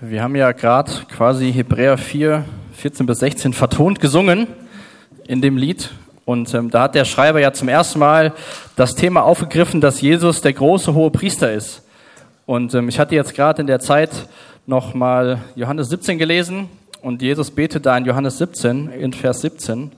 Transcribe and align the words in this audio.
Wir 0.00 0.22
haben 0.22 0.36
ja 0.36 0.52
gerade 0.52 0.92
quasi 1.10 1.52
Hebräer 1.52 1.98
4, 1.98 2.44
14 2.74 3.04
bis 3.04 3.18
16 3.18 3.52
vertont 3.52 3.98
gesungen 3.98 4.46
in 5.26 5.42
dem 5.42 5.56
Lied. 5.56 5.90
Und 6.24 6.54
ähm, 6.54 6.70
da 6.70 6.82
hat 6.82 6.94
der 6.94 7.04
Schreiber 7.04 7.40
ja 7.40 7.52
zum 7.52 7.68
ersten 7.68 7.98
Mal 7.98 8.32
das 8.76 8.94
Thema 8.94 9.24
aufgegriffen, 9.24 9.80
dass 9.80 10.00
Jesus 10.00 10.40
der 10.40 10.52
große 10.52 10.94
hohe 10.94 11.10
Priester 11.10 11.52
ist. 11.52 11.82
Und 12.46 12.74
ähm, 12.74 12.88
ich 12.88 13.00
hatte 13.00 13.16
jetzt 13.16 13.34
gerade 13.34 13.60
in 13.60 13.66
der 13.66 13.80
Zeit 13.80 14.10
nochmal 14.66 15.40
Johannes 15.56 15.88
17 15.88 16.16
gelesen 16.16 16.68
und 17.02 17.20
Jesus 17.20 17.50
betet 17.50 17.84
da 17.84 17.98
in 17.98 18.04
Johannes 18.04 18.38
17, 18.38 18.92
in 18.92 19.12
Vers 19.12 19.40
17, 19.40 19.90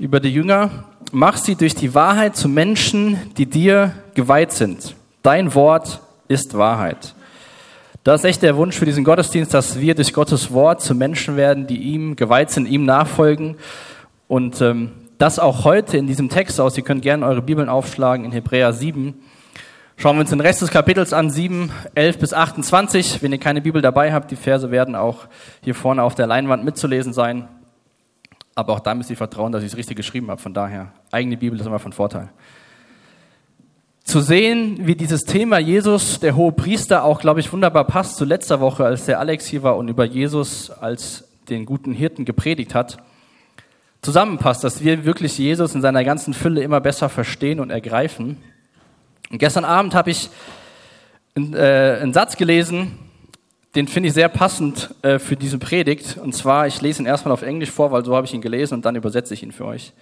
über 0.00 0.18
die 0.18 0.34
Jünger, 0.34 0.68
mach 1.12 1.36
sie 1.36 1.54
durch 1.54 1.76
die 1.76 1.94
Wahrheit 1.94 2.34
zu 2.34 2.48
Menschen, 2.48 3.18
die 3.36 3.46
dir 3.46 3.92
geweiht 4.14 4.50
sind. 4.50 4.96
Dein 5.22 5.54
Wort 5.54 6.00
ist 6.26 6.58
Wahrheit. 6.58 7.14
Das 8.02 8.20
ist 8.20 8.24
echt 8.24 8.42
der 8.42 8.56
Wunsch 8.56 8.78
für 8.78 8.86
diesen 8.86 9.04
Gottesdienst, 9.04 9.52
dass 9.52 9.78
wir 9.78 9.94
durch 9.94 10.14
Gottes 10.14 10.52
Wort 10.52 10.80
zu 10.80 10.94
Menschen 10.94 11.36
werden, 11.36 11.66
die 11.66 11.76
ihm 11.76 12.16
geweiht 12.16 12.50
sind, 12.50 12.66
ihm 12.66 12.86
nachfolgen. 12.86 13.56
Und 14.26 14.62
ähm, 14.62 14.92
das 15.18 15.38
auch 15.38 15.64
heute 15.64 15.98
in 15.98 16.06
diesem 16.06 16.30
Text 16.30 16.58
aus. 16.62 16.78
Ihr 16.78 16.84
könnt 16.84 17.02
gerne 17.02 17.26
eure 17.26 17.42
Bibeln 17.42 17.68
aufschlagen 17.68 18.24
in 18.24 18.32
Hebräer 18.32 18.72
7. 18.72 19.14
Schauen 19.98 20.16
wir 20.16 20.20
uns 20.20 20.30
den 20.30 20.40
Rest 20.40 20.62
des 20.62 20.70
Kapitels 20.70 21.12
an, 21.12 21.28
7, 21.28 21.70
11 21.94 22.18
bis 22.18 22.32
28. 22.32 23.22
Wenn 23.22 23.32
ihr 23.32 23.38
keine 23.38 23.60
Bibel 23.60 23.82
dabei 23.82 24.14
habt, 24.14 24.30
die 24.30 24.36
Verse 24.36 24.70
werden 24.70 24.94
auch 24.94 25.26
hier 25.62 25.74
vorne 25.74 26.02
auf 26.02 26.14
der 26.14 26.26
Leinwand 26.26 26.64
mitzulesen 26.64 27.12
sein. 27.12 27.48
Aber 28.54 28.72
auch 28.72 28.80
da 28.80 28.94
müsst 28.94 29.10
ihr 29.10 29.16
vertrauen, 29.18 29.52
dass 29.52 29.62
ich 29.62 29.72
es 29.72 29.76
richtig 29.76 29.98
geschrieben 29.98 30.30
habe. 30.30 30.40
Von 30.40 30.54
daher, 30.54 30.90
eigene 31.12 31.36
Bibel 31.36 31.60
ist 31.60 31.66
immer 31.66 31.78
von 31.78 31.92
Vorteil 31.92 32.30
zu 34.04 34.20
sehen, 34.20 34.86
wie 34.86 34.96
dieses 34.96 35.22
Thema 35.22 35.58
Jesus, 35.58 36.20
der 36.20 36.34
hohe 36.34 36.52
Priester, 36.52 37.04
auch, 37.04 37.20
glaube 37.20 37.40
ich, 37.40 37.52
wunderbar 37.52 37.84
passt 37.84 38.16
zu 38.16 38.24
letzter 38.24 38.60
Woche, 38.60 38.84
als 38.84 39.06
der 39.06 39.20
Alex 39.20 39.46
hier 39.46 39.62
war 39.62 39.76
und 39.76 39.88
über 39.88 40.04
Jesus 40.04 40.70
als 40.70 41.24
den 41.48 41.66
guten 41.66 41.92
Hirten 41.92 42.24
gepredigt 42.24 42.74
hat, 42.74 42.98
zusammenpasst, 44.02 44.64
dass 44.64 44.82
wir 44.82 45.04
wirklich 45.04 45.36
Jesus 45.38 45.74
in 45.74 45.82
seiner 45.82 46.04
ganzen 46.04 46.34
Fülle 46.34 46.62
immer 46.62 46.80
besser 46.80 47.08
verstehen 47.08 47.60
und 47.60 47.70
ergreifen. 47.70 48.38
Und 49.30 49.38
gestern 49.38 49.64
Abend 49.64 49.94
habe 49.94 50.10
ich 50.10 50.30
einen, 51.34 51.54
äh, 51.54 51.98
einen 52.00 52.12
Satz 52.12 52.36
gelesen, 52.36 52.98
den 53.74 53.86
finde 53.86 54.08
ich 54.08 54.14
sehr 54.14 54.28
passend 54.28 54.94
äh, 55.02 55.18
für 55.18 55.36
diese 55.36 55.58
Predigt. 55.58 56.16
Und 56.16 56.34
zwar, 56.34 56.66
ich 56.66 56.80
lese 56.80 57.02
ihn 57.02 57.06
erstmal 57.06 57.32
auf 57.32 57.42
Englisch 57.42 57.70
vor, 57.70 57.92
weil 57.92 58.04
so 58.04 58.16
habe 58.16 58.26
ich 58.26 58.34
ihn 58.34 58.40
gelesen 58.40 58.74
und 58.74 58.84
dann 58.84 58.96
übersetze 58.96 59.34
ich 59.34 59.42
ihn 59.42 59.52
für 59.52 59.66
euch. 59.66 59.92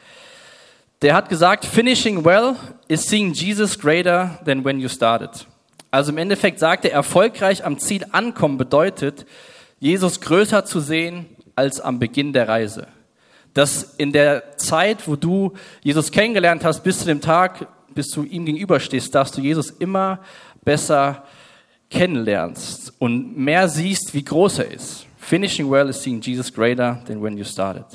Der 1.00 1.14
hat 1.14 1.28
gesagt, 1.28 1.64
finishing 1.64 2.24
well 2.24 2.56
is 2.88 3.02
seeing 3.02 3.32
Jesus 3.32 3.78
greater 3.78 4.38
than 4.44 4.64
when 4.64 4.80
you 4.80 4.88
started. 4.88 5.30
Also 5.92 6.10
im 6.10 6.18
Endeffekt 6.18 6.58
sagt 6.58 6.84
er, 6.84 6.92
erfolgreich 6.92 7.64
am 7.64 7.78
Ziel 7.78 8.04
ankommen 8.10 8.58
bedeutet, 8.58 9.24
Jesus 9.78 10.20
größer 10.20 10.64
zu 10.64 10.80
sehen 10.80 11.26
als 11.54 11.80
am 11.80 12.00
Beginn 12.00 12.32
der 12.32 12.48
Reise. 12.48 12.88
Dass 13.54 13.94
in 13.96 14.12
der 14.12 14.56
Zeit, 14.56 15.06
wo 15.06 15.14
du 15.14 15.52
Jesus 15.82 16.10
kennengelernt 16.10 16.64
hast, 16.64 16.82
bis 16.82 16.98
zu 16.98 17.06
dem 17.06 17.20
Tag, 17.20 17.68
bis 17.94 18.08
du 18.08 18.24
ihm 18.24 18.44
gegenüberstehst, 18.44 19.14
dass 19.14 19.30
du 19.30 19.40
Jesus 19.40 19.70
immer 19.70 20.20
besser 20.64 21.24
kennenlernst 21.90 22.92
und 22.98 23.38
mehr 23.38 23.68
siehst, 23.68 24.14
wie 24.14 24.24
groß 24.24 24.58
er 24.58 24.72
ist. 24.72 25.06
Finishing 25.16 25.70
well 25.70 25.88
is 25.88 26.02
seeing 26.02 26.20
Jesus 26.20 26.52
greater 26.52 27.00
than 27.06 27.22
when 27.22 27.38
you 27.38 27.44
started. 27.44 27.86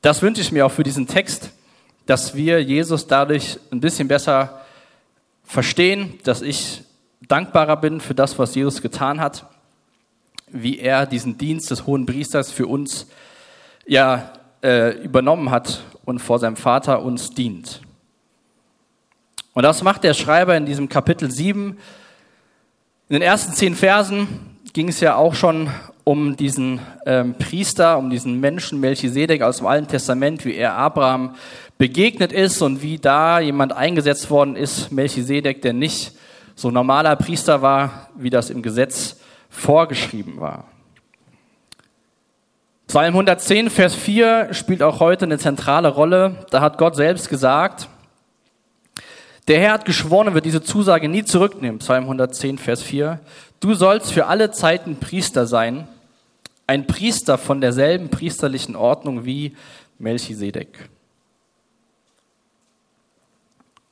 Das 0.00 0.20
wünsche 0.22 0.42
ich 0.42 0.50
mir 0.50 0.66
auch 0.66 0.72
für 0.72 0.82
diesen 0.82 1.06
Text 1.06 1.50
dass 2.06 2.34
wir 2.34 2.62
Jesus 2.62 3.06
dadurch 3.06 3.58
ein 3.70 3.80
bisschen 3.80 4.08
besser 4.08 4.62
verstehen, 5.44 6.18
dass 6.24 6.42
ich 6.42 6.82
dankbarer 7.28 7.76
bin 7.76 8.00
für 8.00 8.14
das, 8.14 8.38
was 8.38 8.54
Jesus 8.54 8.82
getan 8.82 9.20
hat, 9.20 9.46
wie 10.48 10.78
er 10.78 11.06
diesen 11.06 11.38
Dienst 11.38 11.70
des 11.70 11.86
hohen 11.86 12.06
Priesters 12.06 12.50
für 12.50 12.66
uns 12.66 13.06
ja 13.86 14.32
äh, 14.62 14.96
übernommen 15.02 15.50
hat 15.50 15.82
und 16.04 16.18
vor 16.18 16.38
seinem 16.38 16.56
Vater 16.56 17.02
uns 17.02 17.30
dient. 17.30 17.80
Und 19.54 19.62
das 19.62 19.82
macht 19.82 20.04
der 20.04 20.14
Schreiber 20.14 20.56
in 20.56 20.66
diesem 20.66 20.88
Kapitel 20.88 21.30
7. 21.30 21.76
In 23.08 23.12
den 23.14 23.22
ersten 23.22 23.52
zehn 23.52 23.74
Versen 23.74 24.26
ging 24.72 24.88
es 24.88 25.00
ja 25.00 25.16
auch 25.16 25.34
schon 25.34 25.70
um 26.04 26.36
diesen 26.36 26.80
ähm, 27.06 27.34
Priester, 27.34 27.98
um 27.98 28.10
diesen 28.10 28.40
Menschen 28.40 28.80
Melchisedek 28.80 29.42
aus 29.42 29.58
dem 29.58 29.66
Alten 29.66 29.88
Testament, 29.88 30.44
wie 30.44 30.54
er 30.54 30.74
Abraham 30.74 31.36
begegnet 31.82 32.30
ist 32.30 32.62
und 32.62 32.80
wie 32.80 32.96
da 32.96 33.40
jemand 33.40 33.72
eingesetzt 33.72 34.30
worden 34.30 34.54
ist, 34.54 34.92
Melchisedek, 34.92 35.62
der 35.62 35.72
nicht 35.72 36.12
so 36.54 36.70
normaler 36.70 37.16
Priester 37.16 37.60
war, 37.60 38.08
wie 38.14 38.30
das 38.30 38.50
im 38.50 38.62
Gesetz 38.62 39.18
vorgeschrieben 39.50 40.38
war. 40.38 40.68
Psalm 42.86 43.14
110, 43.14 43.68
Vers 43.68 43.96
4 43.96 44.54
spielt 44.54 44.80
auch 44.80 45.00
heute 45.00 45.24
eine 45.24 45.38
zentrale 45.38 45.88
Rolle. 45.88 46.46
Da 46.50 46.60
hat 46.60 46.78
Gott 46.78 46.94
selbst 46.94 47.28
gesagt, 47.28 47.88
der 49.48 49.58
Herr 49.58 49.72
hat 49.72 49.84
geschworen 49.84 50.28
und 50.28 50.34
wird 50.34 50.44
diese 50.44 50.62
Zusage 50.62 51.08
nie 51.08 51.24
zurücknehmen. 51.24 51.80
Psalm 51.80 52.04
110, 52.04 52.58
Vers 52.58 52.82
4. 52.82 53.18
Du 53.58 53.74
sollst 53.74 54.12
für 54.12 54.26
alle 54.26 54.52
Zeiten 54.52 55.00
Priester 55.00 55.48
sein, 55.48 55.88
ein 56.68 56.86
Priester 56.86 57.38
von 57.38 57.60
derselben 57.60 58.08
priesterlichen 58.08 58.76
Ordnung 58.76 59.24
wie 59.24 59.56
Melchisedek. 59.98 60.88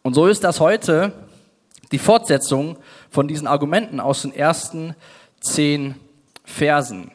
Und 0.02 0.14
so 0.14 0.26
ist 0.26 0.44
das 0.44 0.60
heute 0.60 1.12
die 1.92 1.98
Fortsetzung 1.98 2.78
von 3.10 3.28
diesen 3.28 3.46
Argumenten 3.46 4.00
aus 4.00 4.22
den 4.22 4.34
ersten 4.34 4.94
zehn 5.40 5.94
Versen. 6.44 7.10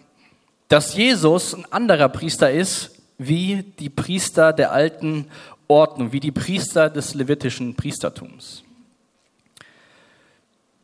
Dass 0.68 0.96
Jesus 0.96 1.54
ein 1.54 1.66
anderer 1.72 2.10
Priester 2.10 2.52
ist, 2.52 2.92
wie 3.18 3.64
die 3.80 3.90
Priester 3.90 4.54
der 4.54 4.72
alten 4.72 5.28
Ordnung, 5.68 6.12
wie 6.12 6.20
die 6.20 6.32
Priester 6.32 6.90
des 6.90 7.14
levitischen 7.14 7.76
Priestertums. 7.76 8.64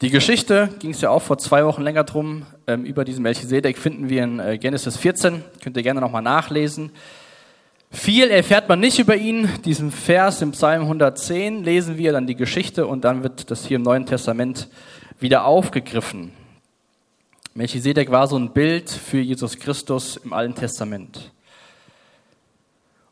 Die 0.01 0.09
Geschichte 0.09 0.69
ging 0.79 0.91
es 0.91 1.01
ja 1.01 1.11
auch 1.11 1.21
vor 1.21 1.37
zwei 1.37 1.63
Wochen 1.63 1.83
länger 1.83 2.03
drum. 2.03 2.47
Ähm, 2.65 2.85
über 2.85 3.05
diesen 3.05 3.21
Melchisedek 3.21 3.77
finden 3.77 4.09
wir 4.09 4.23
in 4.23 4.39
äh, 4.39 4.57
Genesis 4.57 4.97
14. 4.97 5.43
Könnt 5.61 5.77
ihr 5.77 5.83
gerne 5.83 6.01
nochmal 6.01 6.23
nachlesen. 6.23 6.91
Viel 7.91 8.29
erfährt 8.31 8.69
man 8.69 8.79
nicht 8.79 8.99
über 8.99 9.17
ihn. 9.17 9.49
Diesen 9.65 9.91
Vers 9.91 10.41
im 10.41 10.51
Psalm 10.51 10.83
110 10.83 11.63
lesen 11.63 11.97
wir 11.97 12.13
dann 12.13 12.25
die 12.25 12.35
Geschichte 12.35 12.87
und 12.87 13.03
dann 13.03 13.21
wird 13.21 13.51
das 13.51 13.65
hier 13.65 13.75
im 13.75 13.83
Neuen 13.83 14.05
Testament 14.05 14.69
wieder 15.19 15.45
aufgegriffen. 15.45 16.31
Melchisedek 17.53 18.09
war 18.09 18.27
so 18.27 18.37
ein 18.37 18.53
Bild 18.53 18.89
für 18.89 19.19
Jesus 19.19 19.59
Christus 19.59 20.15
im 20.15 20.31
Alten 20.31 20.55
Testament. 20.55 21.31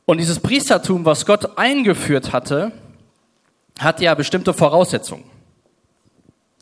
Und 0.06 0.18
dieses 0.18 0.40
Priestertum, 0.40 1.04
was 1.04 1.26
Gott 1.26 1.58
eingeführt 1.58 2.32
hatte, 2.32 2.72
hat 3.78 4.00
ja 4.00 4.16
bestimmte 4.16 4.54
Voraussetzungen. 4.54 5.26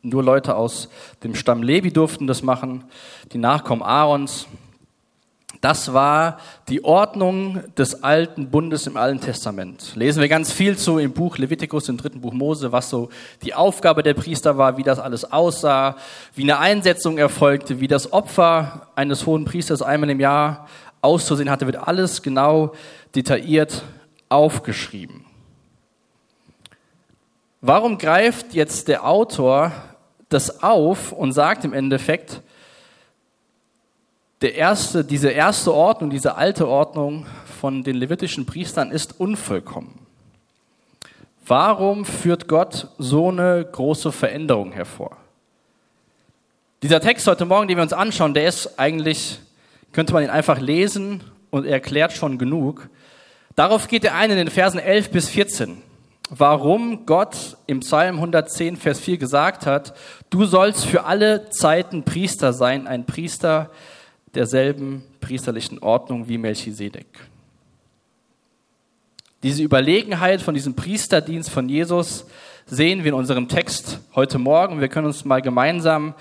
Nur 0.02 0.24
Leute 0.24 0.56
aus 0.56 0.90
dem 1.24 1.36
Stamm 1.36 1.62
Levi 1.62 1.94
durften 1.94 2.26
das 2.26 2.42
machen, 2.42 2.84
die 3.32 3.38
Nachkommen 3.38 3.84
Aarons, 3.84 4.48
das 5.62 5.94
war 5.94 6.38
die 6.70 6.84
Ordnung 6.84 7.64
des 7.76 8.04
alten 8.04 8.50
Bundes 8.50 8.86
im 8.86 8.96
Alten 8.96 9.22
Testament. 9.22 9.96
Lesen 9.96 10.22
wir 10.22 10.30
ganz 10.30 10.52
viel 10.52 10.78
zu 10.78 11.00
im 11.00 11.14
Buch 11.14 11.38
Levitikus, 11.38 11.90
im 11.90 11.98
dritten 11.98 12.22
Buch 12.22 12.34
Mose, 12.34 12.72
was 12.72 12.90
so 12.90 13.10
die 13.44 13.54
Aufgabe 13.54 14.04
der 14.04 14.14
Priester 14.14 14.58
war, 14.58 14.78
wie 14.78 14.84
das 14.84 15.00
alles 15.00 15.32
aussah, 15.32 15.98
wie 16.36 16.44
eine 16.44 16.60
Einsetzung 16.60 17.18
erfolgte, 17.18 17.80
wie 17.80 17.88
das 17.88 18.14
Opfer 18.14 18.88
eines 18.96 19.26
hohen 19.26 19.46
Priesters 19.46 19.82
einmal 19.82 20.10
im 20.10 20.20
Jahr 20.20 20.68
auszusehen 21.02 21.50
hatte, 21.50 21.66
wird 21.66 21.88
alles 21.88 22.22
genau 22.22 22.74
detailliert 23.16 23.84
aufgeschrieben. 24.30 25.26
Warum 27.62 27.98
greift 27.98 28.54
jetzt 28.54 28.88
der 28.88 29.08
Autor 29.08 29.72
das 30.30 30.62
auf 30.62 31.12
und 31.12 31.32
sagt 31.32 31.66
im 31.66 31.74
Endeffekt, 31.74 32.42
der 34.42 34.56
erste, 34.56 35.04
diese 35.04 35.30
erste 35.30 35.74
Ordnung, 35.74 36.10
diese 36.10 36.36
alte 36.36 36.68
Ordnung 36.68 37.26
von 37.60 37.84
den 37.84 37.96
levitischen 37.96 38.46
Priestern 38.46 38.92
ist 38.92 39.20
unvollkommen. 39.20 40.00
Warum 41.46 42.06
führt 42.06 42.48
Gott 42.48 42.90
so 42.98 43.30
eine 43.30 43.66
große 43.72 44.12
Veränderung 44.12 44.74
hervor? 44.74 45.18
Dieser 46.84 47.02
Text 47.02 47.26
heute 47.26 47.46
Morgen, 47.46 47.68
den 47.68 47.78
wir 47.78 47.84
uns 47.84 47.94
anschauen, 47.94 48.34
der 48.34 48.48
ist 48.48 48.78
eigentlich, 48.78 49.40
könnte 49.94 50.14
man 50.14 50.24
ihn 50.24 50.30
einfach 50.30 50.60
lesen 50.60 51.24
und 51.50 51.66
er 51.66 51.72
erklärt 51.72 52.14
schon 52.14 52.38
genug. 52.38 52.90
Darauf 53.56 53.88
geht 53.88 54.04
er 54.04 54.14
ein 54.14 54.30
in 54.30 54.38
den 54.38 54.50
Versen 54.50 54.80
11 54.80 55.10
bis 55.10 55.30
14. 55.30 55.82
Warum 56.30 57.06
Gott 57.06 57.58
im 57.66 57.80
Psalm 57.80 58.18
110, 58.18 58.76
Vers 58.76 59.00
4 59.00 59.18
gesagt 59.18 59.66
hat, 59.66 59.96
du 60.30 60.46
sollst 60.46 60.86
für 60.86 61.06
alle 61.06 61.50
Zeiten 61.50 62.04
Priester 62.04 62.52
sein, 62.52 62.86
ein 62.86 63.06
Priester, 63.06 63.72
derselben 64.38 65.04
priesterlichen 65.20 65.80
Ordnung 65.80 66.30
wie 66.30 66.38
Melchisedek. 66.38 67.08
Diese 69.44 69.64
Überlegenheit 69.64 70.42
von 70.42 70.54
diesem 70.54 70.76
Priesterdienst 70.76 71.50
von 71.50 71.68
Jesus 71.68 72.26
sehen 72.68 73.04
wir 73.04 73.10
in 73.10 73.18
unserem 73.18 73.48
Text 73.48 74.00
heute 74.14 74.38
Morgen. 74.38 74.80
Wir 74.80 74.90
können 74.90 75.08
uns 75.08 75.26
mal 75.26 75.42
gemeinsam 75.42 76.14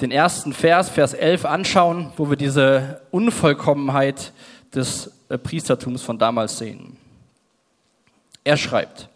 den 0.00 0.10
ersten 0.10 0.52
Vers, 0.52 0.90
Vers 0.90 1.14
11 1.14 1.44
anschauen, 1.44 2.12
wo 2.16 2.28
wir 2.28 2.36
diese 2.36 3.00
Unvollkommenheit 3.10 4.32
des 4.74 5.10
äh, 5.28 5.38
Priestertums 5.38 6.02
von 6.02 6.18
damals 6.18 6.58
sehen. 6.58 6.96
Er 8.44 8.56
schreibt, 8.56 9.08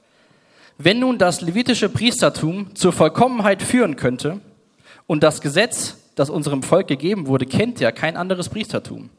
wenn 0.78 1.00
nun 1.00 1.18
das 1.18 1.40
levitische 1.40 1.88
Priestertum 1.88 2.74
zur 2.74 2.92
Vollkommenheit 2.92 3.62
führen 3.62 3.96
könnte 3.96 4.40
und 5.06 5.22
das 5.22 5.40
Gesetz, 5.40 5.96
das 6.16 6.30
unserem 6.30 6.64
Volk 6.64 6.88
gegeben 6.88 7.28
wurde, 7.28 7.46
kennt 7.46 7.78
ja 7.78 7.92
kein 7.92 8.16
anderes 8.16 8.48
Priestertum, 8.48 9.10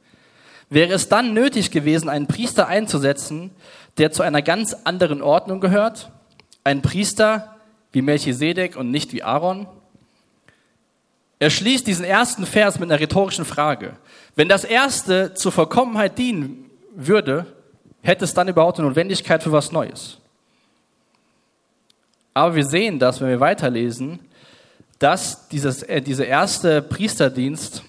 wäre 0.69 0.93
es 0.93 1.07
dann 1.07 1.33
nötig 1.33 1.71
gewesen, 1.71 2.09
einen 2.09 2.27
Priester 2.27 2.67
einzusetzen, 2.67 3.51
der 3.97 4.11
zu 4.11 4.23
einer 4.23 4.41
ganz 4.41 4.75
anderen 4.83 5.21
Ordnung 5.21 5.61
gehört, 5.61 6.11
ein 6.65 6.81
Priester 6.81 7.55
wie 7.93 8.01
Melchisedek 8.01 8.75
und 8.75 8.91
nicht 8.91 9.13
wie 9.13 9.23
Aaron? 9.23 9.67
Er 11.39 11.49
schließt 11.49 11.87
diesen 11.87 12.03
ersten 12.03 12.45
Vers 12.45 12.79
mit 12.79 12.91
einer 12.91 12.99
rhetorischen 12.99 13.45
Frage. 13.45 13.95
Wenn 14.35 14.49
das 14.49 14.65
erste 14.65 15.33
zur 15.35 15.51
Vollkommenheit 15.51 16.17
dienen 16.17 16.69
würde, 16.95 17.45
hätte 18.01 18.25
es 18.25 18.33
dann 18.33 18.47
überhaupt 18.47 18.79
eine 18.79 18.87
Notwendigkeit 18.87 19.43
für 19.43 19.51
was 19.51 19.71
Neues? 19.71 20.17
Aber 22.33 22.55
wir 22.55 22.65
sehen 22.65 22.99
das, 22.99 23.21
wenn 23.21 23.29
wir 23.29 23.39
weiterlesen, 23.39 24.19
dass 24.99 25.47
dieses, 25.49 25.83
äh, 25.83 26.01
dieser 26.01 26.25
erste 26.25 26.81
Priesterdienst 26.81 27.83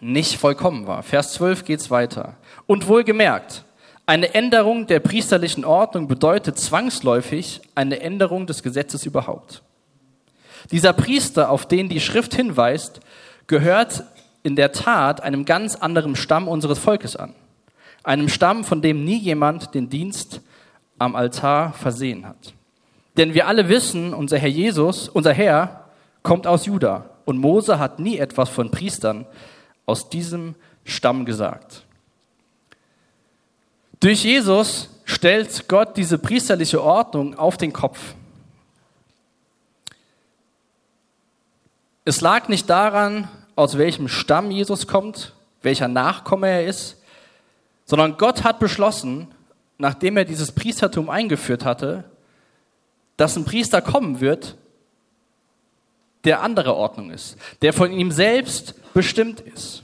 nicht 0.00 0.38
vollkommen 0.38 0.86
war. 0.86 1.02
Vers 1.02 1.34
12 1.34 1.64
geht's 1.64 1.90
weiter. 1.90 2.36
Und 2.66 2.88
wohlgemerkt, 2.88 3.64
eine 4.04 4.34
Änderung 4.34 4.86
der 4.86 5.00
priesterlichen 5.00 5.64
Ordnung 5.64 6.06
bedeutet 6.06 6.58
zwangsläufig 6.58 7.60
eine 7.74 8.00
Änderung 8.00 8.46
des 8.46 8.62
Gesetzes 8.62 9.04
überhaupt. 9.06 9.62
Dieser 10.70 10.92
Priester, 10.92 11.50
auf 11.50 11.66
den 11.66 11.88
die 11.88 12.00
Schrift 12.00 12.34
hinweist, 12.34 13.00
gehört 13.46 14.04
in 14.42 14.56
der 14.56 14.72
Tat 14.72 15.22
einem 15.22 15.44
ganz 15.44 15.76
anderen 15.76 16.14
Stamm 16.16 16.46
unseres 16.48 16.78
Volkes 16.78 17.16
an. 17.16 17.34
Einem 18.04 18.28
Stamm, 18.28 18.64
von 18.64 18.82
dem 18.82 19.04
nie 19.04 19.18
jemand 19.18 19.74
den 19.74 19.90
Dienst 19.90 20.40
am 20.98 21.16
Altar 21.16 21.72
versehen 21.72 22.26
hat. 22.26 22.54
Denn 23.16 23.34
wir 23.34 23.48
alle 23.48 23.68
wissen, 23.68 24.14
unser 24.14 24.38
Herr 24.38 24.48
Jesus, 24.48 25.08
unser 25.08 25.32
Herr, 25.32 25.85
kommt 26.26 26.48
aus 26.48 26.66
Juda. 26.66 27.08
Und 27.24 27.38
Mose 27.38 27.78
hat 27.78 28.00
nie 28.00 28.18
etwas 28.18 28.48
von 28.48 28.72
Priestern 28.72 29.26
aus 29.86 30.10
diesem 30.10 30.56
Stamm 30.84 31.24
gesagt. 31.24 31.84
Durch 34.00 34.24
Jesus 34.24 34.90
stellt 35.04 35.68
Gott 35.68 35.96
diese 35.96 36.18
priesterliche 36.18 36.82
Ordnung 36.82 37.38
auf 37.38 37.56
den 37.56 37.72
Kopf. 37.72 38.14
Es 42.04 42.20
lag 42.20 42.48
nicht 42.48 42.68
daran, 42.68 43.28
aus 43.54 43.78
welchem 43.78 44.08
Stamm 44.08 44.50
Jesus 44.50 44.88
kommt, 44.88 45.32
welcher 45.62 45.86
Nachkomme 45.86 46.48
er 46.48 46.66
ist, 46.66 47.00
sondern 47.84 48.16
Gott 48.16 48.42
hat 48.42 48.58
beschlossen, 48.58 49.28
nachdem 49.78 50.16
er 50.16 50.24
dieses 50.24 50.50
Priestertum 50.50 51.08
eingeführt 51.08 51.64
hatte, 51.64 52.02
dass 53.16 53.36
ein 53.36 53.44
Priester 53.44 53.80
kommen 53.80 54.20
wird, 54.20 54.56
der 56.26 56.42
andere 56.42 56.74
Ordnung 56.74 57.10
ist, 57.10 57.36
der 57.62 57.72
von 57.72 57.90
ihm 57.90 58.10
selbst 58.10 58.74
bestimmt 58.92 59.40
ist. 59.40 59.82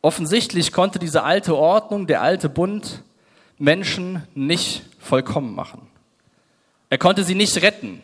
Offensichtlich 0.00 0.72
konnte 0.72 0.98
diese 0.98 1.22
alte 1.22 1.56
Ordnung, 1.56 2.06
der 2.06 2.22
alte 2.22 2.48
Bund, 2.48 3.02
Menschen 3.58 4.22
nicht 4.34 4.82
vollkommen 4.98 5.54
machen. 5.54 5.82
Er 6.90 6.98
konnte 6.98 7.22
sie 7.24 7.34
nicht 7.34 7.60
retten. 7.62 8.00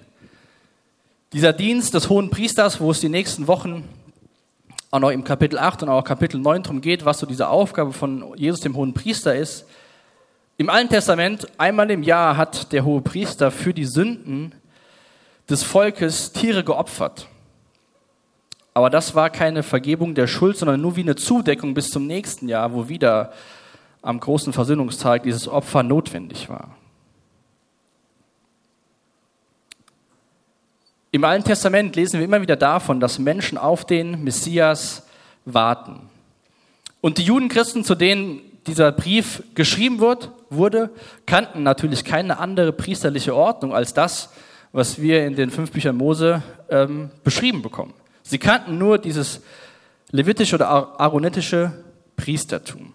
Dieser 1.33 1.53
Dienst 1.53 1.95
des 1.95 2.09
hohen 2.09 2.31
Priesters, 2.31 2.81
wo 2.81 2.91
es 2.91 3.01
die 3.01 3.09
nächsten 3.09 3.47
Wochen 3.47 3.89
auch 4.91 5.01
noch 5.01 5.11
im 5.11 5.25
Kapitel 5.25 5.59
8 5.59 5.85
und 5.85 5.89
auch 5.89 6.05
Kapitel 6.05 6.39
9 6.39 6.63
darum 6.63 6.81
geht, 6.81 7.05
was 7.05 7.19
so 7.19 7.27
diese 7.27 7.49
Aufgabe 7.49 7.93
von 7.93 8.37
Jesus, 8.37 8.61
dem 8.61 8.77
hohen 8.77 8.95
Priester, 8.95 9.35
ist, 9.35 9.67
im 10.57 10.71
Alten 10.71 10.91
Testament, 10.91 11.49
einmal 11.59 11.91
im 11.91 12.05
Jahr 12.05 12.37
hat 12.37 12.73
der 12.73 12.85
hohe 12.85 13.01
Priester 13.01 13.51
für 13.51 13.75
die 13.75 13.87
Sünden 13.87 14.53
des 15.49 15.63
Volkes 15.63 16.33
Tiere 16.33 16.65
geopfert. 16.65 17.29
Aber 18.73 18.91
das 18.91 19.15
war 19.15 19.31
keine 19.31 19.63
Vergebung 19.63 20.15
der 20.15 20.27
Schuld, 20.27 20.57
sondern 20.57 20.81
nur 20.81 20.97
wie 20.97 21.03
eine 21.03 21.15
Zudeckung 21.15 21.75
bis 21.75 21.91
zum 21.91 22.07
nächsten 22.07 22.49
Jahr, 22.49 22.73
wo 22.73 22.89
wieder 22.89 23.33
am 24.03 24.19
großen 24.19 24.53
Versöhnungstag 24.53 25.23
dieses 25.23 25.49
Opfer 25.49 25.83
notwendig 25.83 26.49
war. 26.49 26.77
Im 31.13 31.23
Alten 31.23 31.45
Testament 31.45 31.95
lesen 31.95 32.19
wir 32.19 32.25
immer 32.25 32.43
wieder 32.43 32.57
davon, 32.57 32.99
dass 32.99 33.21
Menschen 33.21 33.57
auf 33.57 33.85
den 33.85 34.25
Messias 34.25 35.07
warten. 35.45 36.11
Und 37.01 37.19
die 37.19 37.23
Judenchristen, 37.23 37.85
zu 37.85 37.95
denen 37.95 38.41
dieser 38.67 38.91
Brief 38.91 39.45
geschrieben 39.55 40.01
wird, 40.01 40.31
wurde, 40.51 40.91
kannten 41.27 41.63
natürlich 41.63 42.05
keine 42.05 42.39
andere 42.39 42.73
priesterliche 42.73 43.37
Ordnung 43.37 43.73
als 43.73 43.95
das, 43.95 44.31
was 44.75 45.01
wir 45.01 45.25
in 45.25 45.37
den 45.37 45.51
fünf 45.51 45.71
Büchern 45.71 45.97
Mose 45.97 46.43
ähm, 46.69 47.11
beschrieben 47.23 47.63
bekommen. 47.63 47.95
Sie 48.25 48.39
kannten 48.39 48.77
nur 48.77 48.99
dieses 48.99 49.41
levitische 50.11 50.57
oder 50.57 50.69
aaronetische 51.01 51.85
Priestertum. 52.17 52.93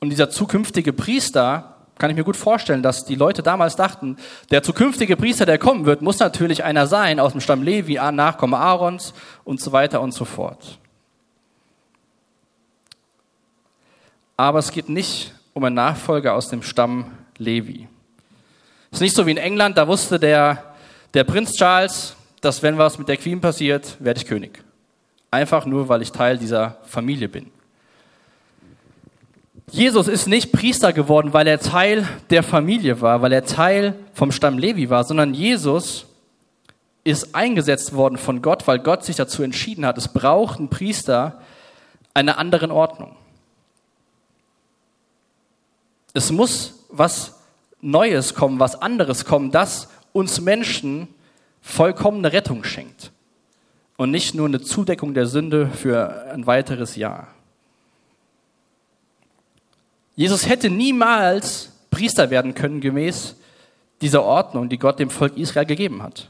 Und 0.00 0.10
dieser 0.10 0.30
zukünftige 0.30 0.92
Priester, 0.92 1.76
kann 1.96 2.10
ich 2.10 2.16
mir 2.16 2.24
gut 2.24 2.36
vorstellen, 2.36 2.82
dass 2.82 3.04
die 3.04 3.14
Leute 3.14 3.44
damals 3.44 3.76
dachten, 3.76 4.16
der 4.50 4.64
zukünftige 4.64 5.16
Priester, 5.16 5.46
der 5.46 5.58
kommen 5.58 5.86
wird, 5.86 6.02
muss 6.02 6.18
natürlich 6.18 6.64
einer 6.64 6.88
sein 6.88 7.20
aus 7.20 7.32
dem 7.32 7.40
Stamm 7.40 7.62
Levi, 7.62 7.94
Nachkomme 7.94 8.56
Aarons 8.56 9.14
und 9.44 9.60
so 9.60 9.70
weiter 9.70 10.00
und 10.00 10.12
so 10.12 10.24
fort. 10.24 10.78
Aber 14.36 14.58
es 14.58 14.72
geht 14.72 14.88
nicht 14.88 15.34
um 15.54 15.62
einen 15.62 15.76
Nachfolger 15.76 16.34
aus 16.34 16.48
dem 16.48 16.62
Stamm 16.62 17.12
Levi. 17.36 17.86
Es 18.90 18.98
ist 18.98 19.02
nicht 19.02 19.16
so 19.16 19.26
wie 19.26 19.32
in 19.32 19.36
England, 19.36 19.76
da 19.76 19.86
wusste 19.86 20.18
der, 20.18 20.74
der 21.14 21.24
Prinz 21.24 21.52
Charles, 21.54 22.16
dass 22.40 22.62
wenn 22.62 22.78
was 22.78 22.98
mit 22.98 23.08
der 23.08 23.16
Queen 23.16 23.40
passiert, 23.40 23.96
werde 24.00 24.20
ich 24.20 24.26
König. 24.26 24.62
Einfach 25.30 25.66
nur, 25.66 25.88
weil 25.88 26.02
ich 26.02 26.12
Teil 26.12 26.38
dieser 26.38 26.78
Familie 26.84 27.28
bin. 27.28 27.50
Jesus 29.70 30.08
ist 30.08 30.26
nicht 30.26 30.52
Priester 30.52 30.94
geworden, 30.94 31.34
weil 31.34 31.46
er 31.46 31.60
Teil 31.60 32.08
der 32.30 32.42
Familie 32.42 33.02
war, 33.02 33.20
weil 33.20 33.32
er 33.32 33.44
Teil 33.44 33.94
vom 34.14 34.32
Stamm 34.32 34.56
Levi 34.56 34.88
war, 34.88 35.04
sondern 35.04 35.34
Jesus 35.34 36.06
ist 37.04 37.34
eingesetzt 37.34 37.94
worden 37.94 38.16
von 38.16 38.40
Gott, 38.40 38.66
weil 38.66 38.78
Gott 38.78 39.04
sich 39.04 39.16
dazu 39.16 39.42
entschieden 39.42 39.84
hat, 39.84 39.98
es 39.98 40.08
braucht 40.08 40.58
einen 40.58 40.70
Priester 40.70 41.40
einer 42.14 42.38
anderen 42.38 42.70
Ordnung. 42.70 43.16
Es 46.14 46.32
muss 46.32 46.86
was 46.88 47.37
Neues 47.80 48.34
kommen, 48.34 48.58
was 48.58 48.80
anderes 48.80 49.24
kommen, 49.24 49.50
das 49.50 49.88
uns 50.12 50.40
Menschen 50.40 51.08
vollkommene 51.60 52.32
Rettung 52.32 52.64
schenkt. 52.64 53.12
Und 53.96 54.10
nicht 54.10 54.34
nur 54.34 54.46
eine 54.46 54.60
Zudeckung 54.60 55.14
der 55.14 55.26
Sünde 55.26 55.68
für 55.68 56.30
ein 56.32 56.46
weiteres 56.46 56.96
Jahr. 56.96 57.28
Jesus 60.14 60.48
hätte 60.48 60.70
niemals 60.70 61.72
Priester 61.90 62.30
werden 62.30 62.54
können 62.54 62.80
gemäß 62.80 63.36
dieser 64.00 64.22
Ordnung, 64.22 64.68
die 64.68 64.78
Gott 64.78 64.98
dem 64.98 65.10
Volk 65.10 65.36
Israel 65.36 65.66
gegeben 65.66 66.02
hat. 66.02 66.28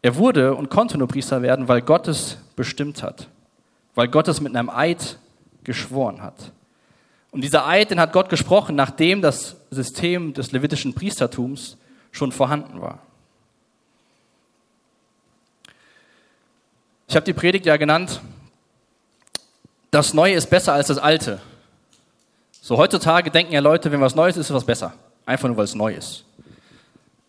Er 0.00 0.16
wurde 0.16 0.54
und 0.54 0.70
konnte 0.70 0.96
nur 0.96 1.08
Priester 1.08 1.42
werden, 1.42 1.68
weil 1.68 1.82
Gott 1.82 2.08
es 2.08 2.38
bestimmt 2.56 3.02
hat, 3.02 3.28
weil 3.94 4.08
Gott 4.08 4.28
es 4.28 4.40
mit 4.40 4.54
einem 4.54 4.70
Eid 4.70 5.18
geschworen 5.64 6.22
hat. 6.22 6.52
Und 7.38 7.42
dieser 7.42 7.68
Eid, 7.68 7.92
den 7.92 8.00
hat 8.00 8.12
Gott 8.12 8.30
gesprochen, 8.30 8.74
nachdem 8.74 9.22
das 9.22 9.54
System 9.70 10.34
des 10.34 10.50
levitischen 10.50 10.92
Priestertums 10.92 11.76
schon 12.10 12.32
vorhanden 12.32 12.80
war. 12.80 12.98
Ich 17.06 17.14
habe 17.14 17.24
die 17.24 17.32
Predigt 17.32 17.64
ja 17.64 17.76
genannt, 17.76 18.20
das 19.92 20.14
Neue 20.14 20.34
ist 20.34 20.50
besser 20.50 20.72
als 20.72 20.88
das 20.88 20.98
Alte. 20.98 21.40
So 22.60 22.76
heutzutage 22.76 23.30
denken 23.30 23.52
ja 23.52 23.60
Leute, 23.60 23.92
wenn 23.92 24.00
was 24.00 24.16
Neues 24.16 24.36
ist, 24.36 24.46
ist 24.46 24.54
was 24.54 24.64
besser. 24.64 24.94
Einfach 25.24 25.46
nur, 25.46 25.58
weil 25.58 25.64
es 25.66 25.76
neu 25.76 25.94
ist. 25.94 26.24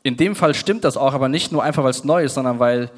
In 0.02 0.18
dem 0.18 0.36
Fall 0.36 0.56
stimmt 0.56 0.86
das 0.86 0.98
auch, 0.98 1.14
aber 1.14 1.30
nicht 1.30 1.52
nur 1.52 1.62
einfach, 1.62 1.84
weil 1.84 1.92
es 1.92 2.04
neu 2.04 2.24
ist, 2.24 2.34
sondern 2.34 2.58
weil 2.58 2.90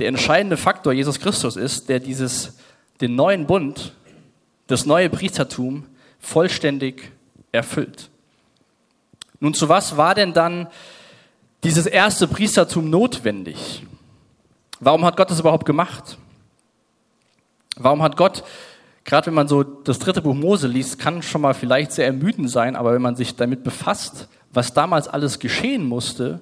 der 0.00 0.08
entscheidende 0.08 0.58
Faktor 0.58 0.92
Jesus 0.92 1.18
Christus 1.18 1.56
ist, 1.56 1.88
der 1.88 1.98
dieses, 1.98 2.58
den 3.00 3.14
neuen 3.14 3.46
Bund, 3.46 3.94
das 4.66 4.84
neue 4.84 5.08
Priestertum 5.08 5.86
vollständig 6.18 7.12
erfüllt. 7.52 8.10
Nun, 9.40 9.54
zu 9.54 9.68
was 9.68 9.96
war 9.96 10.14
denn 10.14 10.32
dann 10.32 10.68
dieses 11.64 11.86
erste 11.86 12.26
Priestertum 12.26 12.90
notwendig? 12.90 13.84
Warum 14.80 15.04
hat 15.04 15.16
Gott 15.16 15.30
das 15.30 15.40
überhaupt 15.40 15.66
gemacht? 15.66 16.18
Warum 17.76 18.02
hat 18.02 18.16
Gott, 18.16 18.42
gerade 19.04 19.26
wenn 19.26 19.34
man 19.34 19.48
so 19.48 19.62
das 19.62 19.98
dritte 19.98 20.22
Buch 20.22 20.34
Mose 20.34 20.66
liest, 20.66 20.98
kann 20.98 21.22
schon 21.22 21.40
mal 21.40 21.54
vielleicht 21.54 21.92
sehr 21.92 22.06
ermüdend 22.06 22.50
sein, 22.50 22.76
aber 22.76 22.92
wenn 22.92 23.02
man 23.02 23.16
sich 23.16 23.36
damit 23.36 23.62
befasst, 23.62 24.28
was 24.52 24.74
damals 24.74 25.08
alles 25.08 25.38
geschehen 25.38 25.86
musste, 25.86 26.40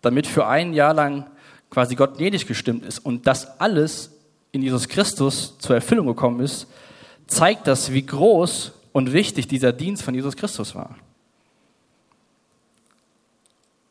damit 0.00 0.26
für 0.26 0.46
ein 0.46 0.72
Jahr 0.72 0.94
lang 0.94 1.30
quasi 1.68 1.94
Gott 1.94 2.16
gnädig 2.16 2.46
gestimmt 2.46 2.84
ist 2.84 2.98
und 2.98 3.26
das 3.26 3.60
alles 3.60 4.12
in 4.52 4.62
Jesus 4.62 4.88
Christus 4.88 5.58
zur 5.58 5.76
Erfüllung 5.76 6.06
gekommen 6.06 6.40
ist, 6.40 6.66
zeigt 7.26 7.66
das, 7.66 7.92
wie 7.92 8.04
groß 8.04 8.72
und 8.92 9.12
wichtig 9.12 9.48
dieser 9.48 9.72
Dienst 9.72 10.02
von 10.02 10.14
Jesus 10.14 10.36
Christus 10.36 10.74
war. 10.74 10.96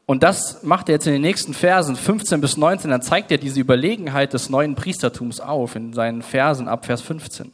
Und 0.06 0.24
das 0.24 0.63
macht 0.63 0.89
er 0.89 0.96
jetzt 0.96 1.06
in 1.06 1.13
den 1.13 1.22
nächsten 1.22 1.53
Versen 1.53 1.96
15 1.96 2.41
bis 2.41 2.58
19, 2.58 2.89
dann 2.89 3.03
zeigt 3.03 3.32
er 3.32 3.38
diese 3.38 3.60
Überlegenheit 3.60 4.34
des 4.34 4.50
neuen 4.50 4.74
Priestertums 4.74 5.39
auf 5.39 5.75
in 5.75 5.94
seinen 5.94 6.24
Versen 6.24 6.68
ab 6.68 6.88
Vers 6.88 7.01
15. 7.01 7.51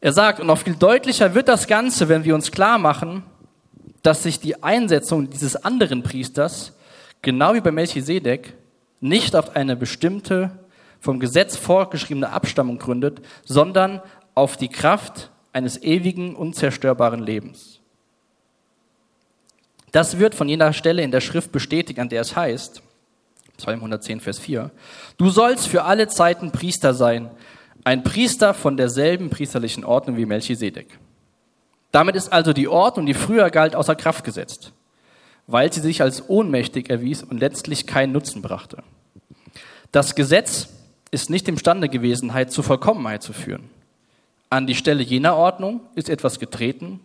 Er 0.00 0.12
sagt, 0.12 0.38
und 0.38 0.46
noch 0.46 0.58
viel 0.58 0.76
deutlicher 0.76 1.34
wird 1.34 1.48
das 1.48 1.66
Ganze, 1.66 2.08
wenn 2.10 2.24
wir 2.24 2.34
uns 2.34 2.52
klar 2.52 2.76
machen, 2.76 3.22
dass 4.02 4.22
sich 4.22 4.38
die 4.38 4.62
Einsetzung 4.62 5.30
dieses 5.30 5.56
anderen 5.56 6.02
Priesters, 6.02 6.72
genau 7.22 7.54
wie 7.54 7.60
bei 7.60 7.72
Melchisedek, 7.72 8.52
nicht 9.00 9.34
auf 9.34 9.56
eine 9.56 9.76
bestimmte, 9.76 10.50
vom 11.00 11.20
Gesetz 11.20 11.56
vorgeschriebene 11.56 12.30
Abstammung 12.30 12.78
gründet, 12.78 13.22
sondern 13.44 14.02
auf 14.34 14.56
die 14.56 14.68
Kraft 14.68 15.30
eines 15.58 15.82
ewigen, 15.82 16.36
unzerstörbaren 16.36 17.20
Lebens. 17.20 17.80
Das 19.92 20.18
wird 20.18 20.34
von 20.34 20.48
jener 20.48 20.72
Stelle 20.72 21.02
in 21.02 21.10
der 21.10 21.20
Schrift 21.20 21.50
bestätigt, 21.52 21.98
an 21.98 22.08
der 22.08 22.20
es 22.20 22.36
heißt, 22.36 22.82
Psalm 23.56 23.78
110, 23.80 24.20
Vers 24.20 24.38
4, 24.38 24.70
Du 25.16 25.30
sollst 25.30 25.66
für 25.66 25.82
alle 25.82 26.06
Zeiten 26.08 26.52
Priester 26.52 26.94
sein, 26.94 27.30
ein 27.84 28.04
Priester 28.04 28.54
von 28.54 28.76
derselben 28.76 29.30
priesterlichen 29.30 29.84
Ordnung 29.84 30.16
wie 30.16 30.26
Melchisedek. 30.26 30.98
Damit 31.90 32.14
ist 32.14 32.32
also 32.32 32.52
die 32.52 32.68
Ordnung, 32.68 33.06
die 33.06 33.14
früher 33.14 33.50
galt, 33.50 33.74
außer 33.74 33.96
Kraft 33.96 34.24
gesetzt, 34.24 34.72
weil 35.46 35.72
sie 35.72 35.80
sich 35.80 36.02
als 36.02 36.28
ohnmächtig 36.28 36.88
erwies 36.88 37.22
und 37.22 37.40
letztlich 37.40 37.86
keinen 37.86 38.12
Nutzen 38.12 38.42
brachte. 38.42 38.84
Das 39.90 40.14
Gesetz 40.14 40.68
ist 41.10 41.30
nicht 41.30 41.48
imstande 41.48 41.88
gewesen, 41.88 42.32
zur 42.48 42.62
Vollkommenheit 42.62 43.22
zu 43.22 43.32
führen. 43.32 43.70
An 44.50 44.66
die 44.66 44.74
Stelle 44.74 45.02
jener 45.02 45.36
Ordnung 45.36 45.80
ist 45.94 46.08
etwas 46.08 46.38
getreten, 46.38 47.00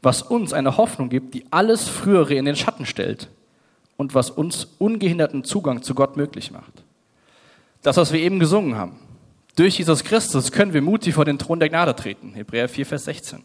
was 0.00 0.22
uns 0.22 0.52
eine 0.52 0.76
Hoffnung 0.76 1.08
gibt, 1.08 1.34
die 1.34 1.44
alles 1.50 1.88
Frühere 1.88 2.34
in 2.34 2.44
den 2.44 2.56
Schatten 2.56 2.86
stellt 2.86 3.28
und 3.96 4.14
was 4.14 4.30
uns 4.30 4.68
ungehinderten 4.78 5.44
Zugang 5.44 5.82
zu 5.82 5.94
Gott 5.94 6.16
möglich 6.16 6.50
macht. 6.50 6.82
Das, 7.82 7.96
was 7.96 8.12
wir 8.12 8.20
eben 8.20 8.38
gesungen 8.38 8.76
haben. 8.76 8.98
Durch 9.56 9.78
Jesus 9.78 10.02
Christus 10.02 10.50
können 10.50 10.72
wir 10.72 10.82
mutig 10.82 11.14
vor 11.14 11.24
den 11.24 11.38
Thron 11.38 11.60
der 11.60 11.68
Gnade 11.68 11.94
treten. 11.94 12.32
Hebräer 12.32 12.68
4, 12.68 12.86
Vers 12.86 13.04
16. 13.04 13.42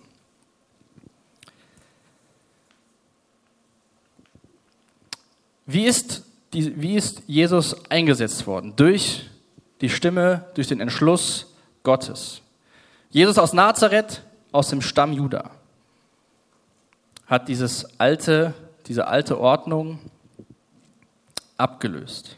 Wie 5.65 5.85
ist, 5.85 6.23
die, 6.53 6.81
wie 6.81 6.95
ist 6.95 7.23
Jesus 7.27 7.89
eingesetzt 7.89 8.47
worden? 8.47 8.73
Durch 8.77 9.29
die 9.81 9.89
Stimme, 9.89 10.45
durch 10.55 10.67
den 10.67 10.79
Entschluss 10.79 11.53
Gottes. 11.83 12.41
Jesus 13.09 13.37
aus 13.37 13.53
Nazareth, 13.53 14.23
aus 14.51 14.69
dem 14.69 14.81
Stamm 14.81 15.13
Juda, 15.13 15.51
hat 17.25 17.47
dieses 17.47 17.99
alte, 17.99 18.53
diese 18.87 19.07
alte 19.07 19.39
Ordnung 19.39 19.99
abgelöst. 21.57 22.37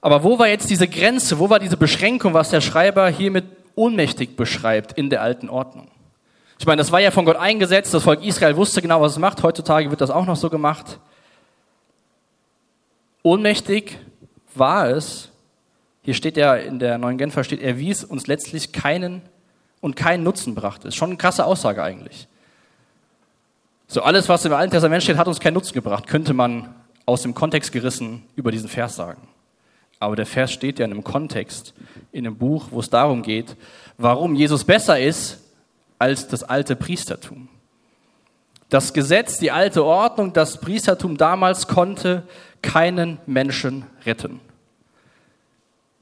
Aber 0.00 0.22
wo 0.22 0.38
war 0.38 0.48
jetzt 0.48 0.70
diese 0.70 0.88
Grenze, 0.88 1.38
wo 1.38 1.50
war 1.50 1.58
diese 1.58 1.76
Beschränkung, 1.76 2.32
was 2.32 2.50
der 2.50 2.60
Schreiber 2.60 3.08
hiermit 3.08 3.44
ohnmächtig 3.74 4.36
beschreibt 4.36 4.92
in 4.92 5.10
der 5.10 5.22
alten 5.22 5.48
Ordnung? 5.48 5.88
Ich 6.58 6.66
meine, 6.66 6.80
das 6.80 6.92
war 6.92 7.00
ja 7.00 7.10
von 7.10 7.24
Gott 7.24 7.36
eingesetzt, 7.36 7.94
das 7.94 8.02
Volk 8.02 8.22
Israel 8.22 8.56
wusste 8.56 8.82
genau, 8.82 9.00
was 9.00 9.12
es 9.12 9.18
macht. 9.18 9.42
Heutzutage 9.42 9.90
wird 9.90 10.00
das 10.00 10.10
auch 10.10 10.26
noch 10.26 10.36
so 10.36 10.50
gemacht. 10.50 10.98
Ohnmächtig 13.22 13.98
war 14.54 14.90
es, 14.90 15.29
hier 16.02 16.14
steht 16.14 16.36
ja 16.36 16.54
in 16.54 16.78
der 16.78 16.98
neuen 16.98 17.18
Genfer 17.18 17.44
steht, 17.44 17.60
er 17.60 17.78
wies 17.78 18.04
uns 18.04 18.26
letztlich 18.26 18.72
keinen 18.72 19.22
und 19.80 19.96
keinen 19.96 20.22
Nutzen 20.22 20.54
brachte. 20.54 20.88
Ist 20.88 20.96
schon 20.96 21.10
eine 21.10 21.18
krasse 21.18 21.44
Aussage 21.44 21.82
eigentlich. 21.82 22.26
So 23.86 24.02
alles, 24.02 24.28
was 24.28 24.44
im 24.44 24.52
Alten 24.52 24.70
Testament 24.70 25.02
steht, 25.02 25.16
hat 25.16 25.28
uns 25.28 25.40
keinen 25.40 25.54
Nutzen 25.54 25.74
gebracht, 25.74 26.06
könnte 26.06 26.32
man 26.32 26.74
aus 27.06 27.22
dem 27.22 27.34
Kontext 27.34 27.72
gerissen 27.72 28.22
über 28.36 28.52
diesen 28.52 28.68
Vers 28.68 28.96
sagen. 28.96 29.26
Aber 29.98 30.16
der 30.16 30.26
Vers 30.26 30.52
steht 30.52 30.78
ja 30.78 30.86
in 30.86 30.92
einem 30.92 31.04
Kontext, 31.04 31.74
in 32.12 32.26
einem 32.26 32.36
Buch, 32.36 32.68
wo 32.70 32.80
es 32.80 32.88
darum 32.88 33.22
geht, 33.22 33.56
warum 33.98 34.34
Jesus 34.34 34.64
besser 34.64 34.98
ist 34.98 35.40
als 35.98 36.28
das 36.28 36.42
alte 36.42 36.76
Priestertum. 36.76 37.48
Das 38.70 38.92
Gesetz, 38.92 39.38
die 39.38 39.50
alte 39.50 39.84
Ordnung, 39.84 40.32
das 40.32 40.60
Priestertum 40.60 41.16
damals 41.16 41.66
konnte 41.66 42.22
keinen 42.62 43.18
Menschen 43.26 43.84
retten. 44.06 44.40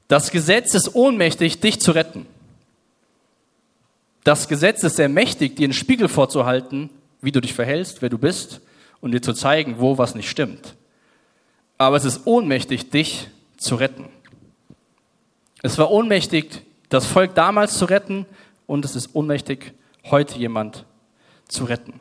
Das 0.09 0.31
Gesetz 0.31 0.73
ist 0.73 0.95
ohnmächtig, 0.95 1.61
dich 1.61 1.79
zu 1.79 1.91
retten. 1.91 2.25
Das 4.23 4.47
Gesetz 4.47 4.83
ist 4.83 4.95
sehr 4.95 5.07
mächtig, 5.07 5.55
dir 5.55 5.65
einen 5.65 5.73
Spiegel 5.73 6.09
vorzuhalten, 6.09 6.89
wie 7.21 7.31
du 7.31 7.39
dich 7.39 7.53
verhältst, 7.53 8.01
wer 8.01 8.09
du 8.09 8.17
bist 8.17 8.59
und 9.01 9.11
dir 9.11 9.21
zu 9.21 9.33
zeigen, 9.33 9.75
wo 9.77 9.99
was 9.99 10.15
nicht 10.15 10.27
stimmt. 10.27 10.75
Aber 11.77 11.95
es 11.95 12.05
ist 12.05 12.25
ohnmächtig, 12.25 12.89
dich 12.89 13.29
zu 13.57 13.75
retten. 13.75 14.09
Es 15.61 15.77
war 15.77 15.91
ohnmächtig, 15.91 16.63
das 16.89 17.05
Volk 17.05 17.35
damals 17.35 17.77
zu 17.77 17.85
retten 17.85 18.25
und 18.65 18.85
es 18.85 18.95
ist 18.95 19.13
ohnmächtig, 19.13 19.73
heute 20.09 20.39
jemand 20.39 20.85
zu 21.47 21.65
retten. 21.65 21.99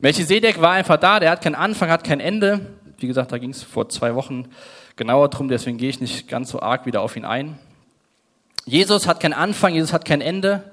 Melchisedek 0.00 0.60
war 0.60 0.72
einfach 0.72 0.96
da, 0.96 1.20
der 1.20 1.30
hat 1.30 1.42
keinen 1.42 1.54
Anfang, 1.54 1.90
hat 1.90 2.02
kein 2.02 2.18
Ende. 2.18 2.74
Wie 3.04 3.08
gesagt, 3.08 3.32
da 3.32 3.36
ging 3.36 3.50
es 3.50 3.62
vor 3.62 3.90
zwei 3.90 4.14
Wochen 4.14 4.46
genauer 4.96 5.28
drum, 5.28 5.48
deswegen 5.48 5.76
gehe 5.76 5.90
ich 5.90 6.00
nicht 6.00 6.26
ganz 6.26 6.48
so 6.48 6.60
arg 6.60 6.86
wieder 6.86 7.02
auf 7.02 7.16
ihn 7.16 7.26
ein. 7.26 7.58
Jesus 8.64 9.06
hat 9.06 9.20
keinen 9.20 9.34
Anfang, 9.34 9.74
Jesus 9.74 9.92
hat 9.92 10.06
kein 10.06 10.22
Ende. 10.22 10.72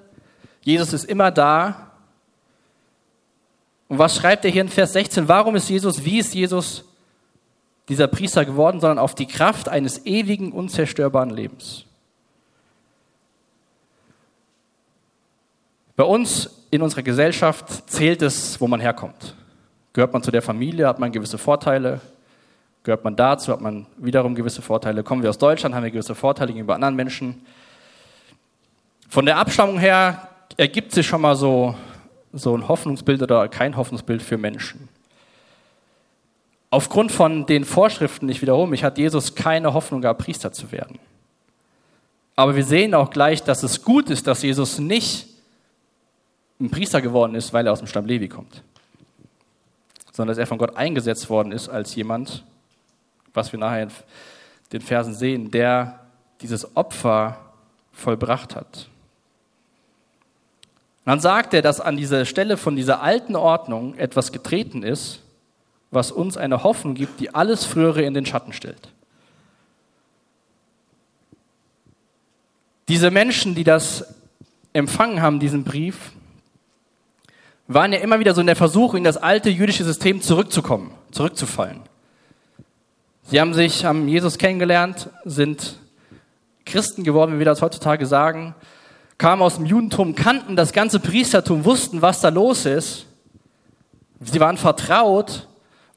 Jesus 0.62 0.94
ist 0.94 1.04
immer 1.04 1.30
da 1.30 1.92
und 3.92 4.00
was 4.00 4.16
schreibt 4.16 4.46
er 4.46 4.52
hier 4.52 4.62
in 4.62 4.70
Vers 4.70 4.94
16? 4.94 5.28
Warum 5.28 5.58
ist 5.58 5.68
Jesus, 5.68 6.06
wie 6.06 6.20
ist 6.20 6.34
Jesus 6.34 6.86
dieser 7.90 8.08
Priester 8.08 8.46
geworden, 8.46 8.80
sondern 8.80 9.00
auf 9.00 9.16
die 9.16 9.26
Kraft 9.26 9.68
eines 9.68 10.06
ewigen, 10.06 10.54
unzerstörbaren 10.54 11.30
Lebens? 11.30 11.84
Bei 15.98 16.06
uns 16.06 16.50
in 16.72 16.82
unserer 16.82 17.04
Gesellschaft 17.04 17.90
zählt 17.90 18.22
es, 18.22 18.62
wo 18.62 18.68
man 18.70 18.80
herkommt. 18.80 19.36
Gehört 19.92 20.14
man 20.14 20.24
zu 20.24 20.32
der 20.32 20.42
Familie, 20.42 20.88
hat 20.88 21.00
man 21.00 21.12
gewisse 21.12 21.38
Vorteile. 21.38 22.00
Gehört 22.84 23.04
man 23.04 23.16
dazu, 23.16 23.52
hat 23.52 23.62
man 23.62 23.86
wiederum 23.98 24.36
gewisse 24.36 24.62
Vorteile. 24.62 25.04
Kommen 25.04 25.22
wir 25.22 25.30
aus 25.30 25.38
Deutschland, 25.38 25.76
haben 25.76 25.84
wir 25.84 25.92
gewisse 25.92 26.16
Vorteile 26.16 26.48
gegenüber 26.48 26.76
anderen 26.76 26.96
Menschen. 26.96 27.46
Von 29.10 29.26
der 29.26 29.38
Abstammung 29.38 29.78
her 29.78 30.30
ergibt 30.58 30.92
sich 30.92 31.06
schon 31.06 31.22
mal 31.22 31.36
so 31.36 31.76
so 32.34 32.56
ein 32.56 32.68
Hoffnungsbild 32.68 33.22
oder 33.22 33.48
kein 33.48 33.76
Hoffnungsbild 33.76 34.22
für 34.22 34.38
Menschen. 34.38 34.88
Aufgrund 36.70 37.12
von 37.12 37.46
den 37.46 37.66
Vorschriften, 37.66 38.30
ich 38.30 38.42
wiederhole 38.42 38.70
mich, 38.70 38.84
hat 38.84 38.98
Jesus 38.98 39.36
keine 39.36 39.74
Hoffnung 39.74 40.02
gehabt, 40.02 40.24
Priester 40.24 40.52
zu 40.54 40.72
werden. 40.72 41.00
Aber 42.36 42.56
wir 42.56 42.64
sehen 42.64 42.94
auch 42.94 43.10
gleich, 43.10 43.44
dass 43.44 43.62
es 43.64 43.84
gut 43.84 44.10
ist, 44.10 44.26
dass 44.26 44.42
Jesus 44.42 44.80
nicht 44.80 45.28
ein 46.60 46.72
Priester 46.72 47.02
geworden 47.02 47.36
ist, 47.36 47.52
weil 47.52 47.68
er 47.68 47.74
aus 47.74 47.80
dem 47.80 47.88
Stamm 47.88 48.06
Levi 48.06 48.30
kommt, 48.30 48.64
sondern 50.14 50.30
dass 50.30 50.38
er 50.38 50.48
von 50.48 50.58
Gott 50.58 50.78
eingesetzt 50.78 51.30
worden 51.30 51.52
ist 51.52 51.68
als 51.68 51.94
jemand, 51.96 52.46
was 53.34 53.52
wir 53.52 53.60
nachher 53.60 53.84
in 53.84 53.92
den 54.72 54.82
Versen 54.82 55.14
sehen, 55.14 55.52
der 55.52 56.00
dieses 56.42 56.76
Opfer 56.76 57.38
vollbracht 57.92 58.56
hat. 58.56 58.88
dann 61.06 61.20
sagt 61.20 61.54
er, 61.54 61.62
dass 61.62 61.80
an 61.82 61.98
dieser 61.98 62.26
Stelle 62.26 62.58
von 62.58 62.76
dieser 62.76 63.02
alten 63.02 63.36
Ordnung 63.36 63.96
etwas 63.98 64.32
getreten 64.32 64.84
ist, 64.84 65.22
was 65.92 66.12
uns 66.12 66.38
eine 66.38 66.64
Hoffnung 66.64 66.96
gibt, 66.96 67.20
die 67.20 67.36
alles 67.36 67.66
Frühere 67.66 68.04
in 68.04 68.14
den 68.14 68.26
Schatten 68.26 68.54
stellt. 68.54 68.90
Diese 72.88 73.12
Menschen, 73.12 73.56
die 73.56 73.64
das 73.64 74.14
empfangen 74.74 75.22
haben, 75.22 75.40
diesen 75.40 75.64
Brief, 75.64 76.12
waren 77.68 77.94
ja 77.94 78.00
immer 78.00 78.20
wieder 78.20 78.34
so 78.34 78.42
in 78.42 78.48
der 78.48 78.56
Versuchung, 78.56 78.98
in 78.98 79.04
das 79.04 79.18
alte 79.18 79.50
jüdische 79.50 79.84
System 79.84 80.22
zurückzukommen, 80.22 80.92
zurückzufallen. 81.12 81.82
Sie 83.32 83.40
haben 83.40 83.54
sich, 83.54 83.86
haben 83.86 84.10
Jesus 84.10 84.38
kennengelernt, 84.38 85.10
sind 85.24 85.78
Christen 86.66 87.06
geworden, 87.06 87.36
wie 87.36 87.38
wir 87.40 87.46
das 87.46 87.62
heutzutage 87.62 88.06
sagen, 88.06 88.54
kamen 89.18 89.42
aus 89.42 89.56
dem 89.56 89.66
Judentum, 89.66 90.16
kannten 90.16 90.58
das 90.58 90.74
ganze 90.74 91.00
Priestertum, 91.00 91.64
wussten, 91.64 92.02
was 92.02 92.20
da 92.20 92.28
los 92.28 92.66
ist. 92.66 93.06
Sie 94.20 94.42
waren 94.42 94.58
vertraut 94.58 95.48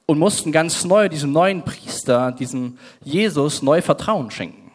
und 0.07 0.21
mussten 0.21 0.53
ganz 0.53 0.85
neu 0.85 1.09
diesem 1.09 1.33
neuen 1.33 1.65
Priester, 1.65 2.31
diesem 2.31 2.79
Jesus, 3.03 3.63
neu 3.63 3.83
Vertrauen 3.83 4.31
schenken. 4.31 4.71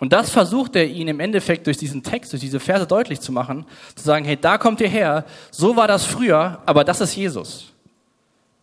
Und 0.00 0.12
das 0.12 0.30
versucht 0.30 0.74
er 0.74 0.88
ihnen 0.88 1.10
im 1.10 1.20
Endeffekt 1.20 1.68
durch 1.68 1.76
diesen 1.76 2.02
Text, 2.02 2.32
durch 2.32 2.42
diese 2.42 2.58
Verse 2.58 2.88
deutlich 2.88 3.20
zu 3.20 3.30
machen, 3.30 3.66
zu 3.94 4.02
sagen, 4.02 4.24
hey, 4.24 4.36
da 4.36 4.58
kommt 4.58 4.80
ihr 4.80 4.88
her, 4.88 5.24
so 5.52 5.76
war 5.76 5.86
das 5.86 6.04
früher, 6.04 6.60
aber 6.66 6.82
das 6.82 7.00
ist 7.00 7.14
Jesus. 7.14 7.72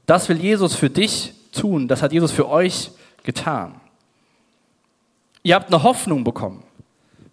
Das 0.05 0.27
will 0.27 0.37
Jesus 0.37 0.75
für 0.75 0.89
dich 0.89 1.31
tun, 1.55 1.87
das 1.87 2.01
hat 2.01 2.13
Jesus 2.13 2.31
für 2.31 2.47
euch 2.47 2.91
getan. 3.23 3.81
Ihr 5.43 5.55
habt 5.55 5.73
eine 5.73 5.83
Hoffnung 5.83 6.23
bekommen. 6.23 6.63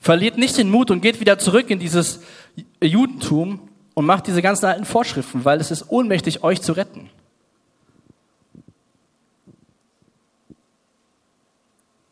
Verliert 0.01 0.37
nicht 0.37 0.59
den 0.59 0.71
Mut 0.71 0.91
und 0.91 1.01
geht 1.01 1.21
wieder 1.21 1.39
zurück 1.39 1.71
in 1.71 1.79
dieses 1.79 2.21
Judentum 2.83 3.69
und 3.95 4.07
macht 4.07 4.27
diese 4.27 4.43
ganzen 4.43 4.67
alten 4.67 4.85
Vorschriften, 4.85 5.45
weil 5.45 5.61
es 5.61 5.71
ist 5.71 5.91
ohnmächtig, 5.91 6.43
euch 6.43 6.61
zu 6.61 6.73
retten. 6.73 7.11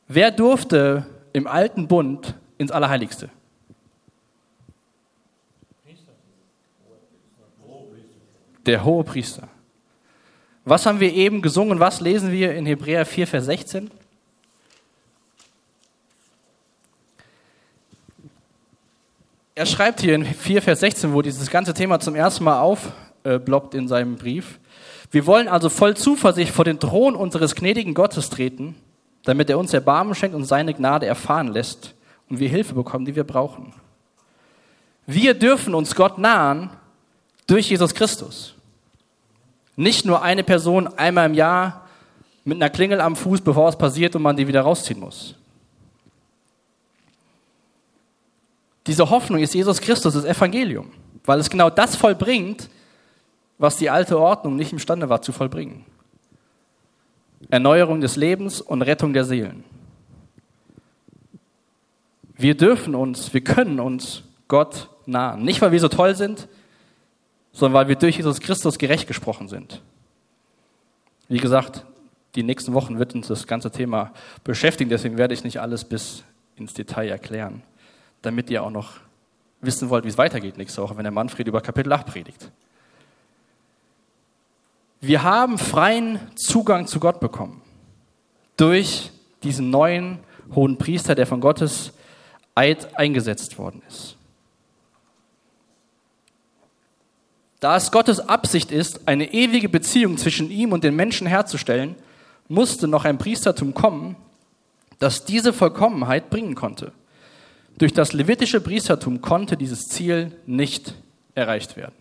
Wer 0.08 0.30
durfte 0.30 1.06
im 1.32 1.46
alten 1.46 1.86
Bund 1.86 2.34
ins 2.58 2.72
Allerheiligste? 2.72 3.30
Der 8.66 8.84
hohe 8.84 9.04
Priester. 9.04 9.48
Was 10.70 10.86
haben 10.86 11.00
wir 11.00 11.12
eben 11.12 11.42
gesungen? 11.42 11.80
Was 11.80 12.00
lesen 12.00 12.30
wir 12.30 12.54
in 12.54 12.64
Hebräer 12.64 13.04
4, 13.04 13.26
Vers 13.26 13.46
16? 13.46 13.90
Er 19.56 19.66
schreibt 19.66 20.00
hier 20.00 20.14
in 20.14 20.24
4, 20.24 20.62
Vers 20.62 20.78
16, 20.78 21.12
wo 21.12 21.22
dieses 21.22 21.50
ganze 21.50 21.74
Thema 21.74 21.98
zum 21.98 22.14
ersten 22.14 22.44
Mal 22.44 22.60
aufbloppt 22.60 23.74
in 23.74 23.88
seinem 23.88 24.14
Brief. 24.14 24.60
Wir 25.10 25.26
wollen 25.26 25.48
also 25.48 25.70
voll 25.70 25.96
Zuversicht 25.96 26.52
vor 26.52 26.64
den 26.64 26.78
Thron 26.78 27.16
unseres 27.16 27.56
gnädigen 27.56 27.92
Gottes 27.92 28.30
treten, 28.30 28.76
damit 29.24 29.50
er 29.50 29.58
uns 29.58 29.74
Erbarmen 29.74 30.14
schenkt 30.14 30.36
und 30.36 30.44
seine 30.44 30.72
Gnade 30.72 31.04
erfahren 31.04 31.48
lässt 31.48 31.96
und 32.28 32.38
wir 32.38 32.48
Hilfe 32.48 32.74
bekommen, 32.74 33.06
die 33.06 33.16
wir 33.16 33.24
brauchen. 33.24 33.72
Wir 35.04 35.34
dürfen 35.34 35.74
uns 35.74 35.96
Gott 35.96 36.16
nahen 36.18 36.70
durch 37.48 37.70
Jesus 37.70 37.92
Christus. 37.92 38.54
Nicht 39.76 40.04
nur 40.04 40.22
eine 40.22 40.44
Person 40.44 40.86
einmal 40.86 41.26
im 41.26 41.34
Jahr 41.34 41.88
mit 42.44 42.56
einer 42.56 42.70
Klingel 42.70 43.00
am 43.00 43.16
Fuß, 43.16 43.40
bevor 43.40 43.68
es 43.68 43.76
passiert 43.76 44.16
und 44.16 44.22
man 44.22 44.36
die 44.36 44.48
wieder 44.48 44.62
rausziehen 44.62 45.00
muss. 45.00 45.34
Diese 48.86 49.08
Hoffnung 49.08 49.40
ist 49.40 49.54
Jesus 49.54 49.80
Christus, 49.80 50.14
das 50.14 50.24
Evangelium, 50.24 50.90
weil 51.24 51.38
es 51.38 51.50
genau 51.50 51.70
das 51.70 51.96
vollbringt, 51.96 52.68
was 53.58 53.76
die 53.76 53.90
alte 53.90 54.18
Ordnung 54.18 54.56
nicht 54.56 54.72
imstande 54.72 55.08
war 55.08 55.22
zu 55.22 55.32
vollbringen. 55.32 55.84
Erneuerung 57.50 58.00
des 58.00 58.16
Lebens 58.16 58.60
und 58.60 58.82
Rettung 58.82 59.12
der 59.12 59.24
Seelen. 59.24 59.64
Wir 62.36 62.56
dürfen 62.56 62.94
uns, 62.94 63.34
wir 63.34 63.42
können 63.42 63.80
uns 63.80 64.22
Gott 64.48 64.88
nahen. 65.04 65.42
Nicht, 65.42 65.60
weil 65.60 65.72
wir 65.72 65.80
so 65.80 65.88
toll 65.88 66.14
sind, 66.14 66.48
sondern 67.52 67.74
weil 67.74 67.88
wir 67.88 67.96
durch 67.96 68.16
Jesus 68.16 68.40
Christus 68.40 68.78
gerecht 68.78 69.06
gesprochen 69.06 69.48
sind. 69.48 69.82
Wie 71.28 71.38
gesagt, 71.38 71.84
die 72.34 72.42
nächsten 72.42 72.74
Wochen 72.74 72.98
wird 72.98 73.14
uns 73.14 73.28
das 73.28 73.46
ganze 73.46 73.70
Thema 73.70 74.12
beschäftigen, 74.44 74.90
deswegen 74.90 75.18
werde 75.18 75.34
ich 75.34 75.44
nicht 75.44 75.60
alles 75.60 75.84
bis 75.84 76.24
ins 76.56 76.74
Detail 76.74 77.08
erklären 77.08 77.62
damit 78.22 78.50
ihr 78.50 78.62
auch 78.62 78.70
noch 78.70 78.92
wissen 79.60 79.90
wollt, 79.90 80.04
wie 80.04 80.08
es 80.08 80.18
weitergeht 80.18 80.56
nächste 80.56 80.82
Woche, 80.82 80.96
wenn 80.96 81.04
der 81.04 81.12
Manfred 81.12 81.46
über 81.46 81.60
Kapitel 81.60 81.92
8 81.92 82.06
predigt. 82.06 82.50
Wir 85.00 85.22
haben 85.22 85.58
freien 85.58 86.18
Zugang 86.36 86.86
zu 86.86 87.00
Gott 87.00 87.20
bekommen 87.20 87.62
durch 88.56 89.10
diesen 89.42 89.70
neuen 89.70 90.18
hohen 90.54 90.76
Priester, 90.76 91.14
der 91.14 91.26
von 91.26 91.40
Gottes 91.40 91.92
Eid 92.54 92.98
eingesetzt 92.98 93.58
worden 93.58 93.82
ist. 93.88 94.16
Da 97.60 97.76
es 97.76 97.90
Gottes 97.92 98.20
Absicht 98.20 98.72
ist, 98.72 99.06
eine 99.06 99.32
ewige 99.32 99.68
Beziehung 99.68 100.16
zwischen 100.16 100.50
ihm 100.50 100.72
und 100.72 100.82
den 100.82 100.96
Menschen 100.96 101.26
herzustellen, 101.26 101.94
musste 102.48 102.88
noch 102.88 103.04
ein 103.04 103.18
Priestertum 103.18 103.74
kommen, 103.74 104.16
das 104.98 105.24
diese 105.24 105.52
Vollkommenheit 105.52 106.30
bringen 106.30 106.54
konnte. 106.54 106.92
Durch 107.78 107.92
das 107.92 108.12
levitische 108.12 108.60
Priestertum 108.60 109.20
konnte 109.20 109.56
dieses 109.56 109.88
Ziel 109.88 110.36
nicht 110.46 110.94
erreicht 111.34 111.76
werden. 111.76 111.94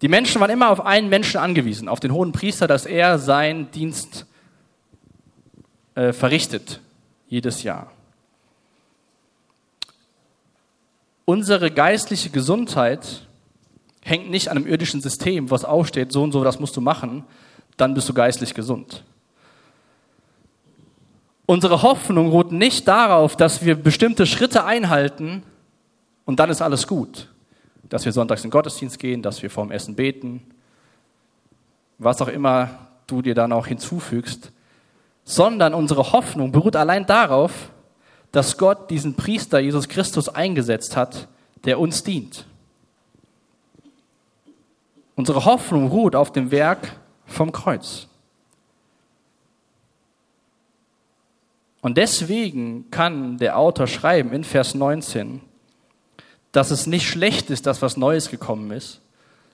Die 0.00 0.08
Menschen 0.08 0.40
waren 0.40 0.50
immer 0.50 0.70
auf 0.70 0.84
einen 0.84 1.08
Menschen 1.08 1.38
angewiesen, 1.38 1.88
auf 1.88 2.00
den 2.00 2.12
hohen 2.12 2.32
Priester, 2.32 2.66
dass 2.66 2.86
er 2.86 3.18
seinen 3.18 3.70
Dienst 3.70 4.26
äh, 5.94 6.12
verrichtet, 6.12 6.80
jedes 7.28 7.62
Jahr. 7.62 7.92
Unsere 11.24 11.70
geistliche 11.70 12.30
Gesundheit 12.30 13.28
hängt 14.02 14.30
nicht 14.30 14.48
an 14.48 14.56
einem 14.56 14.66
irdischen 14.66 15.00
System, 15.00 15.50
was 15.50 15.64
aufsteht, 15.64 16.12
so 16.12 16.22
und 16.22 16.32
so, 16.32 16.44
das 16.44 16.60
musst 16.60 16.76
du 16.76 16.80
machen, 16.80 17.24
dann 17.76 17.94
bist 17.94 18.08
du 18.08 18.14
geistlich 18.14 18.54
gesund. 18.54 19.04
Unsere 21.46 21.82
Hoffnung 21.82 22.28
ruht 22.30 22.52
nicht 22.52 22.86
darauf, 22.88 23.36
dass 23.36 23.64
wir 23.64 23.74
bestimmte 23.74 24.26
Schritte 24.26 24.64
einhalten 24.64 25.42
und 26.24 26.40
dann 26.40 26.50
ist 26.50 26.62
alles 26.62 26.86
gut. 26.86 27.28
Dass 27.88 28.04
wir 28.04 28.12
sonntags 28.12 28.42
in 28.42 28.48
den 28.48 28.52
Gottesdienst 28.52 28.98
gehen, 28.98 29.22
dass 29.22 29.42
wir 29.42 29.50
vorm 29.50 29.70
Essen 29.70 29.94
beten, 29.94 30.42
was 31.98 32.22
auch 32.22 32.28
immer 32.28 32.70
du 33.06 33.22
dir 33.22 33.34
dann 33.34 33.52
auch 33.52 33.66
hinzufügst, 33.66 34.52
sondern 35.24 35.74
unsere 35.74 36.12
Hoffnung 36.12 36.52
beruht 36.52 36.74
allein 36.76 37.06
darauf, 37.06 37.70
dass 38.32 38.56
Gott 38.56 38.90
diesen 38.90 39.14
Priester 39.14 39.58
Jesus 39.58 39.88
Christus 39.88 40.28
eingesetzt 40.28 40.96
hat, 40.96 41.28
der 41.64 41.78
uns 41.78 42.02
dient. 42.02 42.46
Unsere 45.14 45.44
Hoffnung 45.44 45.88
ruht 45.88 46.16
auf 46.16 46.32
dem 46.32 46.50
Werk 46.50 46.96
vom 47.26 47.52
Kreuz. 47.52 48.08
Und 51.80 51.98
deswegen 51.98 52.90
kann 52.90 53.38
der 53.38 53.58
Autor 53.58 53.88
schreiben 53.88 54.32
in 54.32 54.44
Vers 54.44 54.74
19, 54.74 55.40
dass 56.52 56.70
es 56.70 56.86
nicht 56.86 57.08
schlecht 57.08 57.50
ist, 57.50 57.66
dass 57.66 57.82
was 57.82 57.96
Neues 57.96 58.30
gekommen 58.30 58.70
ist, 58.70 59.00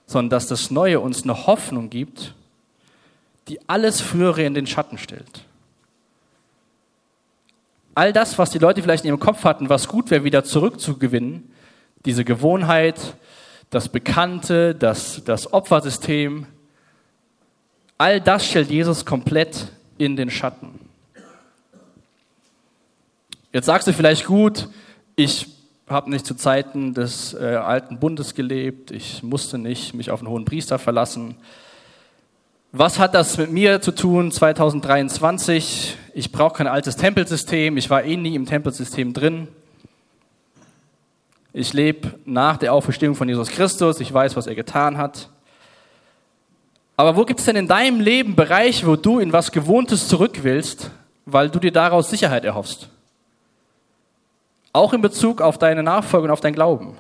sondern 0.06 0.30
dass 0.30 0.46
das 0.46 0.70
Neue 0.70 1.00
uns 1.00 1.22
eine 1.22 1.46
Hoffnung 1.46 1.90
gibt, 1.90 2.34
die 3.48 3.58
alles 3.68 4.00
Frühere 4.00 4.44
in 4.44 4.54
den 4.54 4.66
Schatten 4.66 4.98
stellt. 4.98 5.44
All 7.94 8.12
das, 8.12 8.38
was 8.38 8.50
die 8.50 8.58
Leute 8.58 8.82
vielleicht 8.82 9.04
in 9.04 9.08
ihrem 9.08 9.20
Kopf 9.20 9.44
hatten, 9.44 9.70
was 9.70 9.88
gut 9.88 10.10
wäre, 10.10 10.22
wieder 10.22 10.44
zurückzugewinnen, 10.44 11.50
diese 12.04 12.24
Gewohnheit, 12.24 13.16
das 13.70 13.88
Bekannte, 13.88 14.74
das, 14.74 15.22
das 15.24 15.52
Opfersystem, 15.52 16.46
all 17.98 18.20
das 18.20 18.46
stellt 18.46 18.70
Jesus 18.70 19.04
komplett 19.04 19.72
in 19.98 20.16
den 20.16 20.30
Schatten. 20.30 20.80
Jetzt 23.52 23.66
sagst 23.66 23.88
du 23.88 23.92
vielleicht 23.92 24.26
gut, 24.26 24.68
ich 25.16 25.48
habe 25.88 26.10
nicht 26.10 26.26
zu 26.26 26.34
Zeiten 26.34 26.94
des 26.94 27.34
äh, 27.34 27.56
alten 27.56 27.98
Bundes 27.98 28.34
gelebt, 28.34 28.90
ich 28.90 29.22
musste 29.22 29.58
nicht 29.58 29.94
mich 29.94 30.10
auf 30.10 30.20
einen 30.20 30.28
hohen 30.28 30.44
Priester 30.44 30.78
verlassen. 30.78 31.36
Was 32.72 32.98
hat 32.98 33.14
das 33.14 33.38
mit 33.38 33.50
mir 33.50 33.80
zu 33.80 33.92
tun 33.92 34.30
2023? 34.30 35.96
Ich 36.12 36.30
brauche 36.30 36.58
kein 36.58 36.66
altes 36.66 36.96
Tempelsystem, 36.96 37.78
ich 37.78 37.88
war 37.88 38.04
eh 38.04 38.16
nie 38.16 38.34
im 38.34 38.44
Tempelsystem 38.44 39.14
drin. 39.14 39.48
Ich 41.52 41.72
lebe 41.72 42.18
nach 42.24 42.56
der 42.56 42.72
Auferstehung 42.72 43.14
von 43.14 43.28
Jesus 43.28 43.48
Christus, 43.48 44.00
ich 44.00 44.12
weiß, 44.12 44.36
was 44.36 44.46
er 44.46 44.54
getan 44.54 44.98
hat. 44.98 45.30
Aber 46.96 47.16
wo 47.16 47.24
gibt 47.24 47.40
es 47.40 47.46
denn 47.46 47.56
in 47.56 47.68
deinem 47.68 48.00
Leben 48.00 48.34
Bereiche, 48.34 48.86
wo 48.86 48.96
du 48.96 49.18
in 49.18 49.32
was 49.32 49.52
Gewohntes 49.52 50.08
zurück 50.08 50.42
willst, 50.42 50.90
weil 51.26 51.48
du 51.48 51.58
dir 51.58 51.72
daraus 51.72 52.10
Sicherheit 52.10 52.44
erhoffst? 52.44 52.88
Auch 54.72 54.92
in 54.92 55.00
Bezug 55.00 55.40
auf 55.40 55.58
deine 55.58 55.82
Nachfolge 55.82 56.26
und 56.26 56.30
auf 56.32 56.40
dein 56.40 56.54
Glauben. 56.54 56.96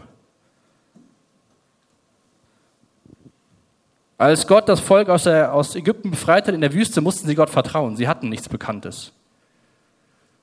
Als 4.16 4.46
Gott 4.48 4.68
das 4.68 4.80
Volk 4.80 5.08
aus, 5.08 5.24
der, 5.24 5.52
aus 5.54 5.76
Ägypten 5.76 6.10
befreit 6.10 6.48
hat 6.48 6.54
in 6.54 6.60
der 6.60 6.74
Wüste, 6.74 7.00
mussten 7.00 7.28
sie 7.28 7.36
Gott 7.36 7.50
vertrauen. 7.50 7.96
Sie 7.96 8.08
hatten 8.08 8.28
nichts 8.28 8.48
Bekanntes. 8.48 9.12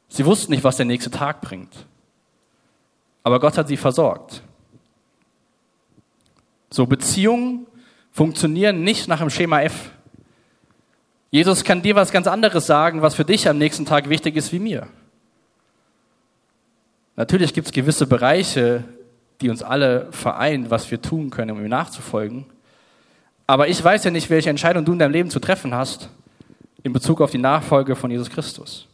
Sie 0.07 0.25
wussten 0.25 0.53
nicht, 0.53 0.63
was 0.63 0.77
der 0.77 0.85
nächste 0.85 1.11
Tag 1.11 1.41
bringt. 1.41 1.85
Aber 3.25 3.39
Gott 3.39 3.57
hat 3.57 3.67
sie 3.67 3.75
versorgt. 3.75 4.43
So 6.69 6.85
Beziehungen 6.85 7.65
funktionieren 8.11 8.83
nicht 8.83 9.07
nach 9.07 9.17
dem 9.17 9.31
Schema 9.31 9.61
F. 9.61 9.89
Jesus 11.31 11.63
kann 11.63 11.81
dir 11.81 11.95
was 11.95 12.11
ganz 12.11 12.27
anderes 12.27 12.67
sagen, 12.67 13.01
was 13.01 13.15
für 13.15 13.25
dich 13.25 13.49
am 13.49 13.57
nächsten 13.57 13.83
Tag 13.83 14.09
wichtig 14.09 14.35
ist 14.35 14.53
wie 14.53 14.59
mir. 14.59 14.87
Natürlich 17.15 17.55
gibt 17.55 17.65
es 17.65 17.73
gewisse 17.73 18.05
Bereiche, 18.05 18.83
die 19.41 19.49
uns 19.49 19.63
alle 19.63 20.07
vereinen, 20.11 20.69
was 20.69 20.91
wir 20.91 21.01
tun 21.01 21.31
können, 21.31 21.49
um 21.49 21.59
ihm 21.59 21.69
nachzufolgen. 21.69 22.45
Aber 23.47 23.67
ich 23.69 23.83
weiß 23.83 24.03
ja 24.03 24.11
nicht, 24.11 24.29
welche 24.29 24.51
Entscheidung 24.51 24.85
du 24.85 24.93
in 24.93 24.99
deinem 24.99 25.13
Leben 25.13 25.31
zu 25.31 25.39
treffen 25.39 25.73
hast 25.73 26.09
in 26.83 26.93
Bezug 26.93 27.21
auf 27.21 27.31
die 27.31 27.39
Nachfolge 27.39 27.95
von 27.95 28.11
Jesus 28.11 28.29
Christus. 28.29 28.87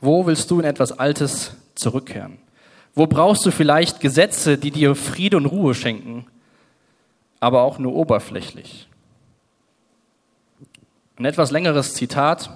Wo 0.00 0.26
willst 0.26 0.50
du 0.50 0.60
in 0.60 0.64
etwas 0.64 0.92
Altes 0.92 1.52
zurückkehren? 1.74 2.38
Wo 2.94 3.06
brauchst 3.06 3.44
du 3.46 3.50
vielleicht 3.50 4.00
Gesetze, 4.00 4.58
die 4.58 4.70
dir 4.70 4.94
Friede 4.94 5.36
und 5.36 5.46
Ruhe 5.46 5.74
schenken, 5.74 6.26
aber 7.38 7.62
auch 7.62 7.78
nur 7.78 7.94
oberflächlich? 7.94 8.88
Ein 11.16 11.26
etwas 11.26 11.50
längeres 11.50 11.94
Zitat 11.94 12.50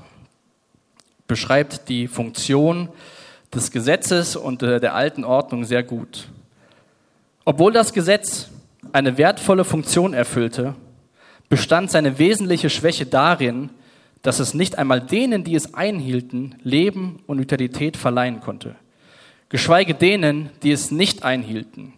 beschreibt 1.27 1.89
die 1.89 2.09
Funktion 2.09 2.89
des 3.55 3.71
Gesetzes 3.71 4.37
und 4.37 4.63
der 4.63 4.95
alten 4.95 5.25
Ordnung 5.25 5.65
sehr 5.65 5.83
gut. 5.83 6.29
Obwohl 7.45 7.73
das 7.73 7.93
Gesetz 7.93 8.49
eine 8.93 9.19
wertvolle 9.19 9.65
Funktion 9.65 10.15
erfüllte, 10.15 10.75
bestand 11.49 11.91
seine 11.91 12.19
wesentliche 12.19 12.71
Schwäche 12.71 13.07
darin, 13.07 13.71
dass 14.25 14.41
es 14.41 14.55
nicht 14.55 14.79
einmal 14.79 15.03
denen, 15.03 15.45
die 15.45 15.55
es 15.55 15.75
einhielten, 15.75 16.55
Leben 16.63 17.23
und 17.27 17.39
Vitalität 17.39 17.99
verleihen 17.99 18.41
konnte, 18.41 18.75
geschweige 19.51 19.95
denen, 19.95 20.49
die 20.63 20.73
es 20.73 20.91
nicht 20.91 21.23
einhielten. 21.23 21.93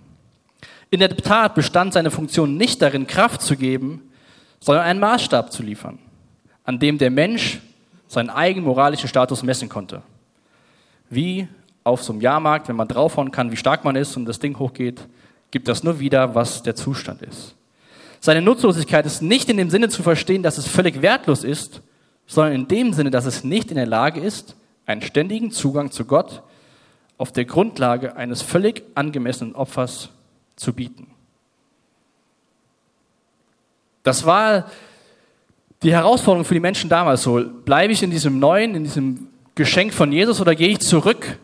In 0.91 0.99
der 0.99 1.17
Tat 1.17 1.55
bestand 1.55 1.93
seine 1.93 2.11
Funktion 2.11 2.57
nicht 2.57 2.83
darin, 2.83 3.07
Kraft 3.07 3.43
zu 3.43 3.57
geben, 3.57 4.11
sondern 4.59 4.85
einen 4.85 4.99
Maßstab 4.99 5.53
zu 5.53 5.62
liefern, 5.62 6.01
an 6.65 6.81
dem 6.81 6.99
der 6.99 7.12
Mensch 7.12 7.61
seinen 8.09 8.31
eigenen 8.31 8.67
moralischen 8.67 9.09
Status 9.09 9.45
messen 9.45 9.69
konnte. 9.69 10.03
Wie 11.09 11.47
auf 11.85 12.03
so 12.03 12.12
einem 12.12 12.23
Jahrmarkt, 12.23 12.69
wenn 12.69 12.75
man 12.75 12.89
draufhauen 12.89 13.31
kann, 13.31 13.53
wie 13.53 13.57
stark 13.57 13.85
man 13.85 13.95
ist 13.95 14.17
und 14.17 14.25
das 14.25 14.41
Ding 14.41 14.59
hochgeht, 14.59 15.01
gibt 15.53 15.69
das 15.69 15.85
nur 15.85 16.01
wieder, 16.01 16.35
was 16.35 16.65
der 16.65 16.75
Zustand 16.75 17.23
ist. 17.23 17.55
Seine 18.19 18.43
Nutzlosigkeit 18.43 19.07
ist 19.07 19.23
nicht 19.23 19.49
in 19.49 19.59
dem 19.59 19.71
Sinne 19.71 19.89
zu 19.89 20.03
verstehen, 20.03 20.43
dass 20.43 20.59
es 20.59 20.67
völlig 20.67 21.03
wertlos 21.03 21.45
ist, 21.45 21.83
sondern 22.27 22.55
in 22.55 22.69
dem 22.69 22.93
Sinne, 22.93 23.11
dass 23.11 23.27
es 23.27 23.45
nicht 23.45 23.71
in 23.71 23.77
der 23.77 23.87
Lage 23.87 24.21
ist, 24.21 24.57
einen 24.85 25.03
ständigen 25.03 25.51
Zugang 25.51 25.91
zu 25.91 26.05
Gott 26.05 26.43
auf 27.19 27.33
der 27.33 27.45
Grundlage 27.45 28.17
eines 28.17 28.43
völlig 28.43 28.83
angemessenen 28.95 29.55
Opfers 29.55 30.11
zu 30.57 30.73
bieten. 30.73 31.09
Das 34.03 34.25
war 34.25 34.71
die 35.83 35.93
Herausforderung 35.93 36.45
für 36.45 36.55
die 36.55 36.61
Menschen 36.61 36.89
damals 36.89 37.23
so. 37.23 37.43
Bleibe 37.65 37.93
ich 37.93 38.03
in 38.03 38.11
diesem 38.11 38.39
neuen, 38.39 38.75
in 38.75 38.85
diesem 38.85 39.29
Geschenk 39.55 39.93
von 39.93 40.12
Jesus 40.12 40.41
oder 40.41 40.55
gehe 40.55 40.69
ich 40.69 40.81
zurück 40.81 41.39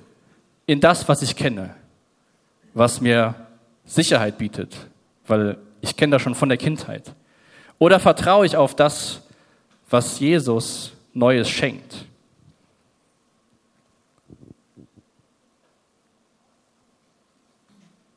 in 0.67 0.81
das, 0.81 1.09
was 1.09 1.23
ich 1.23 1.35
kenne, 1.35 1.75
was 2.75 3.01
mir 3.01 3.35
Sicherheit 3.85 4.39
bietet, 4.39 4.77
weil 5.27 5.59
ich 5.81 5.97
kenne 5.97 6.13
das 6.13 6.23
schon 6.23 6.35
von 6.35 6.49
der 6.49 6.59
Kindheit? 6.59 7.15
Oder 7.79 7.99
vertraue 7.99 8.47
ich 8.47 8.57
auf 8.57 8.77
das, 8.77 9.23
was 9.93 10.19
Jesus 10.19 10.93
Neues 11.13 11.49
schenkt? 11.49 12.07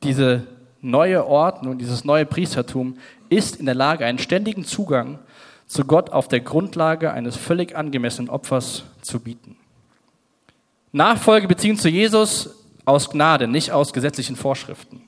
Diese 0.02 0.46
neue 0.80 1.26
Ordnung, 1.26 1.78
dieses 1.78 2.04
neue 2.04 2.24
Priestertum 2.24 2.96
ist 3.28 3.56
in 3.56 3.66
der 3.66 3.74
Lage, 3.74 4.06
einen 4.06 4.18
ständigen 4.18 4.64
Zugang 4.64 5.18
zu 5.66 5.84
Gott 5.84 6.10
auf 6.10 6.28
der 6.28 6.40
Grundlage 6.40 7.12
eines 7.12 7.36
völlig 7.36 7.76
angemessenen 7.76 8.30
Opfers 8.30 8.84
zu 9.02 9.20
bieten. 9.20 9.56
Nachfolge 10.92 11.48
beziehen 11.48 11.76
zu 11.76 11.88
Jesus 11.88 12.50
aus 12.84 13.10
Gnade, 13.10 13.48
nicht 13.48 13.72
aus 13.72 13.92
gesetzlichen 13.92 14.36
Vorschriften. 14.36 15.02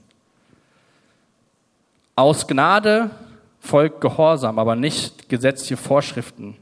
Aus 2.17 2.49
Gnade 2.49 3.11
folgt 3.61 4.01
Gehorsam, 4.01 4.59
aber 4.59 4.75
nicht 4.75 5.18
gesetzliche 5.29 5.77
Vorschriften 5.77 6.57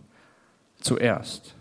zuerst. 0.80 1.54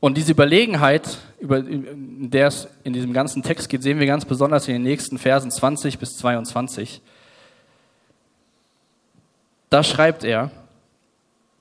Und 0.00 0.16
diese 0.16 0.32
Überlegenheit, 0.32 1.18
über 1.38 1.62
der 1.62 2.48
es 2.48 2.66
in 2.82 2.92
diesem 2.92 3.12
ganzen 3.12 3.44
Text 3.44 3.68
geht, 3.68 3.84
sehen 3.84 4.00
wir 4.00 4.06
ganz 4.06 4.24
besonders 4.24 4.66
in 4.66 4.74
den 4.74 4.82
nächsten 4.82 5.16
Versen 5.16 5.50
20 5.50 6.00
bis 6.00 6.16
22. 6.16 7.00
Da 9.70 9.84
schreibt 9.84 10.24
er, 10.24 10.50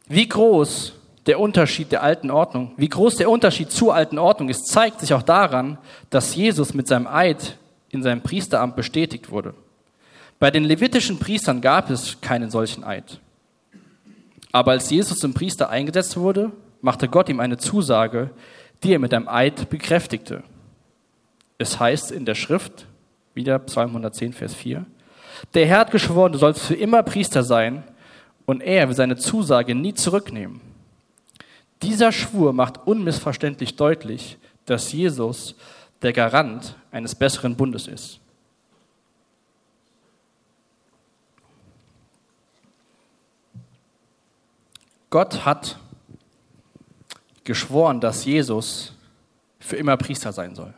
wie 0.08 0.28
groß 0.28 0.94
der 1.28 1.40
Unterschied 1.40 1.92
der 1.92 2.02
alten 2.02 2.32
Ordnung, 2.32 2.74
wie 2.78 2.90
groß 2.90 3.18
der 3.18 3.30
Unterschied 3.30 3.72
zur 3.72 3.94
alten 3.94 4.18
Ordnung 4.18 4.50
ist, 4.50 4.68
zeigt 4.68 5.00
sich 5.00 5.14
auch 5.14 5.22
daran, 5.22 5.78
dass 6.10 6.36
Jesus 6.36 6.74
mit 6.74 6.88
seinem 6.88 7.06
Eid 7.08 7.58
in 7.90 8.02
seinem 8.02 8.22
Priesteramt 8.22 8.76
bestätigt 8.76 9.30
wurde. 9.30 9.54
Bei 10.42 10.50
den 10.50 10.64
levitischen 10.64 11.20
Priestern 11.20 11.62
gab 11.62 11.92
es 11.92 12.20
keinen 12.20 12.50
solchen 12.50 12.84
Eid. 12.84 13.20
Aber 14.52 14.72
als 14.72 14.90
Jesus 14.90 15.20
zum 15.20 15.36
Priester 15.36 15.70
eingesetzt 15.70 16.18
wurde, 16.18 16.52
machte 16.82 17.08
Gott 17.08 17.30
ihm 17.30 17.40
eine 17.40 17.60
Zusage, 17.60 18.32
die 18.82 18.92
er 18.92 18.98
mit 18.98 19.14
einem 19.14 19.28
Eid 19.28 19.70
bekräftigte. 19.70 20.42
Es 21.60 21.80
heißt 21.80 22.12
in 22.12 22.26
der 22.26 22.34
Schrift, 22.34 22.88
wieder 23.36 23.60
Psalm 23.60 23.90
110, 23.90 24.34
Vers 24.34 24.56
4, 24.56 24.84
der 25.54 25.68
Herr 25.68 25.82
hat 25.82 25.92
geschworen, 25.92 26.32
du 26.32 26.40
sollst 26.40 26.66
für 26.66 26.74
immer 26.74 27.04
Priester 27.04 27.44
sein, 27.44 27.84
und 28.48 28.62
er 28.62 28.88
will 28.88 28.96
seine 28.96 29.18
Zusage 29.18 29.76
nie 29.76 29.94
zurücknehmen. 29.94 30.60
Dieser 31.84 32.12
Schwur 32.12 32.52
macht 32.52 32.88
unmissverständlich 32.88 33.76
deutlich, 33.76 34.40
dass 34.66 34.92
Jesus 34.92 35.54
der 36.02 36.14
Garant 36.14 36.78
eines 36.92 37.14
besseren 37.14 37.56
Bundes 37.56 37.88
ist. 37.88 38.21
Gott 45.12 45.46
hat 45.46 45.78
geschworen, 47.44 48.00
dass 48.00 48.26
Jesus 48.26 48.94
für 49.60 49.76
immer 49.76 49.98
Priester 49.98 50.32
sein 50.32 50.56
soll. 50.56 50.74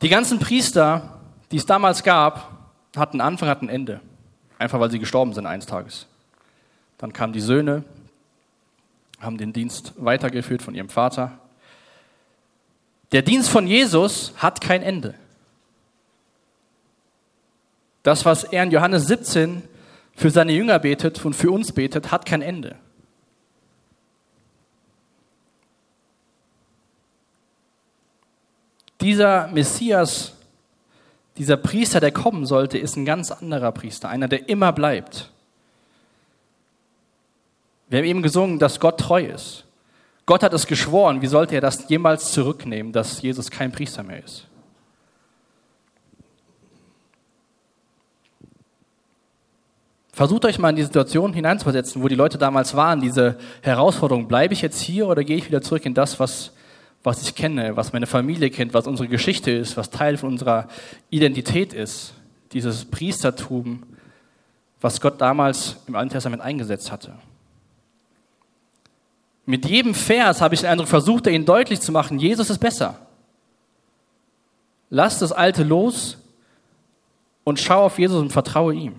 Die 0.00 0.08
ganzen 0.08 0.38
Priester, 0.38 1.20
die 1.50 1.56
es 1.56 1.66
damals 1.66 2.02
gab, 2.02 2.70
hatten 2.96 3.20
Anfang, 3.20 3.48
hatten 3.48 3.68
Ende. 3.68 4.00
Einfach 4.58 4.80
weil 4.80 4.90
sie 4.90 4.98
gestorben 4.98 5.34
sind 5.34 5.44
eines 5.44 5.66
Tages. 5.66 6.06
Dann 6.98 7.12
kamen 7.12 7.32
die 7.32 7.40
Söhne, 7.40 7.84
haben 9.20 9.36
den 9.36 9.52
Dienst 9.52 9.92
weitergeführt 9.96 10.62
von 10.62 10.74
ihrem 10.74 10.88
Vater. 10.88 11.38
Der 13.12 13.22
Dienst 13.22 13.50
von 13.50 13.66
Jesus 13.66 14.32
hat 14.36 14.60
kein 14.60 14.82
Ende. 14.82 15.14
Das, 18.02 18.24
was 18.24 18.44
er 18.44 18.62
in 18.62 18.70
Johannes 18.70 19.08
17 19.08 19.62
für 20.20 20.30
seine 20.30 20.52
Jünger 20.52 20.78
betet 20.78 21.24
und 21.24 21.32
für 21.32 21.50
uns 21.50 21.72
betet, 21.72 22.12
hat 22.12 22.26
kein 22.26 22.42
Ende. 22.42 22.76
Dieser 29.00 29.48
Messias, 29.48 30.34
dieser 31.38 31.56
Priester, 31.56 32.00
der 32.00 32.12
kommen 32.12 32.44
sollte, 32.44 32.76
ist 32.76 32.96
ein 32.96 33.06
ganz 33.06 33.30
anderer 33.30 33.72
Priester, 33.72 34.10
einer, 34.10 34.28
der 34.28 34.46
immer 34.50 34.74
bleibt. 34.74 35.32
Wir 37.88 38.00
haben 38.00 38.06
eben 38.06 38.22
gesungen, 38.22 38.58
dass 38.58 38.78
Gott 38.78 39.00
treu 39.00 39.24
ist. 39.24 39.64
Gott 40.26 40.42
hat 40.42 40.52
es 40.52 40.66
geschworen. 40.66 41.22
Wie 41.22 41.28
sollte 41.28 41.54
er 41.54 41.62
das 41.62 41.88
jemals 41.88 42.30
zurücknehmen, 42.32 42.92
dass 42.92 43.22
Jesus 43.22 43.50
kein 43.50 43.72
Priester 43.72 44.02
mehr 44.02 44.22
ist? 44.22 44.49
Versucht 50.12 50.44
euch 50.44 50.58
mal 50.58 50.70
in 50.70 50.76
die 50.76 50.82
Situation 50.82 51.32
hineinzuversetzen, 51.32 52.02
wo 52.02 52.08
die 52.08 52.16
Leute 52.16 52.36
damals 52.36 52.74
waren, 52.74 53.00
diese 53.00 53.38
Herausforderung, 53.62 54.26
bleibe 54.26 54.54
ich 54.54 54.62
jetzt 54.62 54.80
hier 54.80 55.06
oder 55.06 55.22
gehe 55.22 55.36
ich 55.36 55.46
wieder 55.46 55.62
zurück 55.62 55.86
in 55.86 55.94
das, 55.94 56.18
was, 56.18 56.52
was 57.04 57.22
ich 57.22 57.34
kenne, 57.34 57.76
was 57.76 57.92
meine 57.92 58.06
Familie 58.06 58.50
kennt, 58.50 58.74
was 58.74 58.86
unsere 58.86 59.08
Geschichte 59.08 59.50
ist, 59.52 59.76
was 59.76 59.90
Teil 59.90 60.16
von 60.16 60.30
unserer 60.30 60.66
Identität 61.10 61.72
ist, 61.72 62.14
dieses 62.52 62.84
Priestertum, 62.84 63.84
was 64.80 65.00
Gott 65.00 65.20
damals 65.20 65.76
im 65.86 65.94
Alten 65.94 66.10
Testament 66.10 66.42
eingesetzt 66.42 66.90
hatte. 66.90 67.12
Mit 69.46 69.66
jedem 69.66 69.94
Vers 69.94 70.40
habe 70.40 70.54
ich 70.54 70.60
den 70.60 70.70
Eindruck 70.70 70.88
versucht, 70.88 71.26
ihnen 71.26 71.44
deutlich 71.44 71.80
zu 71.80 71.92
machen, 71.92 72.18
Jesus 72.18 72.50
ist 72.50 72.58
besser. 72.58 72.98
Lass 74.90 75.20
das 75.20 75.30
Alte 75.30 75.62
los 75.62 76.18
und 77.44 77.60
schau 77.60 77.84
auf 77.84 77.98
Jesus 77.98 78.20
und 78.20 78.32
vertraue 78.32 78.74
ihm. 78.74 78.94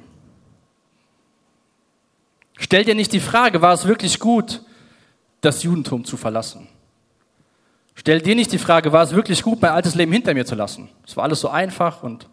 Stell 2.61 2.85
dir 2.85 2.93
nicht 2.93 3.11
die 3.11 3.19
Frage, 3.19 3.63
war 3.63 3.73
es 3.73 3.87
wirklich 3.87 4.19
gut, 4.19 4.61
das 5.41 5.63
Judentum 5.63 6.05
zu 6.05 6.15
verlassen? 6.15 6.67
Stell 7.95 8.21
dir 8.21 8.35
nicht 8.35 8.51
die 8.51 8.59
Frage, 8.59 8.91
war 8.91 9.01
es 9.01 9.13
wirklich 9.13 9.41
gut, 9.41 9.59
mein 9.63 9.71
altes 9.71 9.95
Leben 9.95 10.11
hinter 10.11 10.35
mir 10.35 10.45
zu 10.45 10.53
lassen? 10.53 10.87
Es 11.05 11.17
war 11.17 11.23
alles 11.23 11.39
so 11.39 11.49
einfach 11.49 12.03
und 12.03 12.29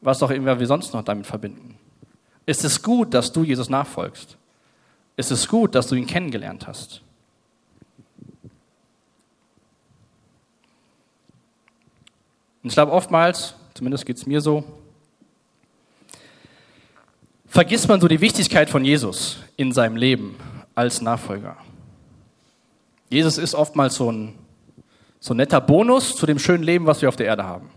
was 0.00 0.22
auch 0.22 0.30
immer 0.30 0.60
wir 0.60 0.66
sonst 0.68 0.94
noch 0.94 1.02
damit 1.02 1.26
verbinden. 1.26 1.76
Ist 2.46 2.64
es 2.64 2.80
gut, 2.80 3.12
dass 3.12 3.32
du 3.32 3.42
Jesus 3.42 3.68
nachfolgst? 3.68 4.36
Ist 5.16 5.32
es 5.32 5.48
gut, 5.48 5.74
dass 5.74 5.88
du 5.88 5.96
ihn 5.96 6.06
kennengelernt 6.06 6.68
hast? 6.68 7.02
Und 12.62 12.68
ich 12.68 12.74
glaube, 12.74 12.92
oftmals, 12.92 13.54
zumindest 13.74 14.06
geht 14.06 14.18
es 14.18 14.24
mir 14.24 14.40
so, 14.40 14.62
vergisst 17.58 17.88
man 17.88 18.00
so 18.00 18.06
die 18.06 18.20
Wichtigkeit 18.20 18.70
von 18.70 18.84
Jesus 18.84 19.38
in 19.56 19.72
seinem 19.72 19.96
Leben 19.96 20.36
als 20.76 21.00
Nachfolger. 21.00 21.56
Jesus 23.10 23.36
ist 23.36 23.52
oftmals 23.56 23.96
so 23.96 24.12
ein, 24.12 24.34
so 25.18 25.34
ein 25.34 25.38
netter 25.38 25.60
Bonus 25.60 26.14
zu 26.14 26.24
dem 26.24 26.38
schönen 26.38 26.62
Leben, 26.62 26.86
was 26.86 27.02
wir 27.02 27.08
auf 27.08 27.16
der 27.16 27.26
Erde 27.26 27.42
haben. 27.42 27.68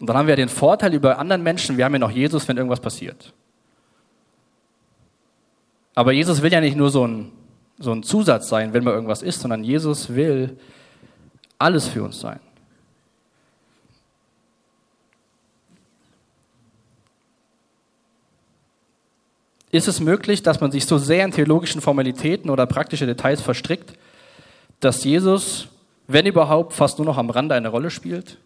Und 0.00 0.08
dann 0.08 0.16
haben 0.16 0.26
wir 0.26 0.34
den 0.34 0.48
Vorteil 0.48 0.92
über 0.92 1.20
anderen 1.20 1.44
Menschen, 1.44 1.76
wir 1.76 1.84
haben 1.84 1.92
ja 1.92 2.00
noch 2.00 2.10
Jesus, 2.10 2.48
wenn 2.48 2.56
irgendwas 2.56 2.80
passiert. 2.80 3.32
Aber 5.94 6.10
Jesus 6.10 6.42
will 6.42 6.52
ja 6.52 6.60
nicht 6.60 6.76
nur 6.76 6.90
so 6.90 7.06
ein, 7.06 7.30
so 7.78 7.92
ein 7.92 8.02
Zusatz 8.02 8.48
sein, 8.48 8.72
wenn 8.72 8.82
mal 8.82 8.94
irgendwas 8.94 9.22
ist, 9.22 9.38
sondern 9.38 9.62
Jesus 9.62 10.12
will 10.16 10.58
alles 11.60 11.86
für 11.86 12.02
uns 12.02 12.18
sein. 12.18 12.40
Ist 19.74 19.88
es 19.88 19.98
möglich, 19.98 20.40
dass 20.40 20.60
man 20.60 20.70
sich 20.70 20.86
so 20.86 20.98
sehr 20.98 21.24
in 21.24 21.32
theologischen 21.32 21.80
Formalitäten 21.80 22.48
oder 22.48 22.64
praktische 22.64 23.06
Details 23.06 23.40
verstrickt, 23.40 23.98
dass 24.78 25.02
Jesus, 25.02 25.66
wenn 26.06 26.26
überhaupt, 26.26 26.74
fast 26.74 26.98
nur 26.98 27.06
noch 27.06 27.18
am 27.18 27.28
Rande 27.28 27.56
eine 27.56 27.70
Rolle 27.70 27.90
spielt? 27.90 28.38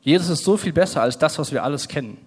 Jesus 0.00 0.28
ist 0.28 0.44
so 0.44 0.56
viel 0.56 0.72
besser 0.72 1.02
als 1.02 1.18
das, 1.18 1.40
was 1.40 1.50
wir 1.50 1.64
alles 1.64 1.88
kennen. 1.88 2.18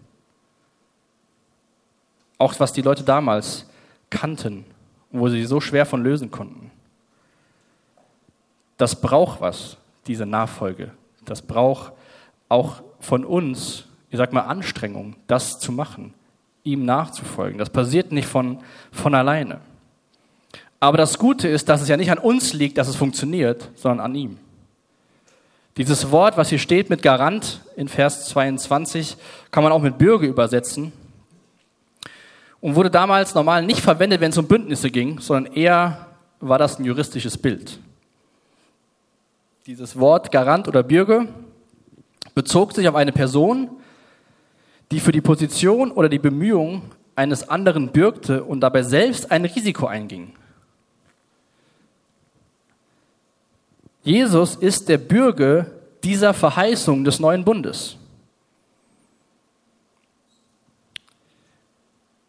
Auch 2.37 2.59
was 2.59 2.73
die 2.73 2.81
Leute 2.81 3.03
damals 3.03 3.65
kannten, 4.09 4.65
wo 5.09 5.29
sie 5.29 5.45
so 5.45 5.61
schwer 5.61 5.85
von 5.85 6.03
lösen 6.03 6.31
konnten. 6.31 6.69
Das 8.75 8.99
braucht 8.99 9.39
was, 9.39 9.77
diese 10.05 10.25
Nachfolge. 10.25 10.91
Das 11.23 11.41
braucht 11.41 11.93
auch 12.49 12.83
von 12.99 13.23
uns 13.23 13.85
ich 14.09 14.17
sag 14.17 14.33
mal, 14.33 14.41
Anstrengung, 14.41 15.15
das 15.27 15.59
zu 15.59 15.71
machen, 15.71 16.13
ihm 16.63 16.85
nachzufolgen. 16.85 17.57
Das 17.57 17.69
passiert 17.69 18.11
nicht 18.11 18.27
von, 18.27 18.59
von 18.91 19.13
alleine. 19.15 19.59
Aber 20.79 20.97
das 20.97 21.17
Gute 21.17 21.47
ist, 21.47 21.69
dass 21.69 21.81
es 21.81 21.89
ja 21.89 21.97
nicht 21.97 22.11
an 22.11 22.17
uns 22.17 22.53
liegt, 22.53 22.77
dass 22.77 22.87
es 22.87 22.95
funktioniert, 22.95 23.69
sondern 23.75 24.05
an 24.05 24.15
ihm. 24.15 24.37
Dieses 25.77 26.11
Wort, 26.11 26.37
was 26.37 26.49
hier 26.49 26.59
steht 26.59 26.89
mit 26.89 27.01
Garant 27.01 27.61
in 27.75 27.87
Vers 27.87 28.27
22, 28.29 29.17
kann 29.51 29.63
man 29.63 29.71
auch 29.71 29.81
mit 29.81 29.97
Bürger 29.97 30.27
übersetzen 30.27 30.91
und 32.61 32.75
wurde 32.75 32.89
damals 32.89 33.35
normal 33.35 33.65
nicht 33.65 33.81
verwendet, 33.81 34.19
wenn 34.19 34.31
es 34.31 34.37
um 34.37 34.47
Bündnisse 34.47 34.89
ging, 34.89 35.19
sondern 35.19 35.53
eher 35.53 36.07
war 36.39 36.57
das 36.57 36.79
ein 36.79 36.85
juristisches 36.85 37.37
Bild. 37.37 37.79
Dieses 39.65 39.99
Wort 39.99 40.31
Garant 40.31 40.67
oder 40.67 40.83
Bürger 40.83 41.27
bezog 42.33 42.73
sich 42.73 42.87
auf 42.87 42.95
eine 42.95 43.11
Person, 43.11 43.69
die 44.91 44.99
für 44.99 45.11
die 45.11 45.21
Position 45.21 45.91
oder 45.91 46.09
die 46.09 46.19
Bemühungen 46.19 46.81
eines 47.15 47.47
anderen 47.47 47.91
bürgte 47.91 48.43
und 48.43 48.61
dabei 48.61 48.81
selbst 48.83 49.31
ein 49.31 49.45
Risiko 49.45 49.85
einging. 49.85 50.33
Jesus 54.03 54.55
ist 54.55 54.87
der 54.89 54.97
Bürger 54.97 55.67
dieser 56.03 56.33
Verheißung 56.33 57.03
des 57.03 57.19
neuen 57.19 57.43
Bundes. 57.43 57.97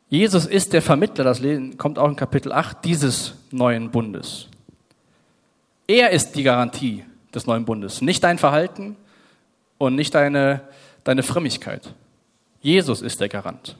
Jesus 0.08 0.44
ist 0.44 0.72
der 0.72 0.82
Vermittler, 0.82 1.22
das 1.22 1.40
kommt 1.78 1.96
auch 1.96 2.08
in 2.08 2.16
Kapitel 2.16 2.50
8, 2.50 2.84
dieses 2.84 3.34
neuen 3.52 3.92
Bundes. 3.92 4.48
Er 5.86 6.10
ist 6.10 6.32
die 6.32 6.42
Garantie 6.42 7.04
des 7.32 7.46
neuen 7.46 7.64
Bundes, 7.64 8.02
nicht 8.02 8.24
dein 8.24 8.38
Verhalten 8.38 8.96
und 9.78 9.94
nicht 9.94 10.12
deine, 10.14 10.62
deine 11.04 11.22
Frömmigkeit. 11.22 11.94
Jesus 12.60 13.02
ist 13.02 13.20
der 13.20 13.28
Garant. 13.28 13.76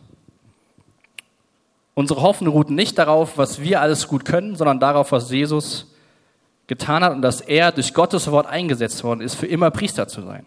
Unsere 1.94 2.22
Hoffnung 2.22 2.54
ruht 2.54 2.70
nicht 2.70 2.96
darauf, 2.98 3.36
was 3.36 3.60
wir 3.60 3.80
alles 3.80 4.08
gut 4.08 4.24
können, 4.24 4.56
sondern 4.56 4.80
darauf, 4.80 5.12
was 5.12 5.30
Jesus 5.30 5.92
getan 6.66 7.04
hat 7.04 7.12
und 7.12 7.20
dass 7.20 7.40
er 7.40 7.72
durch 7.72 7.92
Gottes 7.92 8.30
Wort 8.30 8.46
eingesetzt 8.46 9.02
worden 9.04 9.20
ist, 9.20 9.34
für 9.34 9.46
immer 9.46 9.70
Priester 9.70 10.08
zu 10.08 10.22
sein. 10.22 10.46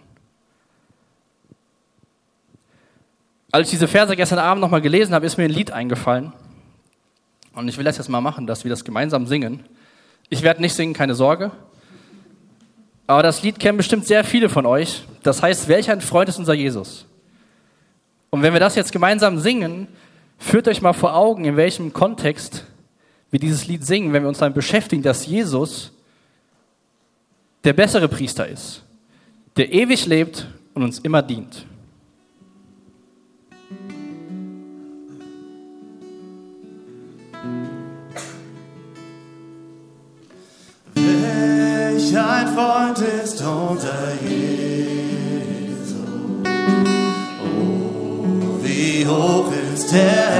Als 3.51 3.67
ich 3.67 3.71
diese 3.71 3.87
Verse 3.87 4.15
gestern 4.15 4.39
Abend 4.39 4.61
nochmal 4.61 4.81
gelesen 4.81 5.13
habe, 5.13 5.27
ist 5.27 5.37
mir 5.37 5.43
ein 5.43 5.51
Lied 5.51 5.69
eingefallen. 5.71 6.33
Und 7.53 7.67
ich 7.67 7.77
will 7.77 7.83
das 7.83 7.97
jetzt 7.97 8.09
mal 8.09 8.21
machen, 8.21 8.47
dass 8.47 8.63
wir 8.63 8.69
das 8.69 8.83
gemeinsam 8.83 9.27
singen. 9.27 9.63
Ich 10.29 10.41
werde 10.41 10.61
nicht 10.61 10.73
singen, 10.73 10.93
keine 10.93 11.13
Sorge. 11.13 11.51
Aber 13.05 13.21
das 13.21 13.43
Lied 13.43 13.59
kennen 13.59 13.77
bestimmt 13.77 14.07
sehr 14.07 14.23
viele 14.23 14.49
von 14.49 14.65
euch. 14.65 15.03
Das 15.21 15.43
heißt, 15.43 15.67
welch 15.67 15.91
ein 15.91 16.01
Freund 16.01 16.29
ist 16.29 16.39
unser 16.39 16.55
Jesus? 16.55 17.05
Und 18.33 18.41
wenn 18.41 18.53
wir 18.53 18.59
das 18.59 18.73
jetzt 18.73 18.91
gemeinsam 18.91 19.37
singen, 19.37 19.87
führt 20.39 20.67
euch 20.67 20.81
mal 20.81 20.93
vor 20.93 21.15
Augen, 21.15 21.45
in 21.45 21.55
welchem 21.55 21.93
Kontext 21.93 22.65
wir 23.29 23.39
dieses 23.39 23.67
Lied 23.67 23.85
singen, 23.85 24.11
wenn 24.11 24.23
wir 24.23 24.27
uns 24.27 24.39
damit 24.39 24.55
beschäftigen, 24.55 25.03
dass 25.03 25.27
Jesus 25.27 25.91
der 27.63 27.73
bessere 27.73 28.07
Priester 28.07 28.47
ist, 28.47 28.81
der 29.55 29.71
ewig 29.71 30.07
lebt 30.07 30.47
und 30.73 30.81
uns 30.81 30.97
immer 30.97 31.21
dient. 31.21 31.67
Welch 40.95 42.17
ein 42.17 42.47
Freund 42.47 42.97
ist 42.97 43.43
unser 43.43 44.13
Jesus. 44.27 44.62
Hoch 49.93 50.32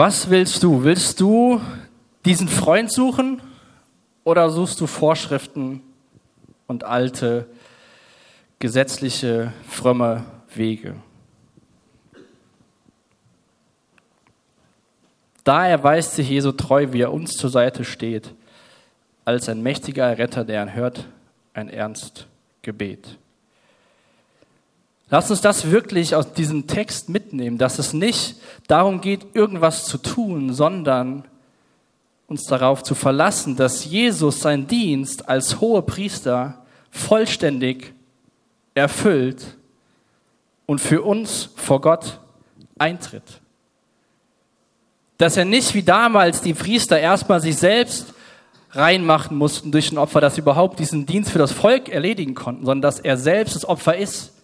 Was 0.08 0.30
willst 0.30 0.62
du? 0.62 0.84
Willst 0.84 1.20
du 1.20 1.60
diesen 2.24 2.48
Freund 2.48 2.90
suchen 2.90 3.42
oder 4.24 4.48
suchst 4.48 4.80
du 4.80 4.86
Vorschriften 4.86 5.82
und 6.66 6.82
alte 6.82 7.46
gesetzliche, 8.58 9.52
fromme 9.68 10.24
Wege? 10.54 10.94
Da 15.44 15.68
erweist 15.68 16.14
sich 16.14 16.30
Jesu 16.30 16.52
treu, 16.52 16.86
wie 16.92 17.02
er 17.02 17.12
uns 17.12 17.36
zur 17.36 17.50
Seite 17.50 17.84
steht, 17.84 18.32
als 19.26 19.50
ein 19.50 19.62
mächtiger 19.62 20.16
Retter, 20.16 20.46
der 20.46 20.62
ihn 20.62 20.74
hört, 20.74 21.06
ein 21.52 21.68
ernst 21.68 22.28
Gebet. 22.62 23.18
Lass 25.10 25.30
uns 25.30 25.40
das 25.40 25.70
wirklich 25.70 26.14
aus 26.14 26.32
diesem 26.32 26.66
Text 26.66 27.08
mitnehmen, 27.08 27.56
dass 27.56 27.78
es 27.78 27.92
nicht 27.92 28.36
darum 28.66 29.00
geht, 29.00 29.34
irgendwas 29.34 29.84
zu 29.86 29.98
tun, 29.98 30.52
sondern 30.52 31.24
uns 32.26 32.44
darauf 32.44 32.82
zu 32.82 32.94
verlassen, 32.94 33.56
dass 33.56 33.86
Jesus 33.86 34.40
seinen 34.40 34.66
Dienst 34.66 35.28
als 35.28 35.60
hoher 35.60 35.86
Priester 35.86 36.62
vollständig 36.90 37.94
erfüllt 38.74 39.56
und 40.66 40.78
für 40.80 41.02
uns 41.02 41.48
vor 41.56 41.80
Gott 41.80 42.20
eintritt. 42.78 43.40
Dass 45.16 45.38
er 45.38 45.46
nicht 45.46 45.74
wie 45.74 45.82
damals 45.82 46.42
die 46.42 46.52
Priester 46.52 47.00
erstmal 47.00 47.40
sich 47.40 47.56
selbst 47.56 48.12
reinmachen 48.72 49.38
mussten 49.38 49.72
durch 49.72 49.90
ein 49.90 49.98
Opfer, 49.98 50.20
dass 50.20 50.34
sie 50.34 50.42
überhaupt 50.42 50.78
diesen 50.78 51.06
Dienst 51.06 51.30
für 51.30 51.38
das 51.38 51.52
Volk 51.52 51.88
erledigen 51.88 52.34
konnten, 52.34 52.66
sondern 52.66 52.82
dass 52.82 53.00
er 53.00 53.16
selbst 53.16 53.56
das 53.56 53.66
Opfer 53.66 53.96
ist. 53.96 54.34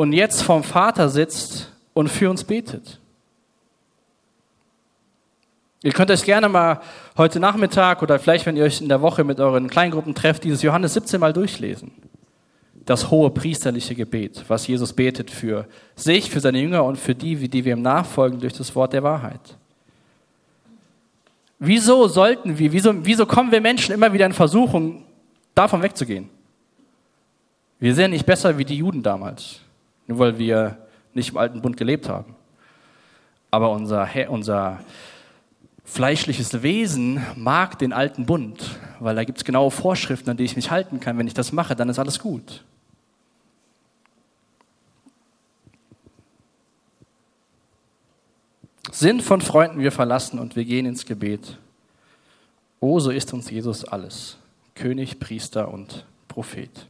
Und 0.00 0.14
jetzt 0.14 0.42
vom 0.42 0.64
Vater 0.64 1.10
sitzt 1.10 1.70
und 1.92 2.08
für 2.08 2.30
uns 2.30 2.42
betet. 2.42 2.98
Ihr 5.82 5.92
könnt 5.92 6.10
euch 6.10 6.24
gerne 6.24 6.48
mal 6.48 6.80
heute 7.18 7.38
Nachmittag 7.38 8.02
oder 8.02 8.18
vielleicht, 8.18 8.46
wenn 8.46 8.56
ihr 8.56 8.64
euch 8.64 8.80
in 8.80 8.88
der 8.88 9.02
Woche 9.02 9.24
mit 9.24 9.40
euren 9.40 9.68
Kleingruppen 9.68 10.14
trefft, 10.14 10.44
dieses 10.44 10.62
Johannes 10.62 10.94
17 10.94 11.20
mal 11.20 11.34
durchlesen 11.34 11.92
das 12.86 13.10
hohe 13.10 13.28
priesterliche 13.28 13.94
Gebet, 13.94 14.42
was 14.48 14.66
Jesus 14.66 14.94
betet 14.94 15.30
für 15.30 15.66
sich, 15.96 16.30
für 16.30 16.40
seine 16.40 16.62
Jünger 16.62 16.82
und 16.82 16.96
für 16.96 17.14
die, 17.14 17.36
die 17.46 17.66
wir 17.66 17.74
ihm 17.74 17.82
nachfolgen 17.82 18.40
durch 18.40 18.54
das 18.54 18.74
Wort 18.74 18.94
der 18.94 19.02
Wahrheit. 19.02 19.58
Wieso 21.58 22.08
sollten 22.08 22.58
wir, 22.58 22.72
wieso, 22.72 23.04
wieso 23.04 23.26
kommen 23.26 23.52
wir 23.52 23.60
Menschen 23.60 23.94
immer 23.94 24.14
wieder 24.14 24.24
in 24.24 24.32
Versuchung, 24.32 25.04
davon 25.54 25.82
wegzugehen? 25.82 26.30
Wir 27.78 27.94
sind 27.94 28.12
nicht 28.12 28.24
besser 28.24 28.56
wie 28.56 28.64
die 28.64 28.78
Juden 28.78 29.02
damals, 29.02 29.60
nur 30.10 30.18
weil 30.18 30.38
wir 30.38 30.76
nicht 31.14 31.30
im 31.30 31.36
alten 31.38 31.62
Bund 31.62 31.76
gelebt 31.76 32.08
haben. 32.08 32.34
Aber 33.50 33.70
unser, 33.70 34.08
unser 34.28 34.80
fleischliches 35.84 36.62
Wesen 36.62 37.24
mag 37.36 37.78
den 37.78 37.92
alten 37.92 38.26
Bund, 38.26 38.78
weil 38.98 39.14
da 39.14 39.24
gibt 39.24 39.38
es 39.38 39.44
genaue 39.44 39.70
Vorschriften, 39.70 40.30
an 40.30 40.36
die 40.36 40.44
ich 40.44 40.56
mich 40.56 40.70
halten 40.70 41.00
kann. 41.00 41.16
Wenn 41.16 41.26
ich 41.26 41.34
das 41.34 41.52
mache, 41.52 41.76
dann 41.76 41.88
ist 41.88 41.98
alles 41.98 42.18
gut. 42.18 42.64
sind 48.92 49.22
von 49.22 49.40
Freunden 49.40 49.78
wir 49.78 49.92
verlassen 49.92 50.38
und 50.38 50.56
wir 50.56 50.64
gehen 50.64 50.84
ins 50.84 51.06
Gebet. 51.06 51.58
Oh, 52.80 52.98
so 52.98 53.10
ist 53.10 53.32
uns 53.32 53.48
Jesus 53.48 53.84
alles, 53.84 54.36
König, 54.74 55.20
Priester 55.20 55.72
und 55.72 56.06
Prophet. 56.28 56.88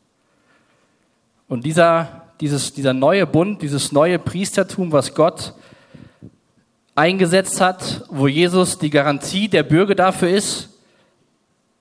Und 1.50 1.64
dieser, 1.64 2.26
dieses, 2.40 2.72
dieser 2.74 2.94
neue 2.94 3.26
Bund, 3.26 3.60
dieses 3.60 3.90
neue 3.90 4.20
Priestertum, 4.20 4.92
was 4.92 5.16
Gott 5.16 5.52
eingesetzt 6.94 7.60
hat, 7.60 8.04
wo 8.08 8.28
Jesus 8.28 8.78
die 8.78 8.88
Garantie 8.88 9.48
der 9.48 9.64
Bürger 9.64 9.96
dafür 9.96 10.28
ist, 10.30 10.68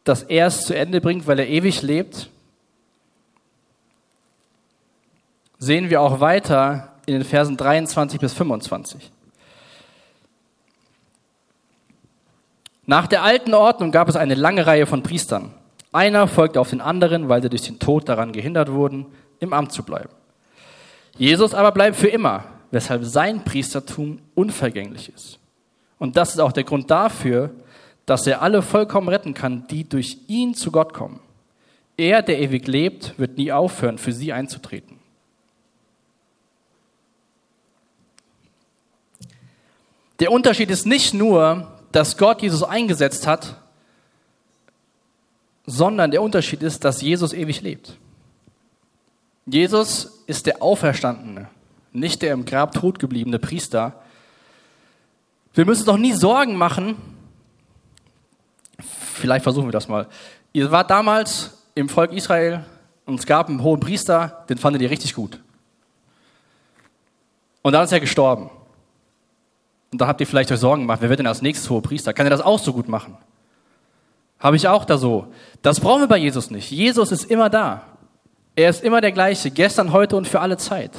dass 0.04 0.24
er 0.24 0.48
es 0.48 0.66
zu 0.66 0.76
Ende 0.76 1.00
bringt, 1.00 1.28
weil 1.28 1.38
er 1.38 1.48
ewig 1.48 1.84
lebt, 1.84 2.32
sehen 5.60 5.92
wir 5.92 6.02
auch 6.02 6.20
weiter 6.20 6.96
in 7.06 7.14
den 7.14 7.24
Versen 7.24 7.56
23 7.56 8.20
bis 8.20 8.34
25. 8.34 9.12
Nach 12.88 13.06
der 13.06 13.22
alten 13.22 13.54
Ordnung 13.54 13.92
gab 13.92 14.10
es 14.10 14.16
eine 14.16 14.34
lange 14.34 14.66
Reihe 14.66 14.88
von 14.88 15.04
Priestern. 15.04 15.54
Einer 15.92 16.28
folgte 16.28 16.60
auf 16.60 16.72
den 16.72 16.82
anderen, 16.82 17.30
weil 17.30 17.44
sie 17.44 17.50
durch 17.50 17.62
den 17.62 17.78
Tod 17.78 18.10
daran 18.10 18.34
gehindert 18.34 18.72
wurden, 18.72 19.06
im 19.40 19.54
Amt 19.54 19.72
zu 19.72 19.84
bleiben. 19.84 20.10
Jesus 21.18 21.54
aber 21.54 21.72
bleibt 21.72 21.98
für 21.98 22.08
immer, 22.08 22.46
weshalb 22.72 23.04
sein 23.04 23.44
Priestertum 23.44 24.20
unvergänglich 24.36 25.12
ist. 25.14 25.40
Und 25.98 26.16
das 26.16 26.32
ist 26.32 26.40
auch 26.40 26.52
der 26.52 26.64
Grund 26.64 26.90
dafür, 26.90 27.52
dass 28.06 28.26
er 28.26 28.42
alle 28.42 28.62
vollkommen 28.62 29.10
retten 29.10 29.34
kann, 29.34 29.68
die 29.68 29.88
durch 29.88 30.18
ihn 30.28 30.56
zu 30.56 30.72
Gott 30.72 30.94
kommen. 30.94 31.20
Er, 31.98 32.22
der 32.22 32.40
ewig 32.40 32.66
lebt, 32.68 33.20
wird 33.20 33.38
nie 33.38 33.52
aufhören, 33.52 33.98
für 33.98 34.14
sie 34.14 34.32
einzutreten. 34.32 34.98
Der 40.20 40.32
Unterschied 40.32 40.70
ist 40.70 40.86
nicht 40.86 41.14
nur, 41.14 41.80
dass 41.92 42.18
Gott 42.18 42.42
Jesus 42.42 42.64
eingesetzt 42.64 43.28
hat, 43.28 43.56
sondern 45.66 46.12
der 46.12 46.22
Unterschied 46.22 46.64
ist, 46.64 46.84
dass 46.84 47.02
Jesus 47.02 47.34
ewig 47.34 47.62
lebt. 47.62 47.98
Jesus 49.52 50.24
ist 50.28 50.46
der 50.46 50.62
Auferstandene, 50.62 51.50
nicht 51.92 52.22
der 52.22 52.34
im 52.34 52.46
Grab 52.46 52.74
totgebliebene 52.74 53.40
Priester. 53.40 54.02
Wir 55.54 55.66
müssen 55.66 55.82
uns 55.82 55.88
doch 55.88 55.98
nie 55.98 56.14
Sorgen 56.14 56.56
machen. 56.56 56.96
Vielleicht 59.14 59.44
versuchen 59.44 59.68
wir 59.68 59.72
das 59.72 59.88
mal. 59.88 60.08
Ihr 60.54 60.72
wart 60.72 60.90
damals 60.90 61.58
im 61.76 61.90
Volk 61.90 62.14
Israel 62.14 62.64
und 63.06 63.20
es 63.20 63.26
gab 63.26 63.50
einen 63.50 63.64
hohen 63.64 63.80
Priester, 63.80 64.46
den 64.50 64.58
fandet 64.58 64.82
ihr 64.82 64.90
richtig 64.90 65.16
gut. 65.16 65.40
Und 67.62 67.74
dann 67.74 67.84
ist 67.84 67.92
er 67.92 68.00
gestorben. 68.00 68.50
Und 69.92 70.00
da 70.00 70.08
habt 70.08 70.22
ihr 70.22 70.28
vielleicht 70.28 70.52
euch 70.52 70.60
Sorgen 70.60 70.84
gemacht, 70.84 71.02
wer 71.02 71.10
wird 71.10 71.20
denn 71.20 71.28
als 71.28 71.42
nächstes 71.42 71.70
hohe 71.70 71.82
Priester? 71.82 72.14
Kann 72.14 72.28
er 72.28 72.30
das 72.30 72.42
auch 72.42 72.60
so 72.60 72.74
gut 72.74 72.88
machen? 72.88 73.18
Habe 74.40 74.56
ich 74.56 74.68
auch 74.68 74.86
da 74.86 74.98
so. 74.98 75.28
Das 75.62 75.80
brauchen 75.80 76.02
wir 76.02 76.08
bei 76.08 76.18
Jesus 76.18 76.52
nicht. 76.52 76.72
Jesus 76.72 77.12
ist 77.12 77.26
immer 77.26 77.50
da. 77.50 77.89
Er 78.60 78.70
ist 78.70 78.84
immer 78.84 79.00
der 79.00 79.14
gleiche, 79.14 79.52
gestern, 79.52 79.94
heute 79.94 80.18
und 80.18 80.28
für 80.28 80.42
alle 80.42 80.58
Zeit. 80.58 80.92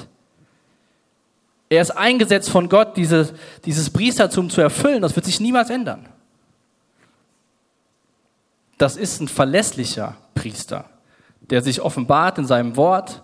Er 1.69 1.83
ist 1.83 1.91
eingesetzt 1.91 2.49
von 2.49 2.71
Gott, 2.71 2.97
dieses, 2.97 3.35
dieses 3.67 3.91
Priestertum 3.91 4.49
zu 4.49 4.63
erfüllen. 4.63 5.03
Das 5.03 5.15
wird 5.15 5.27
sich 5.27 5.41
niemals 5.41 5.69
ändern. 5.69 6.09
Das 8.79 8.97
ist 8.97 9.21
ein 9.21 9.29
verlässlicher 9.29 10.17
Priester, 10.35 10.89
der 11.51 11.61
sich 11.61 11.83
offenbart 11.83 12.39
in 12.39 12.47
seinem 12.47 12.77
Wort, 12.77 13.23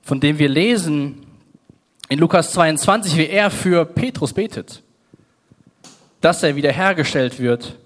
von 0.00 0.20
dem 0.20 0.38
wir 0.38 0.48
lesen, 0.48 1.26
in 2.08 2.20
Lukas 2.20 2.52
22, 2.52 3.16
wie 3.16 3.26
er 3.26 3.50
für 3.50 3.84
Petrus 3.84 4.32
betet, 4.32 4.80
dass 6.20 6.44
er 6.44 6.54
wiederhergestellt 6.54 7.40
wird, 7.40 7.76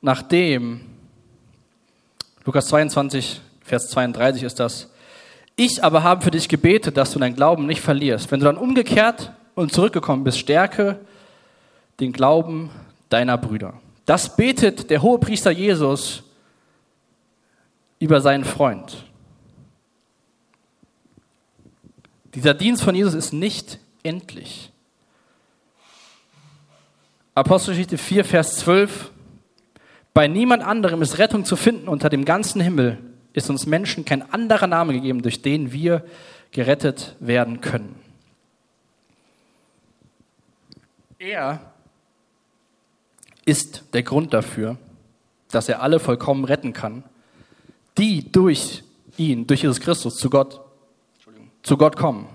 nachdem, 0.00 0.82
Lukas 2.44 2.68
22, 2.68 3.40
Vers 3.68 3.90
32 3.90 4.42
ist 4.42 4.58
das, 4.58 4.88
ich 5.56 5.82
aber 5.82 6.02
habe 6.02 6.22
für 6.22 6.30
dich 6.30 6.48
gebetet, 6.48 6.96
dass 6.96 7.12
du 7.12 7.18
deinen 7.18 7.34
Glauben 7.34 7.66
nicht 7.66 7.80
verlierst. 7.80 8.30
Wenn 8.30 8.40
du 8.40 8.46
dann 8.46 8.56
umgekehrt 8.56 9.32
und 9.54 9.72
zurückgekommen 9.72 10.24
bist, 10.24 10.38
stärke 10.38 11.00
den 12.00 12.12
Glauben 12.12 12.70
deiner 13.08 13.36
Brüder. 13.36 13.74
Das 14.06 14.36
betet 14.36 14.88
der 14.88 15.02
hohe 15.02 15.18
Priester 15.18 15.50
Jesus 15.50 16.22
über 17.98 18.20
seinen 18.20 18.44
Freund. 18.44 19.04
Dieser 22.34 22.54
Dienst 22.54 22.82
von 22.82 22.94
Jesus 22.94 23.14
ist 23.14 23.32
nicht 23.32 23.78
endlich. 24.02 24.70
Apostelgeschichte 27.34 27.98
4, 27.98 28.24
Vers 28.24 28.56
12. 28.58 29.10
Bei 30.14 30.28
niemand 30.28 30.62
anderem 30.62 31.02
ist 31.02 31.18
Rettung 31.18 31.44
zu 31.44 31.56
finden 31.56 31.88
unter 31.88 32.08
dem 32.08 32.24
ganzen 32.24 32.60
Himmel, 32.60 32.98
ist 33.38 33.48
uns 33.48 33.66
Menschen 33.66 34.04
kein 34.04 34.30
anderer 34.32 34.66
Name 34.66 34.92
gegeben, 34.92 35.22
durch 35.22 35.40
den 35.40 35.72
wir 35.72 36.04
gerettet 36.50 37.14
werden 37.20 37.60
können. 37.60 37.94
Er 41.18 41.60
ist 43.44 43.84
der 43.92 44.02
Grund 44.02 44.34
dafür, 44.34 44.76
dass 45.50 45.68
er 45.68 45.82
alle 45.82 45.98
vollkommen 45.98 46.44
retten 46.44 46.72
kann, 46.72 47.02
die 47.96 48.30
durch 48.30 48.84
ihn, 49.16 49.46
durch 49.46 49.62
Jesus 49.62 49.80
Christus 49.80 50.16
zu 50.16 50.28
Gott 50.28 50.60
zu 51.62 51.76
Gott 51.76 51.96
kommen. 51.96 52.26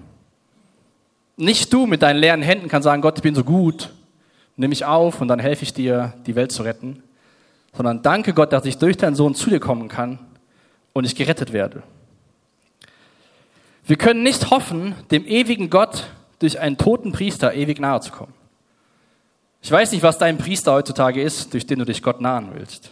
Nicht 1.37 1.71
du 1.73 1.85
mit 1.85 2.01
deinen 2.01 2.17
leeren 2.17 2.41
Händen 2.41 2.67
kannst 2.67 2.83
sagen, 2.83 3.01
Gott, 3.01 3.17
ich 3.17 3.23
bin 3.23 3.33
so 3.33 3.43
gut, 3.43 3.91
nimm 4.57 4.69
mich 4.69 4.85
auf 4.85 5.21
und 5.21 5.27
dann 5.27 5.39
helfe 5.39 5.63
ich 5.63 5.73
dir, 5.73 6.13
die 6.27 6.35
Welt 6.35 6.51
zu 6.51 6.63
retten, 6.63 7.01
sondern 7.75 8.03
danke 8.03 8.33
Gott, 8.33 8.53
dass 8.53 8.65
ich 8.65 8.77
durch 8.77 8.97
deinen 8.97 9.15
Sohn 9.15 9.33
zu 9.33 9.49
dir 9.49 9.59
kommen 9.59 9.87
kann 9.87 10.19
und 10.93 11.05
ich 11.05 11.15
gerettet 11.15 11.51
werde. 11.51 11.83
Wir 13.85 13.97
können 13.97 14.23
nicht 14.23 14.49
hoffen, 14.49 14.95
dem 15.11 15.25
ewigen 15.25 15.69
Gott 15.69 16.07
durch 16.39 16.59
einen 16.59 16.77
toten 16.77 17.11
Priester 17.11 17.53
ewig 17.53 17.79
nahe 17.79 17.99
zu 17.99 18.11
kommen. 18.11 18.33
Ich 19.61 19.71
weiß 19.71 19.91
nicht, 19.91 20.03
was 20.03 20.17
dein 20.17 20.37
Priester 20.37 20.73
heutzutage 20.73 21.21
ist, 21.21 21.53
durch 21.53 21.65
den 21.65 21.79
du 21.79 21.85
dich 21.85 22.01
Gott 22.01 22.21
nahen 22.21 22.53
willst. 22.53 22.91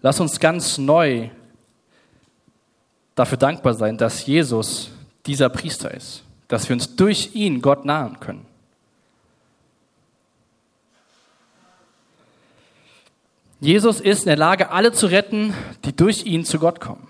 Lass 0.00 0.20
uns 0.20 0.38
ganz 0.38 0.78
neu 0.78 1.30
dafür 3.14 3.38
dankbar 3.38 3.74
sein, 3.74 3.98
dass 3.98 4.26
Jesus 4.26 4.90
dieser 5.26 5.48
Priester 5.48 5.92
ist, 5.92 6.22
dass 6.46 6.68
wir 6.68 6.74
uns 6.74 6.96
durch 6.96 7.34
ihn 7.34 7.60
Gott 7.60 7.84
nahen 7.84 8.20
können. 8.20 8.46
Jesus 13.60 14.00
ist 14.00 14.20
in 14.20 14.26
der 14.26 14.36
Lage, 14.36 14.70
alle 14.70 14.92
zu 14.92 15.06
retten, 15.06 15.54
die 15.84 15.94
durch 15.94 16.24
ihn 16.24 16.44
zu 16.44 16.58
Gott 16.58 16.80
kommen. 16.80 17.08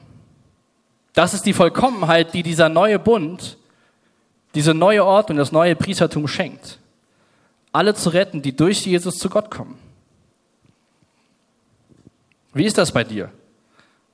Das 1.12 1.34
ist 1.34 1.44
die 1.46 1.52
Vollkommenheit, 1.52 2.32
die 2.32 2.42
dieser 2.42 2.68
neue 2.68 2.98
Bund, 2.98 3.58
diese 4.54 4.72
neue 4.72 5.04
Ordnung, 5.04 5.38
das 5.38 5.52
neue 5.52 5.76
Priestertum 5.76 6.26
schenkt. 6.26 6.78
Alle 7.72 7.94
zu 7.94 8.10
retten, 8.10 8.40
die 8.40 8.56
durch 8.56 8.86
Jesus 8.86 9.18
zu 9.18 9.28
Gott 9.28 9.50
kommen. 9.50 9.78
Wie 12.54 12.64
ist 12.64 12.78
das 12.78 12.92
bei 12.92 13.04
dir? 13.04 13.30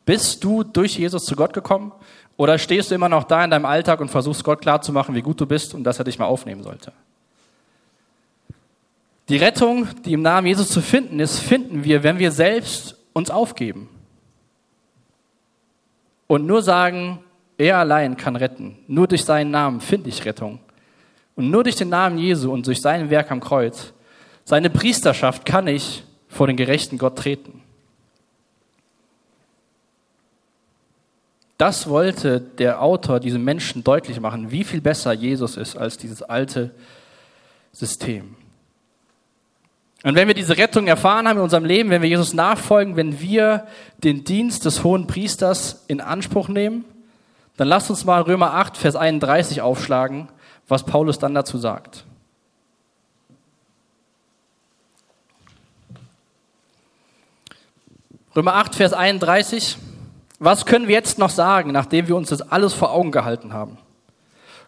Bist 0.04 0.42
du 0.42 0.64
durch 0.64 0.98
Jesus 0.98 1.24
zu 1.24 1.36
Gott 1.36 1.52
gekommen? 1.52 1.92
Oder 2.36 2.58
stehst 2.58 2.90
du 2.90 2.96
immer 2.96 3.08
noch 3.08 3.24
da 3.24 3.44
in 3.44 3.50
deinem 3.50 3.64
Alltag 3.64 4.00
und 4.00 4.10
versuchst 4.10 4.42
Gott 4.42 4.60
klarzumachen, 4.60 5.14
wie 5.14 5.22
gut 5.22 5.40
du 5.40 5.46
bist 5.46 5.72
und 5.72 5.84
dass 5.84 5.98
er 5.98 6.04
dich 6.04 6.18
mal 6.18 6.26
aufnehmen 6.26 6.62
sollte? 6.62 6.92
Die 9.28 9.36
Rettung, 9.38 9.88
die 10.04 10.12
im 10.12 10.22
Namen 10.22 10.46
Jesus 10.46 10.68
zu 10.68 10.82
finden 10.82 11.18
ist, 11.18 11.38
finden 11.38 11.84
wir, 11.84 12.02
wenn 12.02 12.18
wir 12.18 12.30
selbst 12.30 12.96
uns 13.14 13.30
aufgeben. 13.30 13.88
Und 16.26 16.46
nur 16.46 16.62
sagen, 16.62 17.20
er 17.56 17.78
allein 17.78 18.16
kann 18.16 18.36
retten. 18.36 18.78
Nur 18.86 19.06
durch 19.08 19.24
seinen 19.24 19.50
Namen 19.50 19.80
finde 19.80 20.08
ich 20.08 20.24
Rettung. 20.24 20.60
Und 21.36 21.50
nur 21.50 21.64
durch 21.64 21.76
den 21.76 21.88
Namen 21.88 22.18
Jesu 22.18 22.52
und 22.52 22.66
durch 22.66 22.80
sein 22.80 23.10
Werk 23.10 23.30
am 23.30 23.40
Kreuz, 23.40 23.92
seine 24.44 24.70
Priesterschaft, 24.70 25.46
kann 25.46 25.66
ich 25.66 26.04
vor 26.28 26.46
den 26.46 26.56
gerechten 26.56 26.98
Gott 26.98 27.16
treten. 27.16 27.62
Das 31.56 31.88
wollte 31.88 32.40
der 32.40 32.82
Autor 32.82 33.20
diesem 33.20 33.44
Menschen 33.44 33.84
deutlich 33.84 34.20
machen, 34.20 34.50
wie 34.50 34.64
viel 34.64 34.80
besser 34.80 35.12
Jesus 35.12 35.56
ist 35.56 35.76
als 35.76 35.96
dieses 35.96 36.22
alte 36.22 36.74
System. 37.72 38.36
Und 40.04 40.16
wenn 40.16 40.28
wir 40.28 40.34
diese 40.34 40.58
Rettung 40.58 40.86
erfahren 40.86 41.26
haben 41.26 41.38
in 41.38 41.44
unserem 41.44 41.64
Leben, 41.64 41.88
wenn 41.88 42.02
wir 42.02 42.08
Jesus 42.10 42.34
nachfolgen, 42.34 42.94
wenn 42.94 43.20
wir 43.20 43.66
den 44.04 44.22
Dienst 44.22 44.66
des 44.66 44.84
hohen 44.84 45.06
Priesters 45.06 45.82
in 45.88 46.02
Anspruch 46.02 46.48
nehmen, 46.48 46.84
dann 47.56 47.68
lasst 47.68 47.88
uns 47.88 48.04
mal 48.04 48.20
Römer 48.20 48.52
8, 48.52 48.76
Vers 48.76 48.96
31 48.96 49.62
aufschlagen, 49.62 50.28
was 50.68 50.84
Paulus 50.84 51.18
dann 51.18 51.34
dazu 51.34 51.56
sagt. 51.56 52.04
Römer 58.36 58.56
8, 58.56 58.74
Vers 58.74 58.92
31. 58.92 59.78
Was 60.38 60.66
können 60.66 60.86
wir 60.86 60.94
jetzt 60.94 61.18
noch 61.18 61.30
sagen, 61.30 61.72
nachdem 61.72 62.08
wir 62.08 62.16
uns 62.16 62.28
das 62.28 62.42
alles 62.42 62.74
vor 62.74 62.92
Augen 62.92 63.10
gehalten 63.10 63.54
haben? 63.54 63.78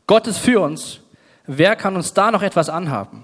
Gott 0.06 0.26
ist 0.28 0.38
für 0.38 0.60
uns. 0.60 1.00
Wer 1.46 1.76
kann 1.76 1.94
uns 1.94 2.14
da 2.14 2.30
noch 2.30 2.42
etwas 2.42 2.70
anhaben? 2.70 3.22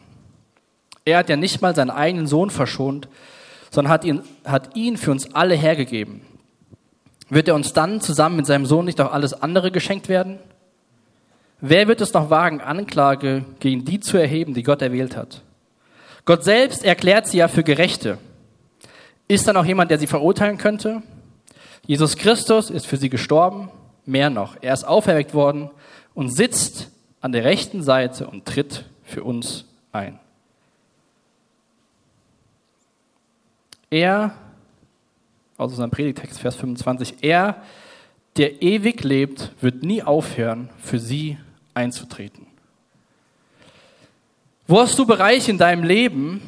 Er 1.04 1.18
hat 1.18 1.28
ja 1.28 1.36
nicht 1.36 1.60
mal 1.60 1.74
seinen 1.74 1.90
eigenen 1.90 2.26
Sohn 2.26 2.50
verschont, 2.50 3.08
sondern 3.70 3.92
hat 3.92 4.04
ihn, 4.04 4.22
hat 4.44 4.76
ihn 4.76 4.96
für 4.96 5.10
uns 5.10 5.34
alle 5.34 5.54
hergegeben. 5.54 6.22
Wird 7.28 7.48
er 7.48 7.54
uns 7.54 7.72
dann 7.72 8.00
zusammen 8.00 8.36
mit 8.36 8.46
seinem 8.46 8.66
Sohn 8.66 8.84
nicht 8.84 9.00
auch 9.00 9.12
alles 9.12 9.32
andere 9.32 9.70
geschenkt 9.70 10.08
werden? 10.08 10.38
Wer 11.60 11.88
wird 11.88 12.00
es 12.00 12.12
noch 12.12 12.28
wagen, 12.28 12.60
Anklage 12.60 13.44
gegen 13.60 13.84
die 13.84 14.00
zu 14.00 14.18
erheben, 14.18 14.52
die 14.52 14.62
Gott 14.62 14.82
erwählt 14.82 15.16
hat? 15.16 15.42
Gott 16.24 16.44
selbst 16.44 16.84
erklärt 16.84 17.26
sie 17.26 17.38
ja 17.38 17.48
für 17.48 17.62
Gerechte. 17.62 18.18
Ist 19.28 19.48
da 19.48 19.52
noch 19.52 19.64
jemand, 19.64 19.90
der 19.90 19.98
sie 19.98 20.06
verurteilen 20.06 20.58
könnte? 20.58 21.02
Jesus 21.86 22.16
Christus 22.16 22.68
ist 22.68 22.86
für 22.86 22.96
sie 22.96 23.08
gestorben, 23.08 23.70
mehr 24.04 24.30
noch, 24.30 24.56
er 24.60 24.74
ist 24.74 24.84
auferweckt 24.84 25.34
worden 25.34 25.70
und 26.14 26.34
sitzt 26.34 26.90
an 27.20 27.32
der 27.32 27.44
rechten 27.44 27.82
Seite 27.82 28.26
und 28.26 28.44
tritt 28.44 28.84
für 29.04 29.24
uns 29.24 29.64
ein. 29.90 30.18
Er, 33.92 34.32
aus 35.58 35.72
unserem 35.72 35.90
Predigtext, 35.90 36.40
Vers 36.40 36.56
25, 36.56 37.16
er, 37.20 37.62
der 38.38 38.62
ewig 38.62 39.04
lebt, 39.04 39.52
wird 39.60 39.82
nie 39.82 40.02
aufhören, 40.02 40.70
für 40.78 40.98
sie 40.98 41.36
einzutreten. 41.74 42.46
Wo 44.66 44.80
hast 44.80 44.98
du 44.98 45.04
Bereiche 45.04 45.50
in 45.50 45.58
deinem 45.58 45.84
Leben, 45.84 46.40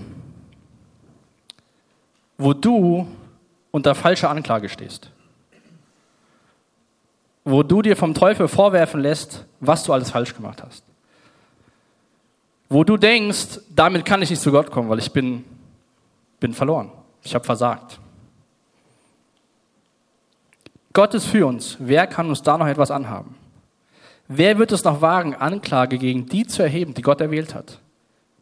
wo 2.38 2.55
du 2.55 3.07
unter 3.72 3.95
falscher 3.95 4.30
Anklage 4.30 4.70
stehst? 4.70 5.11
Wo 7.45 7.62
du 7.62 7.82
dir 7.82 7.95
vom 7.95 8.14
Teufel 8.14 8.49
vorwerfen 8.49 9.03
lässt, 9.03 9.45
was 9.61 9.84
du 9.84 9.92
alles 9.92 10.11
falsch 10.11 10.34
gemacht 10.34 10.62
hast? 10.62 10.82
Wo 12.70 12.84
du 12.84 12.97
denkst, 12.97 13.61
damit 13.68 14.07
kann 14.07 14.22
ich 14.22 14.30
nicht 14.30 14.40
zu 14.40 14.51
Gott 14.51 14.70
kommen, 14.70 14.88
weil 14.88 14.99
ich 14.99 15.12
bin, 15.12 15.45
bin 16.40 16.55
verloren. 16.55 16.90
Ich 17.25 17.35
habe 17.35 17.45
versagt. 17.45 17.99
Gott 20.93 21.14
ist 21.14 21.27
für 21.27 21.47
uns. 21.47 21.77
Wer 21.81 22.07
kann 22.07 22.29
uns 22.29 22.43
da 22.43 22.57
noch 22.57 22.66
etwas 22.66 22.91
anhaben? 22.91 23.35
Wer 24.29 24.59
wird 24.59 24.72
es 24.72 24.85
noch 24.85 25.01
wagen, 25.01 25.35
Anklage 25.35 25.99
gegen 25.99 26.27
die 26.27 26.47
zu 26.47 26.62
erheben, 26.62 26.95
die 26.95 27.03
Gott 27.03 27.20
erwählt 27.20 27.55
hat, 27.55 27.81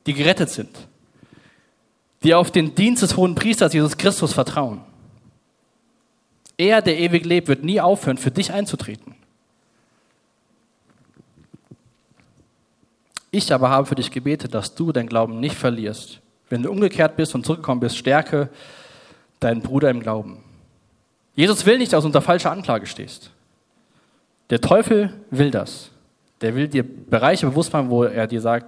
die 0.06 0.12
gerettet 0.12 0.50
sind, 0.50 0.70
die 2.22 2.34
auf 2.34 2.50
den 2.50 2.74
Dienst 2.74 3.02
des 3.02 3.16
hohen 3.16 3.34
Priesters 3.34 3.72
Jesus 3.72 3.96
Christus 3.96 4.32
vertrauen? 4.32 4.82
Er, 6.58 6.82
der 6.82 6.98
ewig 6.98 7.24
lebt, 7.24 7.48
wird 7.48 7.64
nie 7.64 7.80
aufhören, 7.80 8.18
für 8.18 8.30
dich 8.30 8.52
einzutreten. 8.52 9.16
Ich 13.30 13.52
aber 13.52 13.70
habe 13.70 13.86
für 13.86 13.94
dich 13.94 14.10
gebetet, 14.10 14.54
dass 14.54 14.74
du 14.74 14.92
dein 14.92 15.08
Glauben 15.08 15.40
nicht 15.40 15.56
verlierst. 15.56 16.20
Wenn 16.52 16.62
du 16.62 16.70
umgekehrt 16.70 17.16
bist 17.16 17.34
und 17.34 17.46
zurückgekommen 17.46 17.80
bist, 17.80 17.96
stärke 17.96 18.50
deinen 19.40 19.62
Bruder 19.62 19.88
im 19.88 20.00
Glauben. 20.00 20.44
Jesus 21.34 21.64
will 21.64 21.78
nicht, 21.78 21.94
dass 21.94 22.02
du 22.02 22.08
unter 22.08 22.20
falscher 22.20 22.50
Anklage 22.50 22.84
stehst. 22.84 23.30
Der 24.50 24.60
Teufel 24.60 25.14
will 25.30 25.50
das. 25.50 25.88
Der 26.42 26.54
will 26.54 26.68
dir 26.68 26.84
Bereiche 26.84 27.46
bewusst 27.46 27.72
machen, 27.72 27.88
wo 27.88 28.04
er 28.04 28.26
dir 28.26 28.42
sagt, 28.42 28.66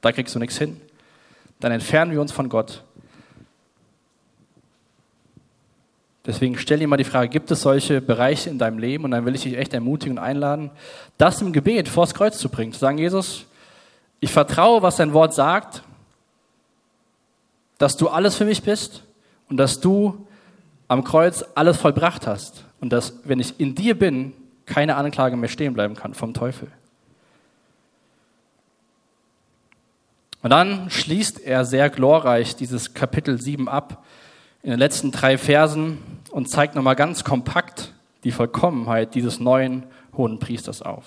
da 0.00 0.10
kriegst 0.10 0.34
du 0.34 0.40
nichts 0.40 0.58
hin. 0.58 0.80
Dann 1.60 1.70
entfernen 1.70 2.10
wir 2.10 2.20
uns 2.20 2.32
von 2.32 2.48
Gott. 2.48 2.82
Deswegen 6.26 6.58
stell 6.58 6.80
dir 6.80 6.88
mal 6.88 6.96
die 6.96 7.04
Frage, 7.04 7.28
gibt 7.28 7.52
es 7.52 7.62
solche 7.62 8.00
Bereiche 8.00 8.50
in 8.50 8.58
deinem 8.58 8.80
Leben? 8.80 9.04
Und 9.04 9.12
dann 9.12 9.24
will 9.24 9.36
ich 9.36 9.44
dich 9.44 9.56
echt 9.56 9.74
ermutigen 9.74 10.18
und 10.18 10.24
einladen, 10.24 10.72
das 11.18 11.40
im 11.40 11.52
Gebet 11.52 11.88
vors 11.88 12.14
Kreuz 12.14 12.36
zu 12.38 12.48
bringen. 12.48 12.72
Zu 12.72 12.80
sagen, 12.80 12.98
Jesus, 12.98 13.46
ich 14.18 14.32
vertraue, 14.32 14.82
was 14.82 14.96
dein 14.96 15.12
Wort 15.12 15.34
sagt 15.34 15.84
dass 17.80 17.96
du 17.96 18.10
alles 18.10 18.36
für 18.36 18.44
mich 18.44 18.62
bist 18.62 19.04
und 19.48 19.56
dass 19.56 19.80
du 19.80 20.26
am 20.86 21.02
Kreuz 21.02 21.42
alles 21.54 21.78
vollbracht 21.78 22.26
hast 22.26 22.66
und 22.78 22.92
dass, 22.92 23.20
wenn 23.24 23.40
ich 23.40 23.58
in 23.58 23.74
dir 23.74 23.98
bin, 23.98 24.34
keine 24.66 24.96
Anklage 24.96 25.34
mehr 25.34 25.48
stehen 25.48 25.72
bleiben 25.72 25.94
kann 25.94 26.12
vom 26.12 26.34
Teufel. 26.34 26.70
Und 30.42 30.50
dann 30.50 30.90
schließt 30.90 31.40
er 31.40 31.64
sehr 31.64 31.88
glorreich 31.88 32.54
dieses 32.54 32.92
Kapitel 32.92 33.40
7 33.40 33.66
ab 33.66 34.04
in 34.62 34.68
den 34.68 34.78
letzten 34.78 35.10
drei 35.10 35.38
Versen 35.38 35.96
und 36.30 36.50
zeigt 36.50 36.74
nochmal 36.74 36.96
ganz 36.96 37.24
kompakt 37.24 37.94
die 38.24 38.30
Vollkommenheit 38.30 39.14
dieses 39.14 39.40
neuen 39.40 39.86
hohen 40.14 40.38
Priesters 40.38 40.82
auf. 40.82 41.06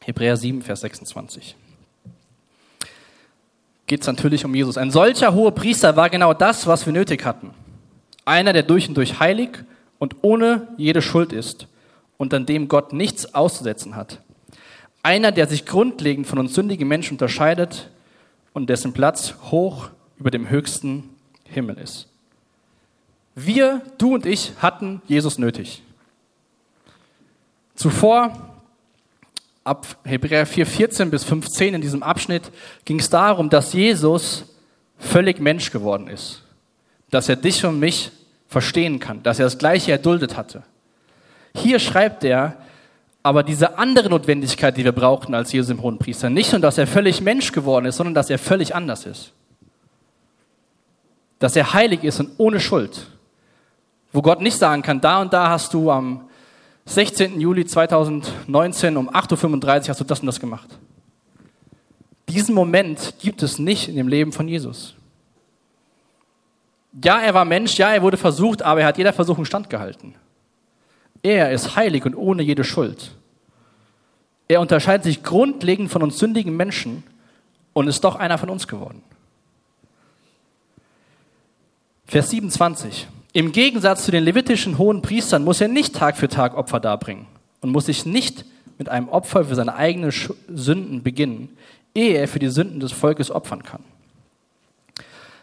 Hebräer 0.00 0.36
7, 0.36 0.62
Vers 0.62 0.82
26 0.82 1.56
geht 3.90 4.02
es 4.02 4.06
natürlich 4.06 4.44
um 4.44 4.54
Jesus. 4.54 4.78
Ein 4.78 4.92
solcher 4.92 5.34
hoher 5.34 5.50
Priester 5.50 5.96
war 5.96 6.08
genau 6.10 6.32
das, 6.32 6.68
was 6.68 6.86
wir 6.86 6.92
nötig 6.92 7.24
hatten. 7.24 7.50
Einer, 8.24 8.52
der 8.52 8.62
durch 8.62 8.88
und 8.88 8.94
durch 8.94 9.18
heilig 9.18 9.50
und 9.98 10.14
ohne 10.22 10.68
jede 10.76 11.02
Schuld 11.02 11.32
ist 11.32 11.66
und 12.16 12.32
an 12.32 12.46
dem 12.46 12.68
Gott 12.68 12.92
nichts 12.92 13.34
auszusetzen 13.34 13.96
hat. 13.96 14.20
Einer, 15.02 15.32
der 15.32 15.48
sich 15.48 15.66
grundlegend 15.66 16.28
von 16.28 16.38
uns 16.38 16.54
sündigen 16.54 16.86
Menschen 16.86 17.14
unterscheidet 17.14 17.90
und 18.52 18.70
dessen 18.70 18.92
Platz 18.92 19.34
hoch 19.50 19.88
über 20.18 20.30
dem 20.30 20.48
höchsten 20.48 21.10
Himmel 21.42 21.76
ist. 21.76 22.06
Wir, 23.34 23.82
du 23.98 24.14
und 24.14 24.24
ich, 24.24 24.52
hatten 24.58 25.02
Jesus 25.08 25.36
nötig. 25.36 25.82
Zuvor 27.74 28.49
ab 29.64 29.86
Hebräer 30.04 30.46
4, 30.46 30.66
14 30.66 31.10
bis 31.10 31.24
15 31.24 31.74
in 31.74 31.80
diesem 31.80 32.02
Abschnitt 32.02 32.50
ging 32.84 32.98
es 32.98 33.10
darum, 33.10 33.50
dass 33.50 33.72
Jesus 33.72 34.44
völlig 34.98 35.40
Mensch 35.40 35.70
geworden 35.70 36.08
ist. 36.08 36.42
Dass 37.10 37.28
er 37.28 37.36
dich 37.36 37.64
und 37.64 37.78
mich 37.78 38.10
verstehen 38.48 38.98
kann, 38.98 39.22
dass 39.22 39.38
er 39.38 39.46
das 39.46 39.58
Gleiche 39.58 39.92
erduldet 39.92 40.36
hatte. 40.36 40.62
Hier 41.54 41.78
schreibt 41.78 42.24
er 42.24 42.56
aber 43.22 43.42
diese 43.42 43.78
andere 43.78 44.08
Notwendigkeit, 44.08 44.76
die 44.76 44.84
wir 44.84 44.92
brauchten 44.92 45.34
als 45.34 45.52
Jesus 45.52 45.70
im 45.70 45.82
Hohen 45.82 45.98
Priester. 45.98 46.30
Nicht 46.30 46.52
nur, 46.52 46.60
dass 46.60 46.78
er 46.78 46.86
völlig 46.86 47.20
Mensch 47.20 47.52
geworden 47.52 47.84
ist, 47.84 47.96
sondern 47.96 48.14
dass 48.14 48.30
er 48.30 48.38
völlig 48.38 48.74
anders 48.74 49.04
ist. 49.04 49.32
Dass 51.38 51.54
er 51.54 51.74
heilig 51.74 52.02
ist 52.02 52.20
und 52.20 52.30
ohne 52.38 52.60
Schuld. 52.60 53.08
Wo 54.12 54.22
Gott 54.22 54.40
nicht 54.40 54.56
sagen 54.56 54.82
kann, 54.82 55.00
da 55.00 55.20
und 55.20 55.32
da 55.32 55.50
hast 55.50 55.74
du 55.74 55.90
am 55.90 56.29
16. 56.86 57.40
Juli 57.40 57.64
2019 57.64 58.96
um 58.96 59.10
8.35 59.10 59.82
Uhr 59.82 59.88
hast 59.88 60.00
du 60.00 60.04
das 60.04 60.20
und 60.20 60.26
das 60.26 60.40
gemacht. 60.40 60.68
Diesen 62.28 62.54
Moment 62.54 63.14
gibt 63.20 63.42
es 63.42 63.58
nicht 63.58 63.88
in 63.88 63.96
dem 63.96 64.08
Leben 64.08 64.32
von 64.32 64.48
Jesus. 64.48 64.94
Ja, 67.02 67.20
er 67.20 67.34
war 67.34 67.44
Mensch, 67.44 67.76
ja, 67.78 67.92
er 67.92 68.02
wurde 68.02 68.16
versucht, 68.16 68.62
aber 68.62 68.80
er 68.80 68.86
hat 68.88 68.98
jeder 68.98 69.12
Versuchung 69.12 69.44
standgehalten. 69.44 70.14
Er 71.22 71.52
ist 71.52 71.76
heilig 71.76 72.04
und 72.04 72.14
ohne 72.14 72.42
jede 72.42 72.64
Schuld. 72.64 73.12
Er 74.48 74.60
unterscheidet 74.60 75.04
sich 75.04 75.22
grundlegend 75.22 75.90
von 75.90 76.02
uns 76.02 76.18
sündigen 76.18 76.56
Menschen 76.56 77.04
und 77.72 77.86
ist 77.88 78.02
doch 78.02 78.16
einer 78.16 78.38
von 78.38 78.50
uns 78.50 78.66
geworden. 78.66 79.02
Vers 82.06 82.30
27. 82.30 83.06
Im 83.32 83.52
Gegensatz 83.52 84.04
zu 84.04 84.10
den 84.10 84.24
levitischen 84.24 84.78
hohen 84.78 85.02
Priestern 85.02 85.44
muss 85.44 85.60
er 85.60 85.68
nicht 85.68 85.94
Tag 85.94 86.16
für 86.16 86.28
Tag 86.28 86.56
Opfer 86.56 86.80
darbringen 86.80 87.26
und 87.60 87.70
muss 87.70 87.86
sich 87.86 88.04
nicht 88.04 88.44
mit 88.78 88.88
einem 88.88 89.08
Opfer 89.08 89.44
für 89.44 89.54
seine 89.54 89.74
eigenen 89.76 90.10
Sünden 90.48 91.02
beginnen, 91.02 91.56
ehe 91.94 92.16
er 92.16 92.26
für 92.26 92.38
die 92.38 92.48
Sünden 92.48 92.80
des 92.80 92.92
Volkes 92.92 93.30
opfern 93.30 93.62
kann. 93.62 93.84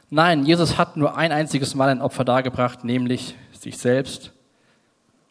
Nein, 0.10 0.46
Jesus 0.46 0.78
hat 0.78 0.98
nur 0.98 1.18
ein 1.18 1.32
einziges 1.32 1.76
Mal 1.76 1.90
ein 1.90 2.02
Opfer 2.02 2.26
dargebracht, 2.26 2.84
nämlich 2.84 3.36
sich 3.52 3.78
selbst. 3.78 4.32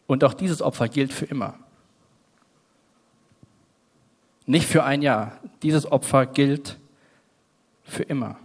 Und 0.05 0.23
auch 0.23 0.33
dieses 0.33 0.61
Opfer 0.61 0.87
gilt 0.87 1.11
für 1.11 1.25
immer. 1.25 1.55
Nicht 4.45 4.67
für 4.67 4.83
ein 4.83 5.01
Jahr. 5.01 5.33
Dieses 5.63 5.91
Opfer 5.91 6.25
gilt 6.25 6.77
für 7.83 8.03
immer. 8.03 8.37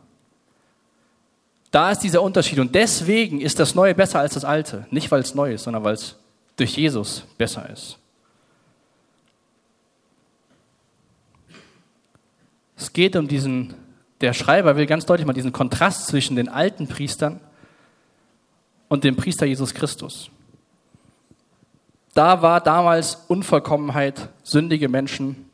Da 1.72 1.90
ist 1.90 2.00
dieser 2.00 2.22
Unterschied. 2.22 2.60
Und 2.60 2.74
deswegen 2.74 3.40
ist 3.40 3.58
das 3.58 3.74
Neue 3.74 3.94
besser 3.94 4.20
als 4.20 4.34
das 4.34 4.44
Alte. 4.44 4.86
Nicht, 4.90 5.10
weil 5.10 5.22
es 5.22 5.34
neu 5.34 5.54
ist, 5.54 5.64
sondern 5.64 5.82
weil 5.82 5.94
es 5.94 6.16
durch 6.56 6.76
Jesus 6.76 7.24
besser 7.38 7.68
ist. 7.70 7.98
Es 12.76 12.92
geht 12.92 13.16
um 13.16 13.26
diesen, 13.26 13.74
der 14.20 14.34
Schreiber 14.34 14.76
will 14.76 14.86
ganz 14.86 15.06
deutlich 15.06 15.26
mal 15.26 15.32
diesen 15.32 15.52
Kontrast 15.52 16.08
zwischen 16.08 16.36
den 16.36 16.48
alten 16.48 16.88
Priestern 16.88 17.40
und 18.88 19.04
dem 19.04 19.16
Priester 19.16 19.46
Jesus 19.46 19.72
Christus. 19.72 20.30
Da 22.12 22.42
war 22.42 22.60
damals 22.60 23.14
Unvollkommenheit, 23.28 24.28
sündige 24.42 24.90
Menschen, 24.90 25.48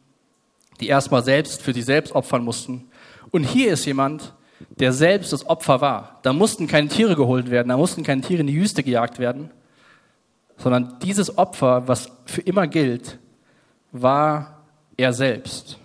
die 0.80 0.88
erstmal 0.88 1.22
selbst 1.22 1.62
für 1.62 1.72
sich 1.72 1.84
selbst 1.84 2.12
opfern 2.14 2.42
mussten. 2.42 2.90
Und 3.30 3.44
hier 3.44 3.72
ist 3.72 3.84
jemand, 3.84 4.32
der 4.70 4.92
selbst 4.92 5.32
das 5.32 5.46
Opfer 5.46 5.80
war. 5.80 6.18
Da 6.22 6.32
mussten 6.32 6.66
keine 6.66 6.88
Tiere 6.88 7.16
geholt 7.16 7.50
werden, 7.50 7.68
da 7.68 7.76
mussten 7.76 8.02
keine 8.02 8.22
Tiere 8.22 8.40
in 8.40 8.46
die 8.46 8.60
Wüste 8.60 8.82
gejagt 8.82 9.18
werden, 9.18 9.50
sondern 10.56 10.98
dieses 11.00 11.38
Opfer, 11.38 11.86
was 11.86 12.10
für 12.26 12.40
immer 12.40 12.66
gilt, 12.66 13.18
war 13.92 14.64
er 14.96 15.12
selbst. 15.12 15.78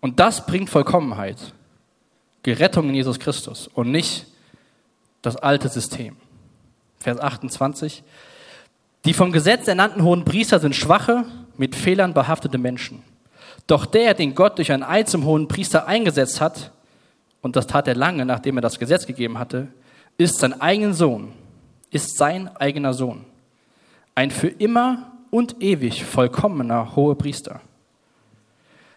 Und 0.00 0.20
das 0.20 0.46
bringt 0.46 0.70
Vollkommenheit, 0.70 1.52
Gerettung 2.42 2.88
in 2.88 2.94
Jesus 2.94 3.18
Christus 3.18 3.66
und 3.66 3.90
nicht 3.90 4.26
das 5.22 5.36
alte 5.36 5.68
System. 5.68 6.16
Vers 7.00 7.18
28. 7.18 8.02
Die 9.04 9.14
vom 9.14 9.32
Gesetz 9.32 9.66
ernannten 9.68 10.02
hohen 10.02 10.24
Priester 10.24 10.60
sind 10.60 10.74
schwache, 10.74 11.24
mit 11.56 11.74
Fehlern 11.74 12.14
behaftete 12.14 12.58
Menschen. 12.58 13.02
Doch 13.68 13.86
der, 13.86 14.14
den 14.14 14.34
Gott 14.34 14.58
durch 14.58 14.72
ein 14.72 14.82
Eid 14.82 15.08
zum 15.08 15.24
hohen 15.24 15.46
Priester 15.46 15.86
eingesetzt 15.86 16.40
hat, 16.40 16.72
und 17.42 17.54
das 17.54 17.68
tat 17.68 17.86
er 17.86 17.94
lange, 17.94 18.24
nachdem 18.24 18.56
er 18.56 18.62
das 18.62 18.78
Gesetz 18.78 19.06
gegeben 19.06 19.38
hatte, 19.38 19.68
ist 20.16 20.38
sein 20.38 20.60
eigener 20.60 20.94
Sohn, 20.94 21.32
ist 21.90 22.16
sein 22.16 22.48
eigener 22.56 22.94
Sohn. 22.94 23.24
Ein 24.14 24.30
für 24.30 24.48
immer 24.48 25.12
und 25.30 25.62
ewig 25.62 26.02
vollkommener 26.04 26.96
hoher 26.96 27.16
Priester. 27.16 27.60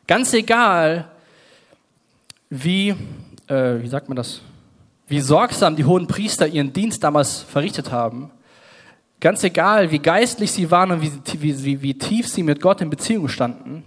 Ganz 0.07 0.33
egal, 0.33 1.11
wie, 2.49 2.95
äh, 3.47 3.81
wie 3.81 3.87
sagt 3.87 4.07
man 4.09 4.15
das, 4.15 4.41
wie 5.07 5.19
sorgsam 5.19 5.75
die 5.75 5.85
hohen 5.85 6.07
Priester 6.07 6.47
ihren 6.47 6.71
Dienst 6.71 7.03
damals 7.03 7.41
verrichtet 7.41 7.91
haben, 7.91 8.31
ganz 9.19 9.43
egal, 9.43 9.91
wie 9.91 9.99
geistlich 9.99 10.53
sie 10.53 10.71
waren 10.71 10.91
und 10.91 11.01
wie, 11.01 11.63
wie, 11.63 11.81
wie 11.81 11.97
tief 11.97 12.29
sie 12.29 12.41
mit 12.41 12.61
Gott 12.61 12.79
in 12.79 12.89
Beziehung 12.89 13.27
standen, 13.27 13.83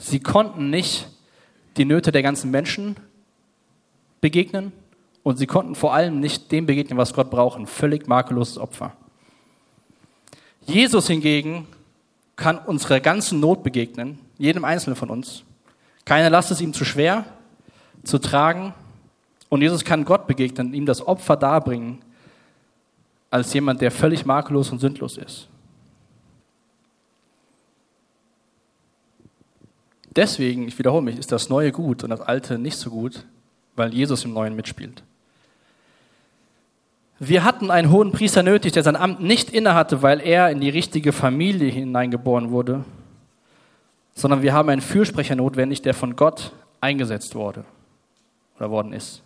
Sie 0.00 0.18
konnten 0.18 0.70
nicht 0.70 1.08
die 1.76 1.84
Nöte 1.84 2.10
der 2.10 2.22
ganzen 2.22 2.50
Menschen 2.50 2.96
begegnen 4.22 4.72
und 5.22 5.36
sie 5.36 5.46
konnten 5.46 5.74
vor 5.74 5.92
allem 5.92 6.20
nicht 6.20 6.50
dem 6.50 6.64
begegnen, 6.64 6.96
was 6.98 7.12
Gott 7.12 7.30
braucht, 7.30 7.58
ein 7.58 7.66
völlig 7.66 8.08
makelloses 8.08 8.56
Opfer. 8.56 8.94
Jesus 10.64 11.06
hingegen 11.06 11.66
kann 12.34 12.58
unserer 12.58 13.00
ganzen 13.00 13.40
Not 13.40 13.62
begegnen, 13.62 14.18
jedem 14.38 14.64
Einzelnen 14.64 14.96
von 14.96 15.10
uns. 15.10 15.44
Keine 16.06 16.30
Last 16.30 16.50
ist 16.50 16.62
ihm 16.62 16.72
zu 16.72 16.86
schwer 16.86 17.26
zu 18.02 18.18
tragen 18.18 18.72
und 19.50 19.60
Jesus 19.60 19.84
kann 19.84 20.06
Gott 20.06 20.26
begegnen, 20.26 20.72
ihm 20.72 20.86
das 20.86 21.06
Opfer 21.06 21.36
darbringen, 21.36 22.00
als 23.30 23.52
jemand, 23.52 23.82
der 23.82 23.90
völlig 23.90 24.24
makellos 24.24 24.70
und 24.70 24.78
sündlos 24.78 25.18
ist. 25.18 25.49
Deswegen, 30.16 30.66
ich 30.66 30.78
wiederhole 30.78 31.02
mich, 31.02 31.18
ist 31.18 31.32
das 31.32 31.48
Neue 31.48 31.72
gut 31.72 32.02
und 32.02 32.10
das 32.10 32.20
Alte 32.20 32.58
nicht 32.58 32.76
so 32.76 32.90
gut, 32.90 33.26
weil 33.76 33.94
Jesus 33.94 34.24
im 34.24 34.32
Neuen 34.32 34.56
mitspielt. 34.56 35.02
Wir 37.18 37.44
hatten 37.44 37.70
einen 37.70 37.90
hohen 37.90 38.12
Priester 38.12 38.42
nötig, 38.42 38.72
der 38.72 38.82
sein 38.82 38.96
Amt 38.96 39.20
nicht 39.20 39.50
innehatte, 39.50 40.02
weil 40.02 40.20
er 40.20 40.50
in 40.50 40.60
die 40.60 40.70
richtige 40.70 41.12
Familie 41.12 41.70
hineingeboren 41.70 42.50
wurde, 42.50 42.84
sondern 44.14 44.42
wir 44.42 44.52
haben 44.52 44.70
einen 44.70 44.80
Fürsprecher 44.80 45.36
notwendig, 45.36 45.82
der 45.82 45.94
von 45.94 46.16
Gott 46.16 46.52
eingesetzt 46.80 47.34
wurde 47.34 47.64
oder 48.56 48.70
worden 48.70 48.92
ist. 48.92 49.22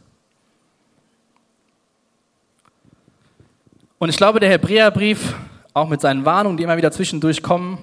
Und 3.99 4.09
ich 4.11 4.17
glaube, 4.17 4.41
der 4.41 4.51
Hebräerbrief, 4.51 5.35
auch 5.73 5.89
mit 5.89 6.01
seinen 6.01 6.25
Warnungen, 6.25 6.57
die 6.57 6.65
immer 6.65 6.77
wieder 6.77 6.93
zwischendurch 6.93 7.43
kommen, 7.43 7.79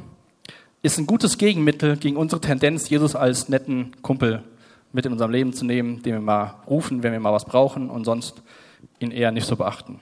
ist 0.82 0.97
ein 0.97 1.05
gutes 1.05 1.38
Gegenmittel 1.38 1.97
gegen 1.97 2.17
unsere 2.17 2.41
Tendenz, 2.41 2.89
Jesus 2.89 3.15
als 3.15 3.49
netten 3.49 4.01
Kumpel 4.01 4.43
mit 4.93 5.05
in 5.05 5.11
unserem 5.11 5.32
Leben 5.32 5.53
zu 5.53 5.65
nehmen, 5.65 6.01
den 6.03 6.13
wir 6.13 6.21
mal 6.21 6.55
rufen, 6.67 7.03
wenn 7.03 7.11
wir 7.11 7.19
mal 7.19 7.34
was 7.34 7.45
brauchen 7.45 7.89
und 7.89 8.05
sonst 8.05 8.41
ihn 8.99 9.11
eher 9.11 9.32
nicht 9.32 9.45
so 9.45 9.55
beachten. 9.55 9.99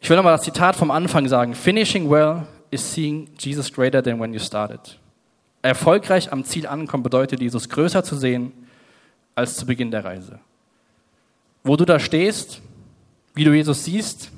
Ich 0.00 0.08
will 0.08 0.16
nochmal 0.16 0.36
das 0.36 0.44
Zitat 0.44 0.76
vom 0.76 0.90
Anfang 0.90 1.28
sagen. 1.28 1.54
Finishing 1.54 2.08
well 2.08 2.46
is 2.70 2.94
seeing 2.94 3.28
Jesus 3.38 3.72
greater 3.72 4.02
than 4.02 4.20
when 4.20 4.32
you 4.32 4.38
started. 4.38 4.98
Erfolgreich 5.62 6.32
am 6.32 6.44
Ziel 6.44 6.66
ankommen 6.66 7.02
bedeutet, 7.02 7.40
Jesus 7.40 7.68
größer 7.68 8.04
zu 8.04 8.16
sehen 8.16 8.52
als 9.34 9.56
zu 9.56 9.66
Beginn 9.66 9.90
der 9.90 10.04
Reise. 10.04 10.38
Wo 11.64 11.76
du 11.76 11.84
da 11.84 11.98
stehst, 11.98 12.60
wie 13.34 13.44
du 13.44 13.52
Jesus 13.52 13.84
siehst, 13.84 14.30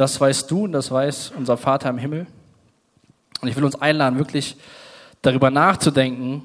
das 0.00 0.18
weißt 0.18 0.50
du 0.50 0.64
und 0.64 0.72
das 0.72 0.90
weiß 0.90 1.32
unser 1.36 1.58
Vater 1.58 1.90
im 1.90 1.98
Himmel. 1.98 2.26
Und 3.42 3.48
ich 3.48 3.56
will 3.56 3.64
uns 3.64 3.80
einladen, 3.80 4.18
wirklich 4.18 4.56
darüber 5.20 5.50
nachzudenken, 5.50 6.42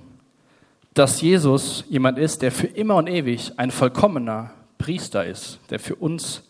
dass 0.93 1.21
Jesus 1.21 1.85
jemand 1.89 2.17
ist, 2.17 2.41
der 2.41 2.51
für 2.51 2.67
immer 2.67 2.95
und 2.95 3.07
ewig 3.07 3.53
ein 3.57 3.71
vollkommener 3.71 4.51
Priester 4.77 5.25
ist, 5.25 5.59
der 5.69 5.79
für 5.79 5.95
uns 5.95 6.43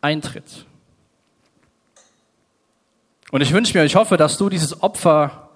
eintritt. 0.00 0.66
Und 3.30 3.40
ich 3.40 3.52
wünsche 3.52 3.78
mir, 3.78 3.84
ich 3.84 3.94
hoffe, 3.94 4.16
dass 4.16 4.38
du 4.38 4.48
dieses 4.48 4.82
Opfer, 4.82 5.50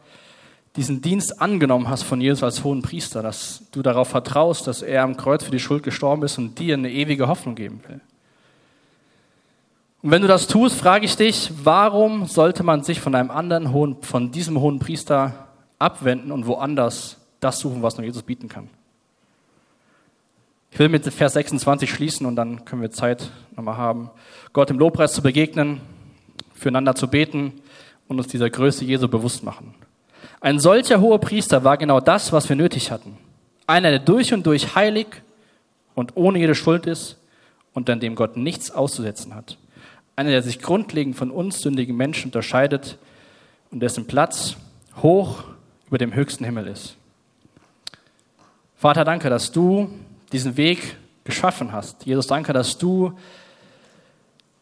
diesen 0.76 1.02
Dienst 1.02 1.40
angenommen 1.40 1.88
hast 1.88 2.04
von 2.04 2.20
Jesus 2.20 2.44
als 2.44 2.62
hohen 2.62 2.82
Priester, 2.82 3.20
dass 3.20 3.64
du 3.72 3.82
darauf 3.82 4.08
vertraust, 4.08 4.68
dass 4.68 4.82
er 4.82 5.02
am 5.02 5.16
Kreuz 5.16 5.42
für 5.42 5.50
die 5.50 5.58
Schuld 5.58 5.82
gestorben 5.82 6.22
ist 6.22 6.38
und 6.38 6.58
dir 6.58 6.74
eine 6.74 6.90
ewige 6.90 7.26
Hoffnung 7.26 7.56
geben 7.56 7.82
will. 7.88 8.00
Und 10.06 10.12
wenn 10.12 10.22
du 10.22 10.28
das 10.28 10.46
tust, 10.46 10.76
frage 10.76 11.04
ich 11.04 11.16
dich, 11.16 11.50
warum 11.64 12.26
sollte 12.26 12.62
man 12.62 12.84
sich 12.84 13.00
von 13.00 13.16
einem 13.16 13.32
anderen 13.32 13.72
hohen, 13.72 14.00
von 14.02 14.30
diesem 14.30 14.60
hohen 14.60 14.78
Priester 14.78 15.48
abwenden 15.80 16.30
und 16.30 16.46
woanders 16.46 17.16
das 17.40 17.58
suchen, 17.58 17.82
was 17.82 17.96
nur 17.96 18.04
Jesus 18.04 18.22
bieten 18.22 18.48
kann? 18.48 18.68
Ich 20.70 20.78
will 20.78 20.88
mit 20.90 21.04
Vers 21.12 21.32
26 21.32 21.90
schließen 21.90 22.24
und 22.24 22.36
dann 22.36 22.64
können 22.64 22.82
wir 22.82 22.92
Zeit 22.92 23.32
nochmal 23.56 23.78
haben, 23.78 24.10
Gott 24.52 24.70
im 24.70 24.78
Lobpreis 24.78 25.12
zu 25.12 25.22
begegnen, 25.22 25.80
füreinander 26.54 26.94
zu 26.94 27.08
beten 27.08 27.54
und 28.06 28.18
uns 28.18 28.28
dieser 28.28 28.48
Größe 28.48 28.84
Jesu 28.84 29.08
bewusst 29.08 29.42
machen. 29.42 29.74
Ein 30.40 30.60
solcher 30.60 31.00
hoher 31.00 31.18
Priester 31.18 31.64
war 31.64 31.78
genau 31.78 31.98
das, 31.98 32.30
was 32.30 32.48
wir 32.48 32.54
nötig 32.54 32.92
hatten. 32.92 33.18
Einer, 33.66 33.90
der 33.90 33.98
durch 33.98 34.32
und 34.32 34.46
durch 34.46 34.76
heilig 34.76 35.08
und 35.96 36.12
ohne 36.14 36.38
jede 36.38 36.54
Schuld 36.54 36.86
ist 36.86 37.16
und 37.74 37.90
an 37.90 37.98
dem 37.98 38.14
Gott 38.14 38.36
nichts 38.36 38.70
auszusetzen 38.70 39.34
hat. 39.34 39.58
Einer, 40.18 40.30
der 40.30 40.42
sich 40.42 40.60
grundlegend 40.60 41.14
von 41.14 41.30
uns 41.30 41.60
sündigen 41.60 41.94
Menschen 41.94 42.28
unterscheidet 42.28 42.96
und 43.70 43.80
dessen 43.80 44.06
Platz 44.06 44.56
hoch 45.02 45.44
über 45.88 45.98
dem 45.98 46.14
höchsten 46.14 46.42
Himmel 46.42 46.68
ist. 46.68 46.96
Vater, 48.76 49.04
danke, 49.04 49.28
dass 49.28 49.52
du 49.52 49.90
diesen 50.32 50.56
Weg 50.56 50.96
geschaffen 51.24 51.72
hast. 51.72 52.06
Jesus, 52.06 52.26
danke, 52.26 52.54
dass 52.54 52.78
du 52.78 53.12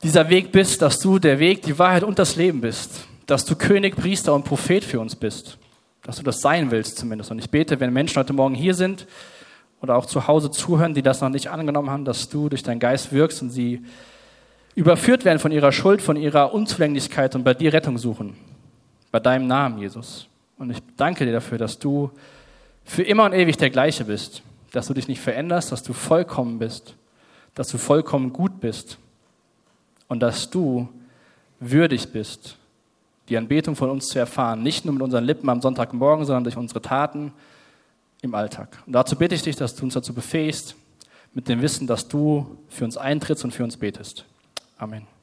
dieser 0.03 0.29
Weg 0.29 0.51
bist, 0.51 0.83
dass 0.83 0.99
du 0.99 1.21
der 1.21 1.39
Weg, 1.39 1.63
die 1.63 1.79
Wahrheit 1.79 2.03
und 2.03 2.19
das 2.19 2.35
Leben 2.35 2.61
bist, 2.61 3.07
dass 3.27 3.45
du 3.45 3.55
König, 3.55 3.95
Priester 3.95 4.35
und 4.35 4.45
Prophet 4.45 4.83
für 4.83 4.99
uns 4.99 5.15
bist, 5.15 5.59
dass 6.03 6.17
du 6.17 6.25
das 6.25 6.41
sein 6.41 6.73
willst 6.73 6.99
zumindest. 6.99 7.31
Und 7.31 7.39
ich 7.39 7.51
bete, 7.51 7.79
wenn 7.79 7.93
Menschen 7.93 8.17
heute 8.17 8.33
Morgen 8.33 8.57
hier 8.57 8.75
sind 8.75 9.07
oder 9.81 9.95
auch 9.95 10.07
zu 10.07 10.27
Hause 10.27 10.51
zuhören, 10.51 10.95
die 10.95 11.03
das 11.03 11.21
noch 11.21 11.29
nicht 11.29 11.49
angenommen 11.49 11.91
haben, 11.91 12.05
dass 12.05 12.29
du 12.29 12.49
durch 12.49 12.65
deinen 12.65 12.81
Geist 12.81 13.13
wirkst 13.13 13.41
und 13.41 13.51
sie 13.51 13.85
überführt 14.75 15.25
werden 15.25 15.39
von 15.39 15.53
ihrer 15.53 15.73
Schuld, 15.73 16.03
von 16.03 16.17
ihrer 16.17 16.53
Unzulänglichkeit 16.53 17.35
und 17.35 17.45
bei 17.45 17.55
dir 17.55 17.73
Rettung 17.73 17.99
suchen. 17.99 18.37
Bei 19.11 19.21
deinem 19.21 19.47
Namen, 19.47 19.79
Jesus. 19.79 20.27
Und 20.59 20.71
ich 20.71 20.79
danke 20.97 21.25
dir 21.25 21.33
dafür, 21.33 21.59
dass 21.59 21.79
du 21.79 22.11
für 22.85 23.03
immer 23.03 23.25
und 23.25 23.33
ewig 23.33 23.57
der 23.57 23.71
gleiche 23.71 24.05
bist, 24.05 24.43
dass 24.73 24.87
du 24.87 24.95
dich 24.95 25.09
nicht 25.09 25.21
veränderst, 25.21 25.73
dass 25.73 25.83
du 25.83 25.93
vollkommen 25.93 26.59
bist, 26.59 26.95
dass 27.55 27.69
du 27.69 27.79
vollkommen 27.79 28.33
gut 28.33 28.61
bist 28.61 28.99
und 30.09 30.21
dass 30.21 30.51
du 30.51 30.89
würdig 31.61 32.13
bist, 32.13 32.57
die 33.29 33.39
Anbetung 33.39 33.75
von 33.77 33.91
uns 33.91 34.09
zu 34.09 34.19
erfahren, 34.19 34.63
nicht 34.63 34.85
nur 34.85 34.93
mit 34.95 35.03
unseren 35.03 35.25
Lippen 35.25 35.49
am 35.49 35.63
Sonntagmorgen, 35.63 36.27
sondern 36.27 36.45
durch 36.45 36.57
unsere 36.57 36.83
Taten 36.83 37.33
im 38.21 38.35
Alltag. 38.35 38.83
Und 38.87 38.93
dazu 38.93 39.17
bitte 39.17 39.35
ich 39.35 39.43
dich, 39.43 39.57
dass 39.57 39.75
du 39.75 39.85
uns 39.85 39.95
dazu 39.95 40.13
befähigst, 40.13 40.75
mit 41.33 41.49
dem 41.49 41.63
Wissen, 41.63 41.87
dass 41.87 42.07
du 42.07 42.59
für 42.69 42.85
uns 42.85 42.97
eintrittst 42.97 43.45
und 43.45 43.53
für 43.53 43.65
uns 43.65 43.77
betest. 43.77 44.25
Amen. 44.81 45.14